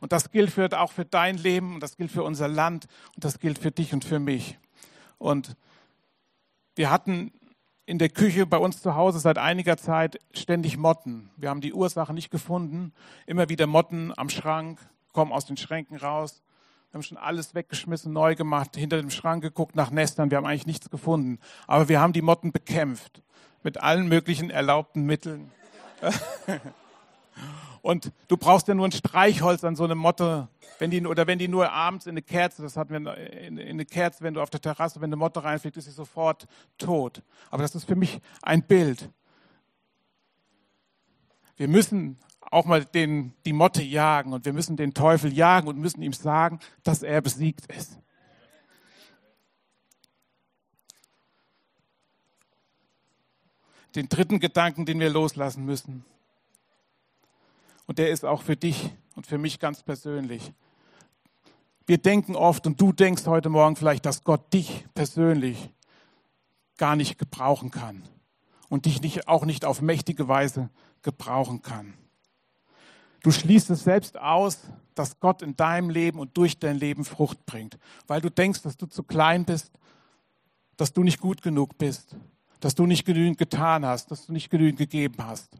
Und 0.00 0.12
das 0.12 0.30
gilt 0.30 0.50
für, 0.50 0.68
auch 0.78 0.92
für 0.92 1.04
dein 1.04 1.36
Leben 1.38 1.74
und 1.74 1.82
das 1.82 1.96
gilt 1.96 2.10
für 2.10 2.22
unser 2.22 2.48
Land 2.48 2.86
und 3.14 3.24
das 3.24 3.38
gilt 3.38 3.58
für 3.58 3.70
dich 3.70 3.92
und 3.92 4.04
für 4.04 4.18
mich. 4.18 4.58
Und 5.18 5.56
wir 6.76 6.90
hatten 6.90 7.32
in 7.86 7.98
der 7.98 8.10
Küche 8.10 8.46
bei 8.46 8.58
uns 8.58 8.82
zu 8.82 8.94
Hause 8.94 9.18
seit 9.18 9.38
einiger 9.38 9.76
Zeit 9.76 10.18
ständig 10.32 10.76
Motten. 10.76 11.30
Wir 11.36 11.48
haben 11.48 11.62
die 11.62 11.72
Ursache 11.72 12.12
nicht 12.12 12.30
gefunden. 12.30 12.92
Immer 13.26 13.48
wieder 13.48 13.66
Motten 13.66 14.12
am 14.16 14.28
Schrank, 14.28 14.78
kommen 15.12 15.32
aus 15.32 15.46
den 15.46 15.56
Schränken 15.56 15.96
raus. 15.96 16.42
Wir 16.90 16.98
haben 16.98 17.02
schon 17.02 17.18
alles 17.18 17.54
weggeschmissen, 17.54 18.12
neu 18.12 18.34
gemacht, 18.34 18.76
hinter 18.76 18.98
dem 18.98 19.10
Schrank 19.10 19.42
geguckt 19.42 19.74
nach 19.74 19.90
Nestern. 19.90 20.30
Wir 20.30 20.36
haben 20.36 20.46
eigentlich 20.46 20.66
nichts 20.66 20.90
gefunden. 20.90 21.38
Aber 21.66 21.88
wir 21.88 22.00
haben 22.00 22.12
die 22.12 22.22
Motten 22.22 22.52
bekämpft 22.52 23.22
mit 23.62 23.80
allen 23.80 24.08
möglichen 24.08 24.50
erlaubten 24.50 25.04
Mitteln. 25.04 25.50
Und 27.82 28.12
du 28.28 28.36
brauchst 28.36 28.68
ja 28.68 28.74
nur 28.74 28.86
ein 28.86 28.92
Streichholz 28.92 29.64
an 29.64 29.76
so 29.76 29.84
eine 29.84 29.94
Motte, 29.94 30.48
wenn 30.78 30.90
die, 30.90 31.06
oder 31.06 31.26
wenn 31.26 31.38
die 31.38 31.48
nur 31.48 31.72
abends 31.72 32.06
in 32.06 32.10
eine 32.10 32.22
Kerze, 32.22 32.62
das 32.62 32.76
hatten 32.76 33.04
wir 33.04 33.16
in, 33.16 33.56
in 33.56 33.68
eine 33.70 33.84
Kerze, 33.84 34.22
wenn 34.22 34.34
du 34.34 34.42
auf 34.42 34.50
der 34.50 34.60
Terrasse, 34.60 35.00
wenn 35.00 35.08
eine 35.08 35.16
Motte 35.16 35.42
reinfliegt, 35.42 35.76
ist 35.76 35.86
sie 35.86 35.90
sofort 35.90 36.46
tot. 36.76 37.22
Aber 37.50 37.62
das 37.62 37.74
ist 37.74 37.84
für 37.84 37.96
mich 37.96 38.20
ein 38.42 38.62
Bild. 38.62 39.10
Wir 41.56 41.68
müssen 41.68 42.18
auch 42.50 42.64
mal 42.64 42.84
den, 42.84 43.34
die 43.44 43.52
Motte 43.52 43.82
jagen 43.82 44.32
und 44.32 44.44
wir 44.44 44.52
müssen 44.52 44.76
den 44.76 44.94
Teufel 44.94 45.32
jagen 45.32 45.68
und 45.68 45.78
müssen 45.78 46.02
ihm 46.02 46.12
sagen, 46.12 46.60
dass 46.82 47.02
er 47.02 47.20
besiegt 47.20 47.66
ist. 47.72 47.98
Den 53.94 54.08
dritten 54.08 54.38
Gedanken, 54.38 54.86
den 54.86 55.00
wir 55.00 55.10
loslassen 55.10 55.64
müssen, 55.64 56.04
und 57.88 57.98
der 57.98 58.10
ist 58.10 58.24
auch 58.24 58.42
für 58.42 58.54
dich 58.54 58.90
und 59.16 59.26
für 59.26 59.38
mich 59.38 59.58
ganz 59.58 59.82
persönlich. 59.82 60.52
Wir 61.86 61.98
denken 61.98 62.36
oft 62.36 62.66
und 62.66 62.78
du 62.80 62.92
denkst 62.92 63.26
heute 63.26 63.48
Morgen 63.48 63.74
vielleicht, 63.74 64.04
dass 64.04 64.22
Gott 64.22 64.52
dich 64.52 64.84
persönlich 64.94 65.70
gar 66.76 66.96
nicht 66.96 67.18
gebrauchen 67.18 67.70
kann 67.70 68.02
und 68.68 68.84
dich 68.84 69.00
nicht, 69.00 69.26
auch 69.26 69.46
nicht 69.46 69.64
auf 69.64 69.80
mächtige 69.80 70.28
Weise 70.28 70.68
gebrauchen 71.00 71.62
kann. 71.62 71.94
Du 73.22 73.30
schließt 73.30 73.70
es 73.70 73.84
selbst 73.84 74.18
aus, 74.18 74.60
dass 74.94 75.18
Gott 75.18 75.40
in 75.40 75.56
deinem 75.56 75.88
Leben 75.88 76.18
und 76.18 76.36
durch 76.36 76.58
dein 76.58 76.76
Leben 76.76 77.06
Frucht 77.06 77.46
bringt, 77.46 77.78
weil 78.06 78.20
du 78.20 78.30
denkst, 78.30 78.62
dass 78.62 78.76
du 78.76 78.84
zu 78.84 79.02
klein 79.02 79.46
bist, 79.46 79.72
dass 80.76 80.92
du 80.92 81.02
nicht 81.02 81.20
gut 81.20 81.40
genug 81.40 81.78
bist, 81.78 82.14
dass 82.60 82.74
du 82.74 82.84
nicht 82.84 83.06
genügend 83.06 83.38
getan 83.38 83.86
hast, 83.86 84.10
dass 84.10 84.26
du 84.26 84.32
nicht 84.34 84.50
genügend 84.50 84.78
gegeben 84.78 85.24
hast. 85.24 85.58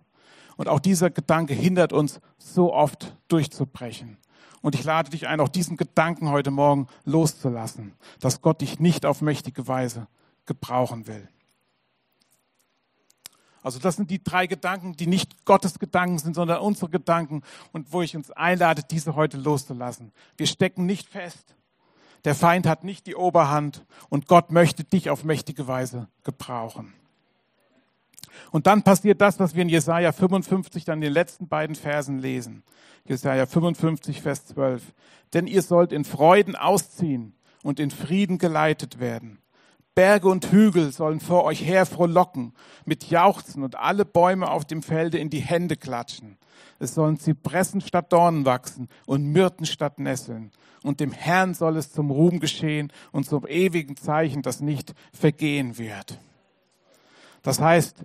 Und 0.58 0.68
auch 0.68 0.80
dieser 0.80 1.08
Gedanke 1.08 1.54
hindert 1.54 1.92
uns 1.92 2.20
so 2.36 2.74
oft 2.74 3.16
durchzubrechen. 3.28 4.18
Und 4.60 4.74
ich 4.74 4.82
lade 4.82 5.08
dich 5.08 5.28
ein, 5.28 5.38
auch 5.40 5.48
diesen 5.48 5.76
Gedanken 5.76 6.30
heute 6.30 6.50
Morgen 6.50 6.88
loszulassen, 7.04 7.94
dass 8.18 8.42
Gott 8.42 8.60
dich 8.60 8.80
nicht 8.80 9.06
auf 9.06 9.20
mächtige 9.20 9.68
Weise 9.68 10.08
gebrauchen 10.46 11.06
will. 11.06 11.28
Also 13.62 13.78
das 13.78 13.94
sind 13.94 14.10
die 14.10 14.22
drei 14.22 14.48
Gedanken, 14.48 14.96
die 14.96 15.06
nicht 15.06 15.44
Gottes 15.44 15.78
Gedanken 15.78 16.18
sind, 16.18 16.34
sondern 16.34 16.60
unsere 16.60 16.90
Gedanken 16.90 17.42
und 17.72 17.92
wo 17.92 18.02
ich 18.02 18.16
uns 18.16 18.32
einlade, 18.32 18.82
diese 18.82 19.14
heute 19.14 19.36
loszulassen. 19.36 20.10
Wir 20.36 20.48
stecken 20.48 20.86
nicht 20.86 21.08
fest. 21.08 21.54
Der 22.24 22.34
Feind 22.34 22.66
hat 22.66 22.82
nicht 22.82 23.06
die 23.06 23.14
Oberhand 23.14 23.86
und 24.08 24.26
Gott 24.26 24.50
möchte 24.50 24.82
dich 24.82 25.08
auf 25.08 25.22
mächtige 25.22 25.68
Weise 25.68 26.08
gebrauchen. 26.24 26.94
Und 28.50 28.66
dann 28.66 28.82
passiert 28.82 29.20
das, 29.20 29.38
was 29.38 29.54
wir 29.54 29.62
in 29.62 29.68
Jesaja 29.68 30.12
55 30.12 30.84
dann 30.84 30.98
in 30.98 31.02
den 31.02 31.12
letzten 31.12 31.48
beiden 31.48 31.76
Versen 31.76 32.18
lesen. 32.18 32.62
Jesaja 33.04 33.46
55, 33.46 34.22
Vers 34.22 34.46
12. 34.46 34.82
Denn 35.34 35.46
ihr 35.46 35.62
sollt 35.62 35.92
in 35.92 36.04
Freuden 36.04 36.56
ausziehen 36.56 37.34
und 37.62 37.80
in 37.80 37.90
Frieden 37.90 38.38
geleitet 38.38 39.00
werden. 39.00 39.38
Berge 39.94 40.28
und 40.28 40.52
Hügel 40.52 40.92
sollen 40.92 41.18
vor 41.18 41.42
euch 41.42 41.66
her 41.66 41.84
frohlocken, 41.84 42.52
mit 42.84 43.10
Jauchzen 43.10 43.64
und 43.64 43.74
alle 43.74 44.04
Bäume 44.04 44.48
auf 44.48 44.64
dem 44.64 44.80
Felde 44.82 45.18
in 45.18 45.28
die 45.28 45.40
Hände 45.40 45.76
klatschen. 45.76 46.38
Es 46.78 46.94
sollen 46.94 47.18
Zypressen 47.18 47.80
statt 47.80 48.12
Dornen 48.12 48.44
wachsen 48.44 48.88
und 49.06 49.24
Myrten 49.24 49.66
statt 49.66 49.98
Nesseln. 49.98 50.52
Und 50.84 51.00
dem 51.00 51.10
Herrn 51.10 51.54
soll 51.54 51.76
es 51.76 51.90
zum 51.90 52.12
Ruhm 52.12 52.38
geschehen 52.38 52.92
und 53.10 53.26
zum 53.26 53.46
ewigen 53.48 53.96
Zeichen, 53.96 54.42
das 54.42 54.60
nicht 54.60 54.94
vergehen 55.12 55.78
wird. 55.78 56.20
Das 57.42 57.60
heißt, 57.60 58.04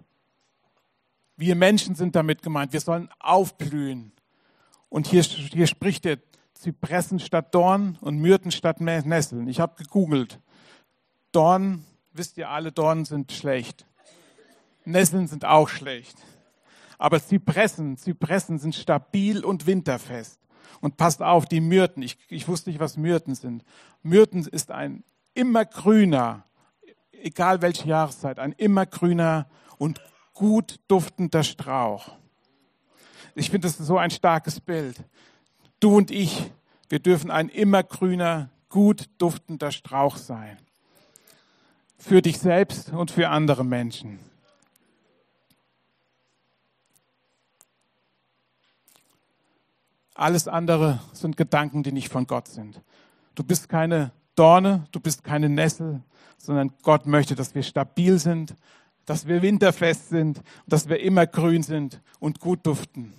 wir 1.46 1.56
Menschen 1.56 1.96
sind 1.96 2.16
damit 2.16 2.42
gemeint. 2.42 2.74
Wir 2.74 2.82
sollen 2.82 3.10
aufblühen. 3.20 4.12
Und 4.90 5.08
hier, 5.08 5.24
hier 5.24 5.68
spricht 5.68 6.06
er 6.06 6.20
Zypressen 6.54 7.20
statt 7.20 7.54
Dorn 7.54 7.98
und 8.00 8.20
Myrten 8.20 8.52
statt 8.52 8.80
Nesseln. 8.80 9.48
Ich 9.48 9.60
habe 9.60 9.76
gegoogelt. 9.76 10.40
Dornen, 11.32 11.86
wisst 12.14 12.38
ihr 12.38 12.50
alle, 12.50 12.72
Dornen 12.72 13.06
sind 13.06 13.32
schlecht. 13.32 13.86
Nesseln 14.86 15.28
sind 15.28 15.46
auch 15.46 15.68
schlecht. 15.68 16.18
Aber 16.98 17.22
Zypressen, 17.22 17.98
Zypressen 17.98 18.60
sind 18.60 18.76
stabil 18.76 19.44
und 19.44 19.66
winterfest. 19.66 20.40
Und 20.80 20.98
passt 20.98 21.22
auf, 21.22 21.46
die 21.46 21.62
Myrten, 21.62 22.04
ich, 22.04 22.18
ich 22.30 22.48
wusste 22.48 22.70
nicht, 22.70 22.80
was 22.80 22.98
Myrten 22.98 23.36
sind. 23.36 23.64
Myrten 24.02 24.46
ist 24.46 24.72
ein 24.72 25.04
immergrüner, 25.34 26.46
egal 27.12 27.62
welche 27.62 27.88
Jahreszeit, 27.88 28.40
ein 28.40 28.52
immergrüner 28.54 29.48
und 29.78 30.02
gut 30.34 30.80
duftender 30.88 31.44
Strauch. 31.44 32.10
Ich 33.36 33.50
finde, 33.50 33.68
das 33.68 33.78
so 33.78 33.98
ein 33.98 34.12
starkes 34.12 34.60
Bild. 34.60 34.98
Du 35.80 35.98
und 35.98 36.12
ich, 36.12 36.52
wir 36.90 37.00
dürfen 37.00 37.32
ein 37.32 37.50
immergrüner, 37.50 38.50
gut 38.70 39.10
duftender 39.18 39.72
Strauch 39.72 40.18
sein 40.18 40.58
für 42.04 42.22
dich 42.22 42.38
selbst 42.38 42.92
und 42.92 43.12
für 43.12 43.30
andere 43.30 43.64
Menschen. 43.64 44.20
Alles 50.14 50.48
andere 50.50 51.00
sind 51.14 51.38
Gedanken, 51.38 51.82
die 51.82 51.94
nicht 51.94 52.10
von 52.10 52.28
Gott 52.28 52.50
sind. 52.50 52.82
Du 53.36 53.44
bist 53.44 53.70
keine 53.70 54.12
Dorne, 54.36 54.86
du 54.92 55.00
bist 55.00 55.24
keine 55.24 55.48
Nessel, 55.48 56.04
sondern 56.38 56.74
Gott 56.84 57.06
möchte, 57.06 57.36
dass 57.36 57.56
wir 57.56 57.64
stabil 57.64 58.20
sind, 58.20 58.54
dass 59.06 59.28
wir 59.28 59.42
winterfest 59.42 60.10
sind, 60.10 60.42
dass 60.68 60.90
wir 60.90 61.00
immer 61.00 61.28
grün 61.28 61.64
sind 61.64 62.02
und 62.20 62.40
gut 62.40 62.66
duften. 62.66 63.14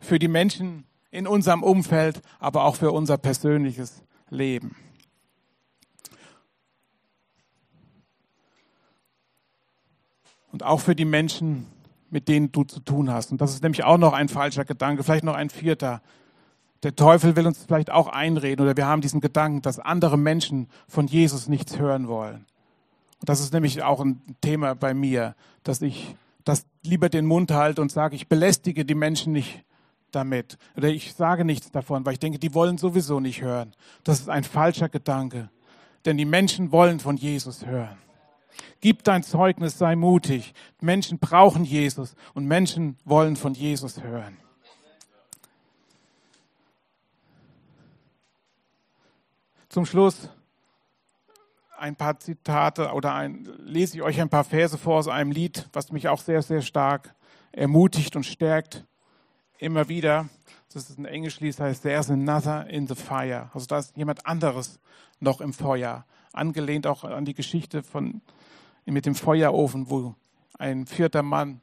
Für 0.00 0.18
die 0.18 0.28
Menschen 0.28 0.84
in 1.10 1.26
unserem 1.26 1.62
Umfeld, 1.62 2.20
aber 2.38 2.64
auch 2.64 2.76
für 2.76 2.92
unser 2.92 3.16
persönliches 3.16 4.02
Leben. 4.30 4.76
und 10.52 10.64
auch 10.64 10.80
für 10.80 10.94
die 10.94 11.04
Menschen, 11.04 11.66
mit 12.10 12.28
denen 12.28 12.52
du 12.52 12.64
zu 12.64 12.80
tun 12.80 13.12
hast. 13.12 13.30
Und 13.32 13.40
das 13.40 13.52
ist 13.52 13.62
nämlich 13.62 13.84
auch 13.84 13.98
noch 13.98 14.12
ein 14.12 14.28
falscher 14.28 14.64
Gedanke, 14.64 15.04
vielleicht 15.04 15.24
noch 15.24 15.34
ein 15.34 15.50
vierter. 15.50 16.00
Der 16.82 16.96
Teufel 16.96 17.36
will 17.36 17.46
uns 17.46 17.64
vielleicht 17.64 17.90
auch 17.90 18.08
einreden 18.08 18.64
oder 18.64 18.76
wir 18.76 18.86
haben 18.86 19.00
diesen 19.00 19.20
Gedanken, 19.20 19.62
dass 19.62 19.78
andere 19.78 20.16
Menschen 20.16 20.68
von 20.86 21.06
Jesus 21.06 21.48
nichts 21.48 21.78
hören 21.78 22.08
wollen. 22.08 22.46
Das 23.22 23.40
ist 23.40 23.52
nämlich 23.52 23.82
auch 23.82 24.00
ein 24.00 24.22
Thema 24.40 24.74
bei 24.74 24.94
mir, 24.94 25.34
dass 25.62 25.82
ich 25.82 26.14
das 26.44 26.66
lieber 26.82 27.08
den 27.08 27.26
Mund 27.26 27.50
halte 27.50 27.82
und 27.82 27.92
sage, 27.92 28.16
ich 28.16 28.28
belästige 28.28 28.84
die 28.84 28.94
Menschen 28.94 29.32
nicht 29.32 29.64
damit. 30.12 30.56
Oder 30.76 30.88
ich 30.88 31.14
sage 31.14 31.44
nichts 31.44 31.70
davon, 31.70 32.06
weil 32.06 32.14
ich 32.14 32.18
denke, 32.18 32.38
die 32.38 32.54
wollen 32.54 32.78
sowieso 32.78 33.20
nicht 33.20 33.42
hören. 33.42 33.74
Das 34.04 34.20
ist 34.20 34.28
ein 34.28 34.44
falscher 34.44 34.88
Gedanke. 34.88 35.50
Denn 36.04 36.16
die 36.16 36.24
Menschen 36.24 36.72
wollen 36.72 37.00
von 37.00 37.16
Jesus 37.16 37.66
hören. 37.66 37.98
Gib 38.80 39.04
dein 39.04 39.22
Zeugnis, 39.22 39.78
sei 39.78 39.96
mutig. 39.96 40.54
Menschen 40.80 41.18
brauchen 41.18 41.64
Jesus 41.64 42.14
und 42.34 42.46
Menschen 42.46 42.96
wollen 43.04 43.36
von 43.36 43.54
Jesus 43.54 44.02
hören. 44.02 44.36
Zum 49.68 49.84
Schluss 49.84 50.30
ein 51.78 51.96
paar 51.96 52.18
Zitate 52.18 52.92
oder 52.92 53.14
ein, 53.14 53.48
lese 53.58 53.96
ich 53.96 54.02
euch 54.02 54.20
ein 54.20 54.28
paar 54.28 54.44
Verse 54.44 54.76
vor 54.76 54.98
aus 54.98 55.08
einem 55.08 55.30
Lied, 55.30 55.68
was 55.72 55.92
mich 55.92 56.08
auch 56.08 56.20
sehr, 56.20 56.42
sehr 56.42 56.62
stark 56.62 57.14
ermutigt 57.52 58.16
und 58.16 58.24
stärkt. 58.24 58.86
Immer 59.58 59.88
wieder. 59.88 60.28
Das 60.72 60.90
ist 60.90 60.98
ein 60.98 61.06
Englischlied, 61.06 61.54
das 61.54 61.60
heißt 61.60 61.82
There's 61.82 62.10
another 62.10 62.68
in 62.68 62.86
the 62.86 62.94
fire. 62.94 63.50
Also 63.54 63.66
da 63.66 63.78
ist 63.78 63.96
jemand 63.96 64.26
anderes 64.26 64.78
noch 65.20 65.40
im 65.40 65.52
Feuer. 65.52 66.04
Angelehnt 66.32 66.86
auch 66.86 67.04
an 67.04 67.24
die 67.24 67.34
Geschichte 67.34 67.82
von 67.82 68.20
mit 68.84 69.06
dem 69.06 69.14
Feuerofen, 69.14 69.90
wo 69.90 70.14
ein 70.58 70.86
vierter 70.86 71.22
Mann 71.22 71.60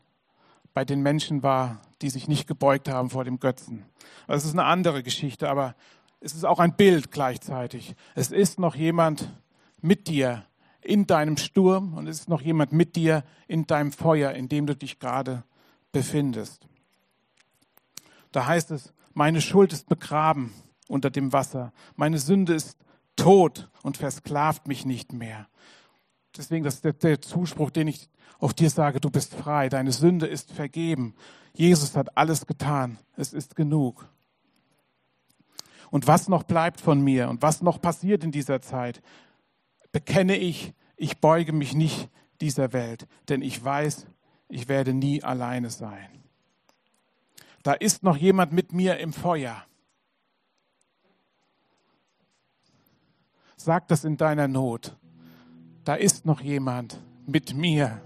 bei 0.74 0.86
den 0.86 1.02
Menschen 1.02 1.42
war, 1.42 1.82
die 2.02 2.10
sich 2.10 2.28
nicht 2.28 2.48
gebeugt 2.48 2.90
haben 2.90 3.10
vor 3.10 3.24
dem 3.24 3.40
Götzen. 3.40 3.86
Das 4.28 4.46
ist 4.46 4.54
eine 4.54 4.66
andere 4.66 5.04
Geschichte, 5.04 5.50
aber 5.50 5.76
es 6.20 6.34
ist 6.34 6.44
auch 6.44 6.60
ein 6.60 6.76
Bild 6.76 7.12
gleichzeitig. 7.12 7.96
Es 8.16 8.32
ist 8.32 8.60
noch 8.60 8.76
jemand 8.76 9.30
mit 9.82 10.08
dir 10.08 10.46
in 10.82 11.08
deinem 11.08 11.38
Sturm 11.38 11.94
und 11.94 12.08
es 12.08 12.22
ist 12.22 12.30
noch 12.30 12.42
jemand 12.42 12.72
mit 12.72 12.96
dir 12.96 13.24
in 13.48 13.66
deinem 13.66 13.92
Feuer, 13.92 14.32
in 14.34 14.50
dem 14.50 14.68
du 14.68 14.76
dich 14.76 15.00
gerade 15.00 15.44
befindest. 15.92 16.68
Da 18.32 18.46
heißt 18.46 18.72
es, 18.72 18.94
meine 19.14 19.42
Schuld 19.42 19.74
ist 19.74 19.88
begraben 19.88 20.54
unter 20.88 21.10
dem 21.10 21.34
Wasser, 21.34 21.74
meine 21.96 22.20
Sünde 22.20 22.54
ist 22.54 22.78
tot 23.16 23.70
und 23.82 23.98
versklavt 23.98 24.68
mich 24.68 24.86
nicht 24.86 25.14
mehr. 25.14 25.48
Deswegen, 26.38 26.64
das 26.64 26.76
ist 26.76 26.84
der, 26.86 26.94
der 26.94 27.22
Zuspruch, 27.22 27.72
den 27.72 27.88
ich 27.88 28.10
auf 28.40 28.54
dir 28.54 28.70
sage, 28.70 29.00
du 29.00 29.10
bist 29.10 29.34
frei, 29.34 29.70
deine 29.70 29.92
Sünde 29.92 30.28
ist 30.28 30.52
vergeben. 30.52 31.16
Jesus 31.54 31.96
hat 31.96 32.18
alles 32.18 32.46
getan, 32.46 32.98
es 33.16 33.34
ist 33.34 33.56
genug. 33.56 34.08
Und 35.92 36.08
was 36.08 36.28
noch 36.28 36.44
bleibt 36.44 36.82
von 36.82 37.02
mir 37.02 37.30
und 37.30 37.42
was 37.42 37.62
noch 37.62 37.82
passiert 37.82 38.24
in 38.24 38.32
dieser 38.32 38.62
Zeit, 38.62 39.02
bekenne 39.96 40.36
ich, 40.36 40.74
ich 40.98 41.20
beuge 41.20 41.54
mich 41.54 41.74
nicht 41.74 42.10
dieser 42.42 42.74
Welt, 42.74 43.08
denn 43.30 43.42
ich 43.42 43.64
weiß, 43.64 44.08
ich 44.50 44.68
werde 44.68 44.94
nie 44.94 45.24
alleine 45.24 45.70
sein. 45.70 46.22
Da 47.64 47.72
ist 47.72 48.04
noch 48.04 48.18
jemand 48.18 48.52
mit 48.52 48.74
mir 48.74 48.98
im 48.98 49.14
Feuer. 49.14 49.64
Sag 53.56 53.88
das 53.88 54.04
in 54.04 54.18
deiner 54.18 54.50
Not 54.50 54.98
da 55.86 55.94
ist 55.94 56.26
noch 56.26 56.42
jemand 56.42 57.00
mit 57.28 57.54
mir. 57.54 58.02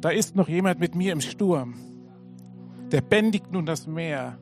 Da 0.00 0.10
ist 0.10 0.34
noch 0.34 0.48
jemand 0.48 0.80
mit 0.80 0.96
mir 0.96 1.12
im 1.12 1.20
Sturm. 1.20 1.74
Der 2.90 3.00
bändigt 3.00 3.52
nun 3.52 3.64
das 3.64 3.86
Meer. 3.86 4.36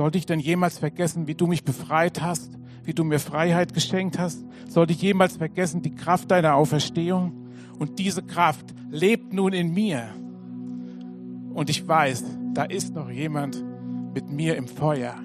Sollte 0.00 0.16
ich 0.16 0.24
denn 0.24 0.40
jemals 0.40 0.78
vergessen, 0.78 1.26
wie 1.26 1.34
du 1.34 1.46
mich 1.46 1.62
befreit 1.62 2.22
hast, 2.22 2.58
wie 2.84 2.94
du 2.94 3.04
mir 3.04 3.18
Freiheit 3.18 3.74
geschenkt 3.74 4.18
hast? 4.18 4.42
Sollte 4.66 4.94
ich 4.94 5.02
jemals 5.02 5.36
vergessen 5.36 5.82
die 5.82 5.94
Kraft 5.94 6.30
deiner 6.30 6.54
Auferstehung? 6.54 7.50
Und 7.78 7.98
diese 7.98 8.22
Kraft 8.22 8.64
lebt 8.90 9.34
nun 9.34 9.52
in 9.52 9.74
mir. 9.74 10.08
Und 11.52 11.68
ich 11.68 11.86
weiß, 11.86 12.24
da 12.54 12.62
ist 12.62 12.94
noch 12.94 13.10
jemand 13.10 13.62
mit 14.14 14.30
mir 14.30 14.56
im 14.56 14.68
Feuer. 14.68 15.16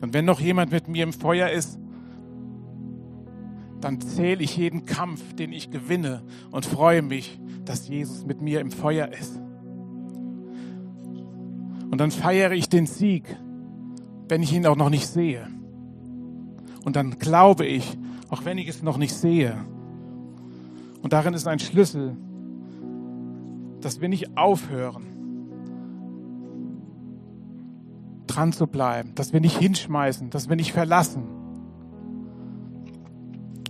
Und 0.00 0.14
wenn 0.14 0.24
noch 0.24 0.40
jemand 0.40 0.72
mit 0.72 0.88
mir 0.88 1.02
im 1.02 1.12
Feuer 1.12 1.50
ist, 1.50 1.78
dann 3.82 4.00
zähle 4.00 4.42
ich 4.42 4.56
jeden 4.56 4.86
Kampf, 4.86 5.34
den 5.34 5.52
ich 5.52 5.70
gewinne 5.70 6.22
und 6.50 6.64
freue 6.64 7.02
mich, 7.02 7.38
dass 7.66 7.88
Jesus 7.88 8.24
mit 8.24 8.40
mir 8.40 8.60
im 8.60 8.70
Feuer 8.70 9.08
ist. 9.08 9.43
Und 11.94 11.98
dann 11.98 12.10
feiere 12.10 12.50
ich 12.50 12.68
den 12.68 12.86
Sieg 12.86 13.24
wenn 14.28 14.42
ich 14.42 14.52
ihn 14.52 14.66
auch 14.66 14.76
noch 14.76 14.90
nicht 14.90 15.06
sehe. 15.06 15.46
Und 16.84 16.96
dann 16.96 17.18
glaube 17.18 17.66
ich, 17.66 17.96
auch 18.30 18.44
wenn 18.44 18.58
ich 18.58 18.68
es 18.68 18.82
noch 18.82 18.96
nicht 18.96 19.14
sehe. 19.14 19.56
Und 21.02 21.12
darin 21.12 21.34
ist 21.34 21.46
ein 21.46 21.58
Schlüssel, 21.58 22.16
dass 23.80 24.00
wir 24.00 24.08
nicht 24.08 24.36
aufhören, 24.36 25.06
dran 28.26 28.52
zu 28.52 28.66
bleiben, 28.66 29.14
dass 29.14 29.32
wir 29.32 29.40
nicht 29.40 29.58
hinschmeißen, 29.58 30.30
dass 30.30 30.48
wir 30.48 30.56
nicht 30.56 30.72
verlassen. 30.72 31.24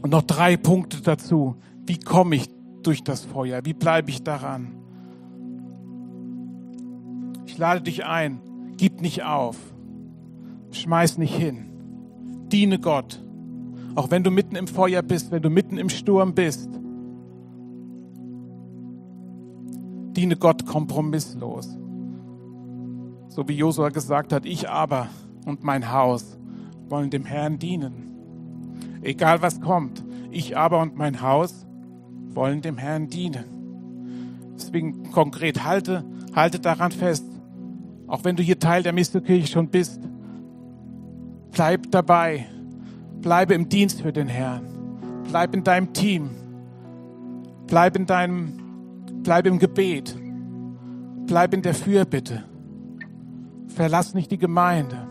Und 0.03 0.11
noch 0.11 0.23
drei 0.23 0.57
Punkte 0.57 1.01
dazu. 1.03 1.57
Wie 1.87 1.99
komme 1.99 2.37
ich 2.37 2.49
durch 2.83 3.03
das 3.03 3.25
Feuer? 3.25 3.65
Wie 3.65 3.73
bleibe 3.73 4.11
ich 4.11 4.23
daran? 4.23 4.84
Ich 7.55 7.59
lade 7.59 7.83
dich 7.83 8.05
ein, 8.05 8.41
gib 8.79 9.01
nicht 9.01 9.23
auf, 9.23 9.57
schmeiß 10.73 11.19
nicht 11.19 11.37
hin, 11.37 11.71
diene 12.51 12.81
Gott, 12.81 13.23
auch 13.95 14.11
wenn 14.11 14.25
du 14.25 14.33
mitten 14.33 14.57
im 14.57 14.67
Feuer 14.67 15.03
bist, 15.03 15.31
wenn 15.31 15.41
du 15.41 15.51
mitten 15.51 15.79
im 15.79 15.89
Sturm 15.89 16.35
bist. 16.35 16.69
Diene 20.17 20.35
Gott 20.35 20.67
kompromisslos. 20.67 21.79
So 23.29 23.47
wie 23.47 23.55
Josua 23.57 23.91
gesagt 23.91 24.33
hat, 24.33 24.47
ich 24.47 24.69
aber 24.69 25.07
und 25.47 25.63
mein 25.63 25.93
Haus 25.93 26.37
wollen 26.89 27.11
dem 27.11 27.25
Herrn 27.25 27.61
dienen. 27.61 28.99
Egal 29.01 29.43
was 29.43 29.61
kommt, 29.61 30.05
ich 30.33 30.57
aber 30.57 30.83
und 30.83 30.97
mein 30.97 31.21
Haus 31.21 31.69
wollen 32.31 32.63
dem 32.63 32.79
Herrn 32.79 33.07
dienen. 33.07 33.45
Deswegen 34.57 35.13
konkret 35.13 35.63
halte, 35.63 36.05
halte 36.35 36.59
daran 36.59 36.91
fest. 36.91 37.25
Auch 38.07 38.25
wenn 38.25 38.37
du 38.37 38.43
hier 38.43 38.59
Teil 38.59 38.83
der 38.83 38.93
Misterkirche 38.93 39.47
schon 39.47 39.69
bist, 39.69 40.01
bleib 41.51 41.91
dabei. 41.91 42.47
Bleibe 43.21 43.55
im 43.55 43.69
Dienst 43.69 44.03
für 44.03 44.13
den 44.13 44.29
Herrn. 44.29 45.23
Bleib 45.29 45.55
in 45.55 45.65
deinem 45.65 45.93
Team. 45.93 46.31
Bleib 47.67 47.97
in 47.97 48.07
deinem, 48.07 48.53
bleib 49.23 49.47
im 49.47 49.59
Gebet. 49.59 50.15
Bleib 51.27 51.55
in 51.55 51.63
der 51.63 51.75
Fürbitte. 51.75 52.45
Verlass 53.69 54.13
nicht 54.15 54.31
die 54.31 54.39
Gemeinde. 54.39 55.09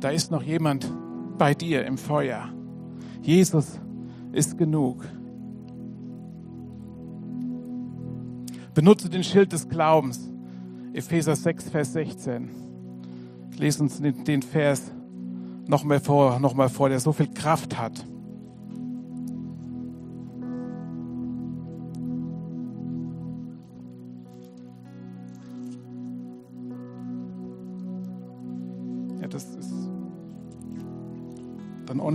Da 0.00 0.10
ist 0.10 0.30
noch 0.30 0.42
jemand 0.42 0.90
bei 1.38 1.54
dir 1.54 1.84
im 1.84 1.96
Feuer. 1.96 2.48
Jesus 3.22 3.80
ist 4.32 4.58
genug. 4.58 5.04
Benutze 8.74 9.08
den 9.08 9.22
Schild 9.22 9.52
des 9.52 9.68
Glaubens. 9.68 10.30
Epheser 10.92 11.36
6, 11.36 11.70
Vers 11.70 11.92
16. 11.92 12.50
Ich 13.52 13.58
lese 13.58 13.82
uns 13.82 14.00
den 14.00 14.42
Vers 14.42 14.90
nochmal 15.66 16.00
vor, 16.00 16.38
noch 16.40 16.68
vor, 16.68 16.88
der 16.88 17.00
so 17.00 17.12
viel 17.12 17.28
Kraft 17.28 17.78
hat. 17.78 18.06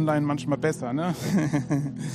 Online 0.08 0.26
manchmal 0.26 0.58
besser, 0.58 0.93
ne? 0.93 1.14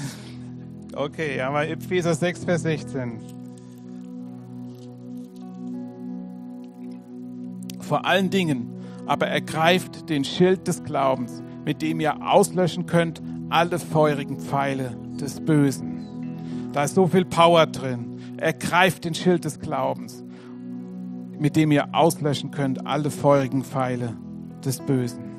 okay, 0.95 1.41
aber 1.41 1.69
Epheser 1.69 2.15
6, 2.15 2.45
Vers 2.45 2.63
16. 2.63 3.43
vor 7.93 8.07
allen 8.07 8.31
Dingen 8.31 8.71
aber 9.05 9.27
ergreift 9.27 10.09
den 10.09 10.25
Schild 10.25 10.67
des 10.67 10.83
Glaubens, 10.83 11.43
mit 11.67 11.83
dem 11.83 12.01
ihr 12.01 12.27
auslöschen 12.27 12.87
könnt 12.87 13.21
alle 13.51 13.79
feurigen 13.79 14.39
Pfeile 14.39 14.97
des 15.21 15.45
Bösen. 15.45 16.71
Da 16.73 16.85
ist 16.85 16.95
so 16.95 17.07
viel 17.07 17.27
Power 17.27 17.67
drin. 17.67 18.17
Ergreift 18.39 19.05
den 19.05 19.15
Schild 19.15 19.45
des 19.45 19.61
Glaubens, 19.61 20.25
mit 21.39 21.55
dem 21.55 21.71
ihr 21.71 21.95
auslöschen 21.95 22.51
könnt 22.51 22.87
alle 22.87 23.11
feurigen 23.11 23.63
Pfeile 23.63 24.17
des 24.65 24.79
Bösen. 24.79 25.32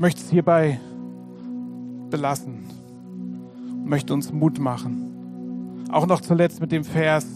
Möchte 0.00 0.22
es 0.22 0.30
hierbei 0.30 0.80
belassen 2.08 2.64
und 3.70 3.86
möchte 3.86 4.14
uns 4.14 4.32
Mut 4.32 4.58
machen. 4.58 5.84
Auch 5.92 6.06
noch 6.06 6.22
zuletzt 6.22 6.60
mit 6.60 6.72
dem 6.72 6.84
Vers 6.84 7.26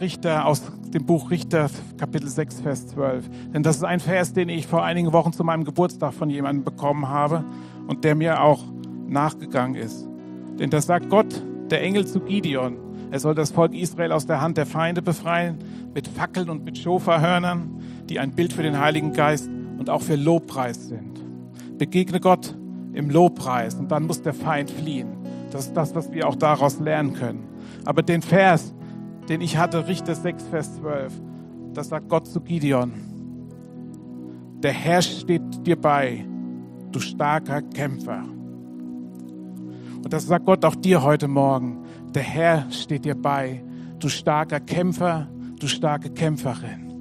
Richter 0.00 0.44
aus 0.46 0.62
dem 0.92 1.06
Buch 1.06 1.30
Richter, 1.30 1.70
Kapitel 1.96 2.28
6, 2.28 2.62
Vers 2.62 2.88
12. 2.88 3.30
Denn 3.54 3.62
das 3.62 3.76
ist 3.76 3.84
ein 3.84 4.00
Vers, 4.00 4.32
den 4.32 4.48
ich 4.48 4.66
vor 4.66 4.84
einigen 4.84 5.12
Wochen 5.12 5.32
zu 5.32 5.44
meinem 5.44 5.62
Geburtstag 5.62 6.14
von 6.14 6.30
jemandem 6.30 6.64
bekommen 6.64 7.08
habe 7.08 7.44
und 7.86 8.02
der 8.02 8.16
mir 8.16 8.42
auch 8.42 8.64
nachgegangen 9.06 9.76
ist. 9.76 10.08
Denn 10.58 10.70
das 10.70 10.86
sagt 10.86 11.08
Gott, 11.08 11.42
der 11.70 11.82
Engel 11.82 12.08
zu 12.08 12.18
Gideon. 12.18 12.76
Er 13.12 13.20
soll 13.20 13.36
das 13.36 13.52
Volk 13.52 13.72
Israel 13.72 14.10
aus 14.10 14.26
der 14.26 14.40
Hand 14.40 14.56
der 14.56 14.66
Feinde 14.66 15.00
befreien, 15.00 15.58
mit 15.94 16.08
Fackeln 16.08 16.50
und 16.50 16.64
mit 16.64 16.76
Schofahörnern, 16.76 17.80
die 18.08 18.18
ein 18.18 18.32
Bild 18.32 18.52
für 18.52 18.64
den 18.64 18.80
Heiligen 18.80 19.12
Geist 19.12 19.48
und 19.78 19.90
auch 19.90 20.02
für 20.02 20.16
Lobpreis 20.16 20.88
sind. 20.88 21.17
Begegne 21.78 22.20
Gott 22.20 22.56
im 22.92 23.10
Lobpreis 23.10 23.74
und 23.74 23.90
dann 23.90 24.06
muss 24.06 24.22
der 24.22 24.34
Feind 24.34 24.70
fliehen. 24.70 25.08
Das 25.50 25.66
ist 25.66 25.74
das, 25.74 25.94
was 25.94 26.12
wir 26.12 26.28
auch 26.28 26.36
daraus 26.36 26.78
lernen 26.80 27.14
können. 27.14 27.44
Aber 27.84 28.02
den 28.02 28.22
Vers, 28.22 28.74
den 29.28 29.40
ich 29.40 29.56
hatte, 29.56 29.88
Richter 29.88 30.14
6, 30.14 30.44
Vers 30.48 30.76
12, 30.76 31.12
das 31.74 31.88
sagt 31.88 32.08
Gott 32.08 32.26
zu 32.26 32.40
Gideon. 32.40 32.92
Der 34.62 34.72
Herr 34.72 35.02
steht 35.02 35.66
dir 35.66 35.80
bei, 35.80 36.26
du 36.90 36.98
starker 36.98 37.62
Kämpfer. 37.62 38.24
Und 40.02 40.12
das 40.12 40.26
sagt 40.26 40.46
Gott 40.46 40.64
auch 40.64 40.74
dir 40.74 41.02
heute 41.02 41.28
Morgen. 41.28 41.84
Der 42.14 42.22
Herr 42.22 42.70
steht 42.70 43.04
dir 43.04 43.14
bei, 43.14 43.62
du 44.00 44.08
starker 44.08 44.60
Kämpfer, 44.60 45.28
du 45.60 45.68
starke 45.68 46.10
Kämpferin. 46.10 46.92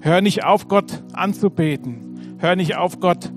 Hör 0.00 0.20
nicht 0.20 0.44
auf, 0.44 0.66
Gott 0.66 1.04
anzubeten. 1.12 2.11
Hör 2.42 2.56
nicht 2.56 2.74
auf, 2.74 2.98
Gott 2.98 3.32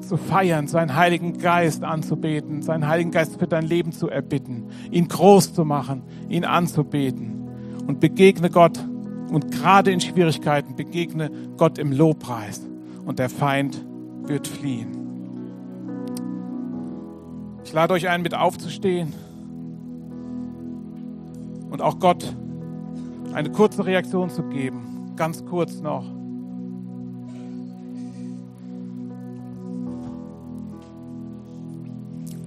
zu 0.00 0.16
feiern, 0.16 0.68
seinen 0.68 0.94
Heiligen 0.94 1.38
Geist 1.38 1.82
anzubeten, 1.82 2.62
seinen 2.62 2.86
Heiligen 2.86 3.10
Geist 3.10 3.36
für 3.40 3.48
dein 3.48 3.64
Leben 3.64 3.90
zu 3.90 4.08
erbitten, 4.08 4.68
ihn 4.92 5.08
groß 5.08 5.54
zu 5.54 5.64
machen, 5.64 6.04
ihn 6.28 6.44
anzubeten. 6.44 7.48
Und 7.88 7.98
begegne 7.98 8.48
Gott 8.48 8.78
und 9.28 9.50
gerade 9.50 9.90
in 9.90 10.00
Schwierigkeiten 10.00 10.76
begegne 10.76 11.32
Gott 11.56 11.78
im 11.78 11.90
Lobpreis 11.90 12.60
und 13.04 13.18
der 13.18 13.28
Feind 13.28 13.84
wird 14.28 14.46
fliehen. 14.46 14.92
Ich 17.64 17.72
lade 17.72 17.92
euch 17.92 18.08
ein, 18.08 18.22
mit 18.22 18.36
aufzustehen 18.36 19.12
und 21.70 21.82
auch 21.82 21.98
Gott 21.98 22.36
eine 23.34 23.50
kurze 23.50 23.84
Reaktion 23.84 24.30
zu 24.30 24.44
geben. 24.44 25.12
Ganz 25.16 25.44
kurz 25.44 25.80
noch. 25.80 26.21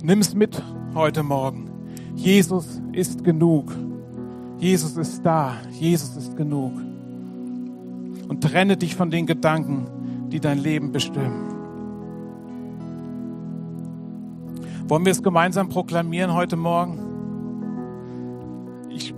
Nimm 0.05 0.19
es 0.19 0.35
mit 0.35 0.61
heute 0.93 1.23
Morgen. 1.23 1.67
Jesus 2.15 2.79
ist 2.91 3.23
genug. 3.23 3.73
Jesus 4.59 4.97
ist 4.97 5.25
da. 5.25 5.55
Jesus 5.71 6.15
ist 6.15 6.37
genug. 6.37 6.73
Und 8.27 8.43
trenne 8.43 8.77
dich 8.77 8.93
von 8.93 9.09
den 9.09 9.25
Gedanken, 9.25 9.87
die 10.31 10.39
dein 10.39 10.59
Leben 10.59 10.91
bestimmen. 10.91 11.49
Wollen 14.87 15.05
wir 15.05 15.11
es 15.11 15.23
gemeinsam 15.23 15.69
proklamieren 15.69 16.35
heute 16.35 16.55
Morgen? 16.55 16.99
Ich, 18.91 19.11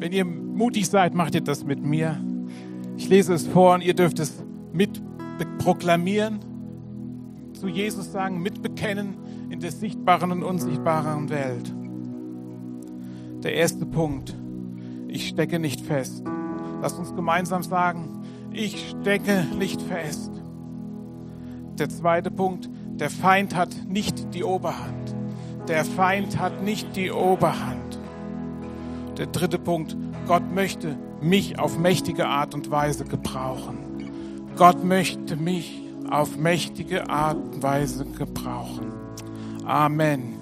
wenn 0.00 0.10
ihr 0.10 0.24
mutig 0.24 0.88
seid, 0.88 1.14
macht 1.14 1.36
ihr 1.36 1.40
das 1.40 1.64
mit 1.64 1.80
mir. 1.80 2.20
Ich 2.96 3.08
lese 3.08 3.32
es 3.32 3.46
vor 3.46 3.74
und 3.74 3.84
ihr 3.84 3.94
dürft 3.94 4.18
es 4.18 4.42
mit 4.72 5.00
proklamieren, 5.58 6.40
zu 7.62 7.68
Jesus 7.68 8.10
sagen, 8.10 8.42
mitbekennen 8.42 9.14
in 9.48 9.60
der 9.60 9.70
sichtbaren 9.70 10.32
und 10.32 10.42
unsichtbaren 10.42 11.30
Welt. 11.30 11.72
Der 13.44 13.54
erste 13.54 13.86
Punkt, 13.86 14.36
ich 15.06 15.28
stecke 15.28 15.60
nicht 15.60 15.80
fest. 15.80 16.24
Lasst 16.80 16.98
uns 16.98 17.14
gemeinsam 17.14 17.62
sagen, 17.62 18.20
ich 18.50 18.90
stecke 18.90 19.46
nicht 19.56 19.80
fest. 19.80 20.32
Der 21.78 21.88
zweite 21.88 22.32
Punkt, 22.32 22.68
der 22.96 23.10
Feind 23.10 23.54
hat 23.54 23.70
nicht 23.86 24.34
die 24.34 24.42
Oberhand. 24.42 25.14
Der 25.68 25.84
Feind 25.84 26.40
hat 26.40 26.64
nicht 26.64 26.96
die 26.96 27.12
Oberhand. 27.12 28.00
Der 29.18 29.26
dritte 29.26 29.60
Punkt, 29.60 29.96
Gott 30.26 30.52
möchte 30.52 30.98
mich 31.20 31.60
auf 31.60 31.78
mächtige 31.78 32.26
Art 32.26 32.56
und 32.56 32.72
Weise 32.72 33.04
gebrauchen. 33.04 33.78
Gott 34.56 34.82
möchte 34.82 35.36
mich 35.36 35.81
auf 36.12 36.36
mächtige 36.36 37.08
Art 37.08 37.36
und 37.36 37.62
Weise 37.62 38.04
gebrauchen. 38.04 38.92
Amen. 39.64 40.34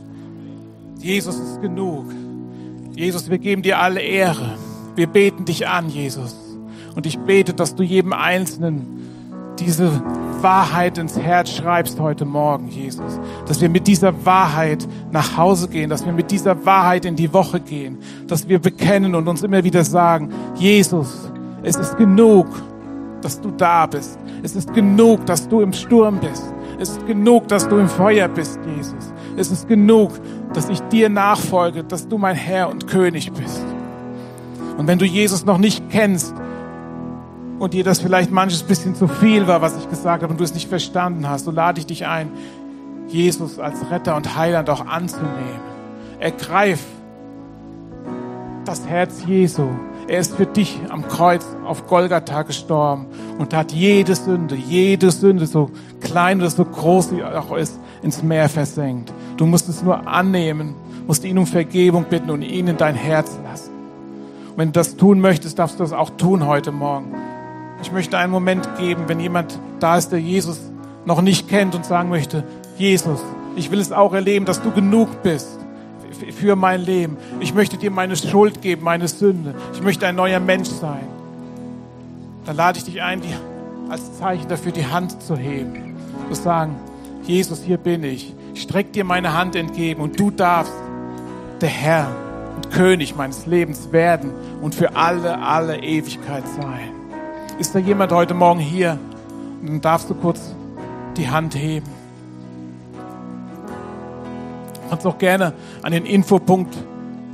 Jesus 0.98 1.38
ist 1.38 1.60
genug. 1.62 2.06
Jesus, 2.94 3.30
wir 3.30 3.38
geben 3.38 3.62
dir 3.62 3.78
alle 3.78 4.00
Ehre. 4.00 4.58
Wir 4.96 5.06
beten 5.06 5.44
dich 5.44 5.68
an, 5.68 5.88
Jesus. 5.88 6.34
Und 6.96 7.06
ich 7.06 7.18
bete, 7.20 7.54
dass 7.54 7.76
du 7.76 7.84
jedem 7.84 8.12
Einzelnen 8.12 8.98
diese 9.60 10.02
Wahrheit 10.42 10.98
ins 10.98 11.16
Herz 11.16 11.50
schreibst 11.50 12.00
heute 12.00 12.24
Morgen, 12.24 12.68
Jesus. 12.68 13.20
Dass 13.46 13.60
wir 13.60 13.68
mit 13.68 13.86
dieser 13.86 14.26
Wahrheit 14.26 14.88
nach 15.12 15.36
Hause 15.36 15.68
gehen, 15.68 15.88
dass 15.88 16.04
wir 16.04 16.12
mit 16.12 16.32
dieser 16.32 16.66
Wahrheit 16.66 17.04
in 17.04 17.14
die 17.14 17.32
Woche 17.32 17.60
gehen, 17.60 17.98
dass 18.26 18.48
wir 18.48 18.58
bekennen 18.58 19.14
und 19.14 19.28
uns 19.28 19.42
immer 19.42 19.62
wieder 19.62 19.84
sagen, 19.84 20.30
Jesus, 20.56 21.30
es 21.62 21.76
ist 21.76 21.96
genug, 21.96 22.48
dass 23.22 23.40
du 23.40 23.50
da 23.50 23.86
bist. 23.86 24.18
Es 24.42 24.56
ist 24.56 24.72
genug, 24.74 25.26
dass 25.26 25.48
du 25.48 25.60
im 25.60 25.72
Sturm 25.72 26.18
bist. 26.20 26.52
Es 26.78 26.90
ist 26.90 27.06
genug, 27.06 27.48
dass 27.48 27.68
du 27.68 27.76
im 27.76 27.88
Feuer 27.88 28.28
bist, 28.28 28.58
Jesus. 28.76 29.12
Es 29.36 29.50
ist 29.50 29.68
genug, 29.68 30.12
dass 30.52 30.68
ich 30.68 30.80
dir 30.88 31.08
nachfolge, 31.08 31.84
dass 31.84 32.08
du 32.08 32.18
mein 32.18 32.36
Herr 32.36 32.70
und 32.70 32.86
König 32.86 33.32
bist. 33.32 33.62
Und 34.78 34.86
wenn 34.86 34.98
du 34.98 35.04
Jesus 35.04 35.44
noch 35.44 35.58
nicht 35.58 35.90
kennst, 35.90 36.34
und 37.60 37.74
dir 37.74 37.84
das 37.84 38.00
vielleicht 38.00 38.30
manches 38.30 38.62
bisschen 38.62 38.94
zu 38.94 39.06
viel 39.06 39.46
war, 39.46 39.60
was 39.60 39.76
ich 39.76 39.88
gesagt 39.90 40.22
habe 40.22 40.32
und 40.32 40.40
du 40.40 40.44
es 40.44 40.54
nicht 40.54 40.68
verstanden 40.68 41.28
hast, 41.28 41.44
so 41.44 41.50
lade 41.50 41.78
ich 41.78 41.86
dich 41.86 42.06
ein, 42.06 42.30
Jesus 43.06 43.58
als 43.58 43.90
Retter 43.90 44.16
und 44.16 44.34
Heiland 44.34 44.70
auch 44.70 44.86
anzunehmen. 44.86 45.60
Ergreif 46.18 46.80
das 48.64 48.86
Herz 48.86 49.24
Jesu. 49.26 49.68
Er 50.10 50.18
ist 50.18 50.34
für 50.34 50.46
dich 50.46 50.76
am 50.88 51.06
Kreuz 51.06 51.46
auf 51.64 51.86
Golgatha 51.86 52.42
gestorben 52.42 53.06
und 53.38 53.54
hat 53.54 53.70
jede 53.70 54.16
Sünde, 54.16 54.56
jede 54.56 55.12
Sünde, 55.12 55.46
so 55.46 55.70
klein 56.00 56.40
oder 56.40 56.50
so 56.50 56.64
groß 56.64 57.10
sie 57.10 57.22
auch 57.22 57.56
ist, 57.56 57.78
ins 58.02 58.20
Meer 58.20 58.48
versenkt. 58.48 59.12
Du 59.36 59.46
musst 59.46 59.68
es 59.68 59.84
nur 59.84 60.08
annehmen, 60.08 60.74
musst 61.06 61.24
ihn 61.24 61.38
um 61.38 61.46
Vergebung 61.46 62.06
bitten 62.10 62.30
und 62.30 62.42
ihn 62.42 62.66
in 62.66 62.76
dein 62.76 62.96
Herz 62.96 63.38
lassen. 63.44 63.70
Und 64.50 64.58
wenn 64.58 64.68
du 64.70 64.72
das 64.72 64.96
tun 64.96 65.20
möchtest, 65.20 65.60
darfst 65.60 65.78
du 65.78 65.84
das 65.84 65.92
auch 65.92 66.10
tun 66.10 66.44
heute 66.44 66.72
Morgen. 66.72 67.14
Ich 67.80 67.92
möchte 67.92 68.18
einen 68.18 68.32
Moment 68.32 68.68
geben, 68.78 69.04
wenn 69.06 69.20
jemand 69.20 69.60
da 69.78 69.96
ist, 69.96 70.10
der 70.10 70.18
Jesus 70.18 70.58
noch 71.04 71.22
nicht 71.22 71.48
kennt 71.48 71.76
und 71.76 71.84
sagen 71.84 72.08
möchte, 72.08 72.42
Jesus, 72.76 73.20
ich 73.54 73.70
will 73.70 73.78
es 73.78 73.92
auch 73.92 74.12
erleben, 74.12 74.44
dass 74.44 74.60
du 74.60 74.72
genug 74.72 75.22
bist 75.22 75.60
für 76.32 76.56
mein 76.56 76.82
Leben. 76.82 77.16
Ich 77.40 77.54
möchte 77.54 77.76
dir 77.76 77.90
meine 77.90 78.16
Schuld 78.16 78.62
geben, 78.62 78.84
meine 78.84 79.08
Sünde. 79.08 79.54
Ich 79.72 79.82
möchte 79.82 80.06
ein 80.06 80.16
neuer 80.16 80.40
Mensch 80.40 80.68
sein. 80.68 81.06
Dann 82.46 82.56
lade 82.56 82.78
ich 82.78 82.84
dich 82.84 83.02
ein, 83.02 83.22
als 83.88 84.18
Zeichen 84.18 84.48
dafür 84.48 84.72
die 84.72 84.86
Hand 84.86 85.22
zu 85.22 85.36
heben. 85.36 85.96
Zu 86.28 86.34
sagen, 86.34 86.76
Jesus, 87.24 87.62
hier 87.62 87.76
bin 87.76 88.04
ich. 88.04 88.34
Ich 88.54 88.62
strecke 88.62 88.90
dir 88.90 89.04
meine 89.04 89.36
Hand 89.36 89.56
entgegen 89.56 90.00
und 90.00 90.18
du 90.18 90.30
darfst 90.30 90.72
der 91.60 91.68
Herr 91.68 92.08
und 92.56 92.70
König 92.70 93.16
meines 93.16 93.46
Lebens 93.46 93.92
werden 93.92 94.32
und 94.60 94.74
für 94.74 94.96
alle, 94.96 95.38
alle 95.38 95.78
Ewigkeit 95.78 96.44
sein. 96.60 96.90
Ist 97.58 97.74
da 97.74 97.78
jemand 97.78 98.12
heute 98.12 98.34
Morgen 98.34 98.60
hier? 98.60 98.98
Dann 99.62 99.80
darfst 99.80 100.08
du 100.08 100.14
kurz 100.14 100.54
die 101.16 101.28
Hand 101.28 101.54
heben. 101.54 101.99
Kannst 104.90 105.06
auch 105.06 105.18
gerne 105.18 105.52
an 105.82 105.92
den 105.92 106.04
Infopunkt 106.04 106.76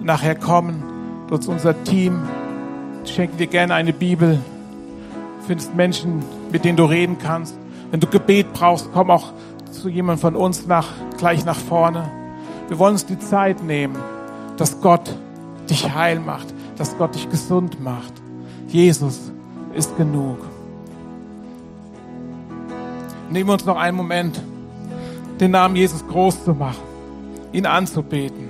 nachher 0.03 0.35
kommen. 0.35 0.83
Dort 1.29 1.41
ist 1.41 1.49
unser 1.49 1.83
Team. 1.85 2.21
Ich 3.03 3.15
schenke 3.15 3.39
dir 3.39 3.47
gerne 3.47 3.75
eine 3.75 3.95
Bibel. 3.95 4.39
Du 5.41 5.47
findest 5.47 5.75
Menschen, 5.75 6.23
mit 6.53 6.67
denen 6.67 6.77
du 6.77 6.85
reden 6.85 7.17
kannst. 7.19 7.57
Wenn 7.91 8.01
du 8.01 8.07
Gebet 8.07 8.53
brauchst, 8.53 8.91
komm 8.93 9.11
auch 9.11 9.33
zu 9.71 9.89
jemandem 9.89 10.21
von 10.21 10.37
uns 10.37 10.67
nach, 10.67 10.89
gleich 11.17 11.47
nach 11.47 11.57
vorne. 11.57 12.11
Wir 12.69 12.79
wollen 12.79 12.93
uns 12.93 13.07
die 13.07 13.19
Zeit 13.19 13.63
nehmen, 13.63 13.97
dass 14.59 14.83
Gott 14.83 15.17
dich 15.71 15.95
heil 15.95 16.21
macht, 16.21 16.53
dass 16.77 16.99
Gott 16.99 17.15
dich 17.15 17.31
gesund 17.31 17.83
macht. 17.83 18.13
Jesus, 18.69 19.33
ist 19.75 19.97
genug. 19.97 20.39
Nehmen 23.31 23.49
wir 23.49 23.55
uns 23.55 23.65
noch 23.65 23.79
einen 23.79 23.97
Moment, 23.97 24.41
den 25.41 25.53
Namen 25.53 25.77
Jesus 25.77 26.07
groß 26.07 26.45
zu 26.45 26.53
machen, 26.53 26.83
ihn 27.53 27.67
anzubeten. 27.67 28.46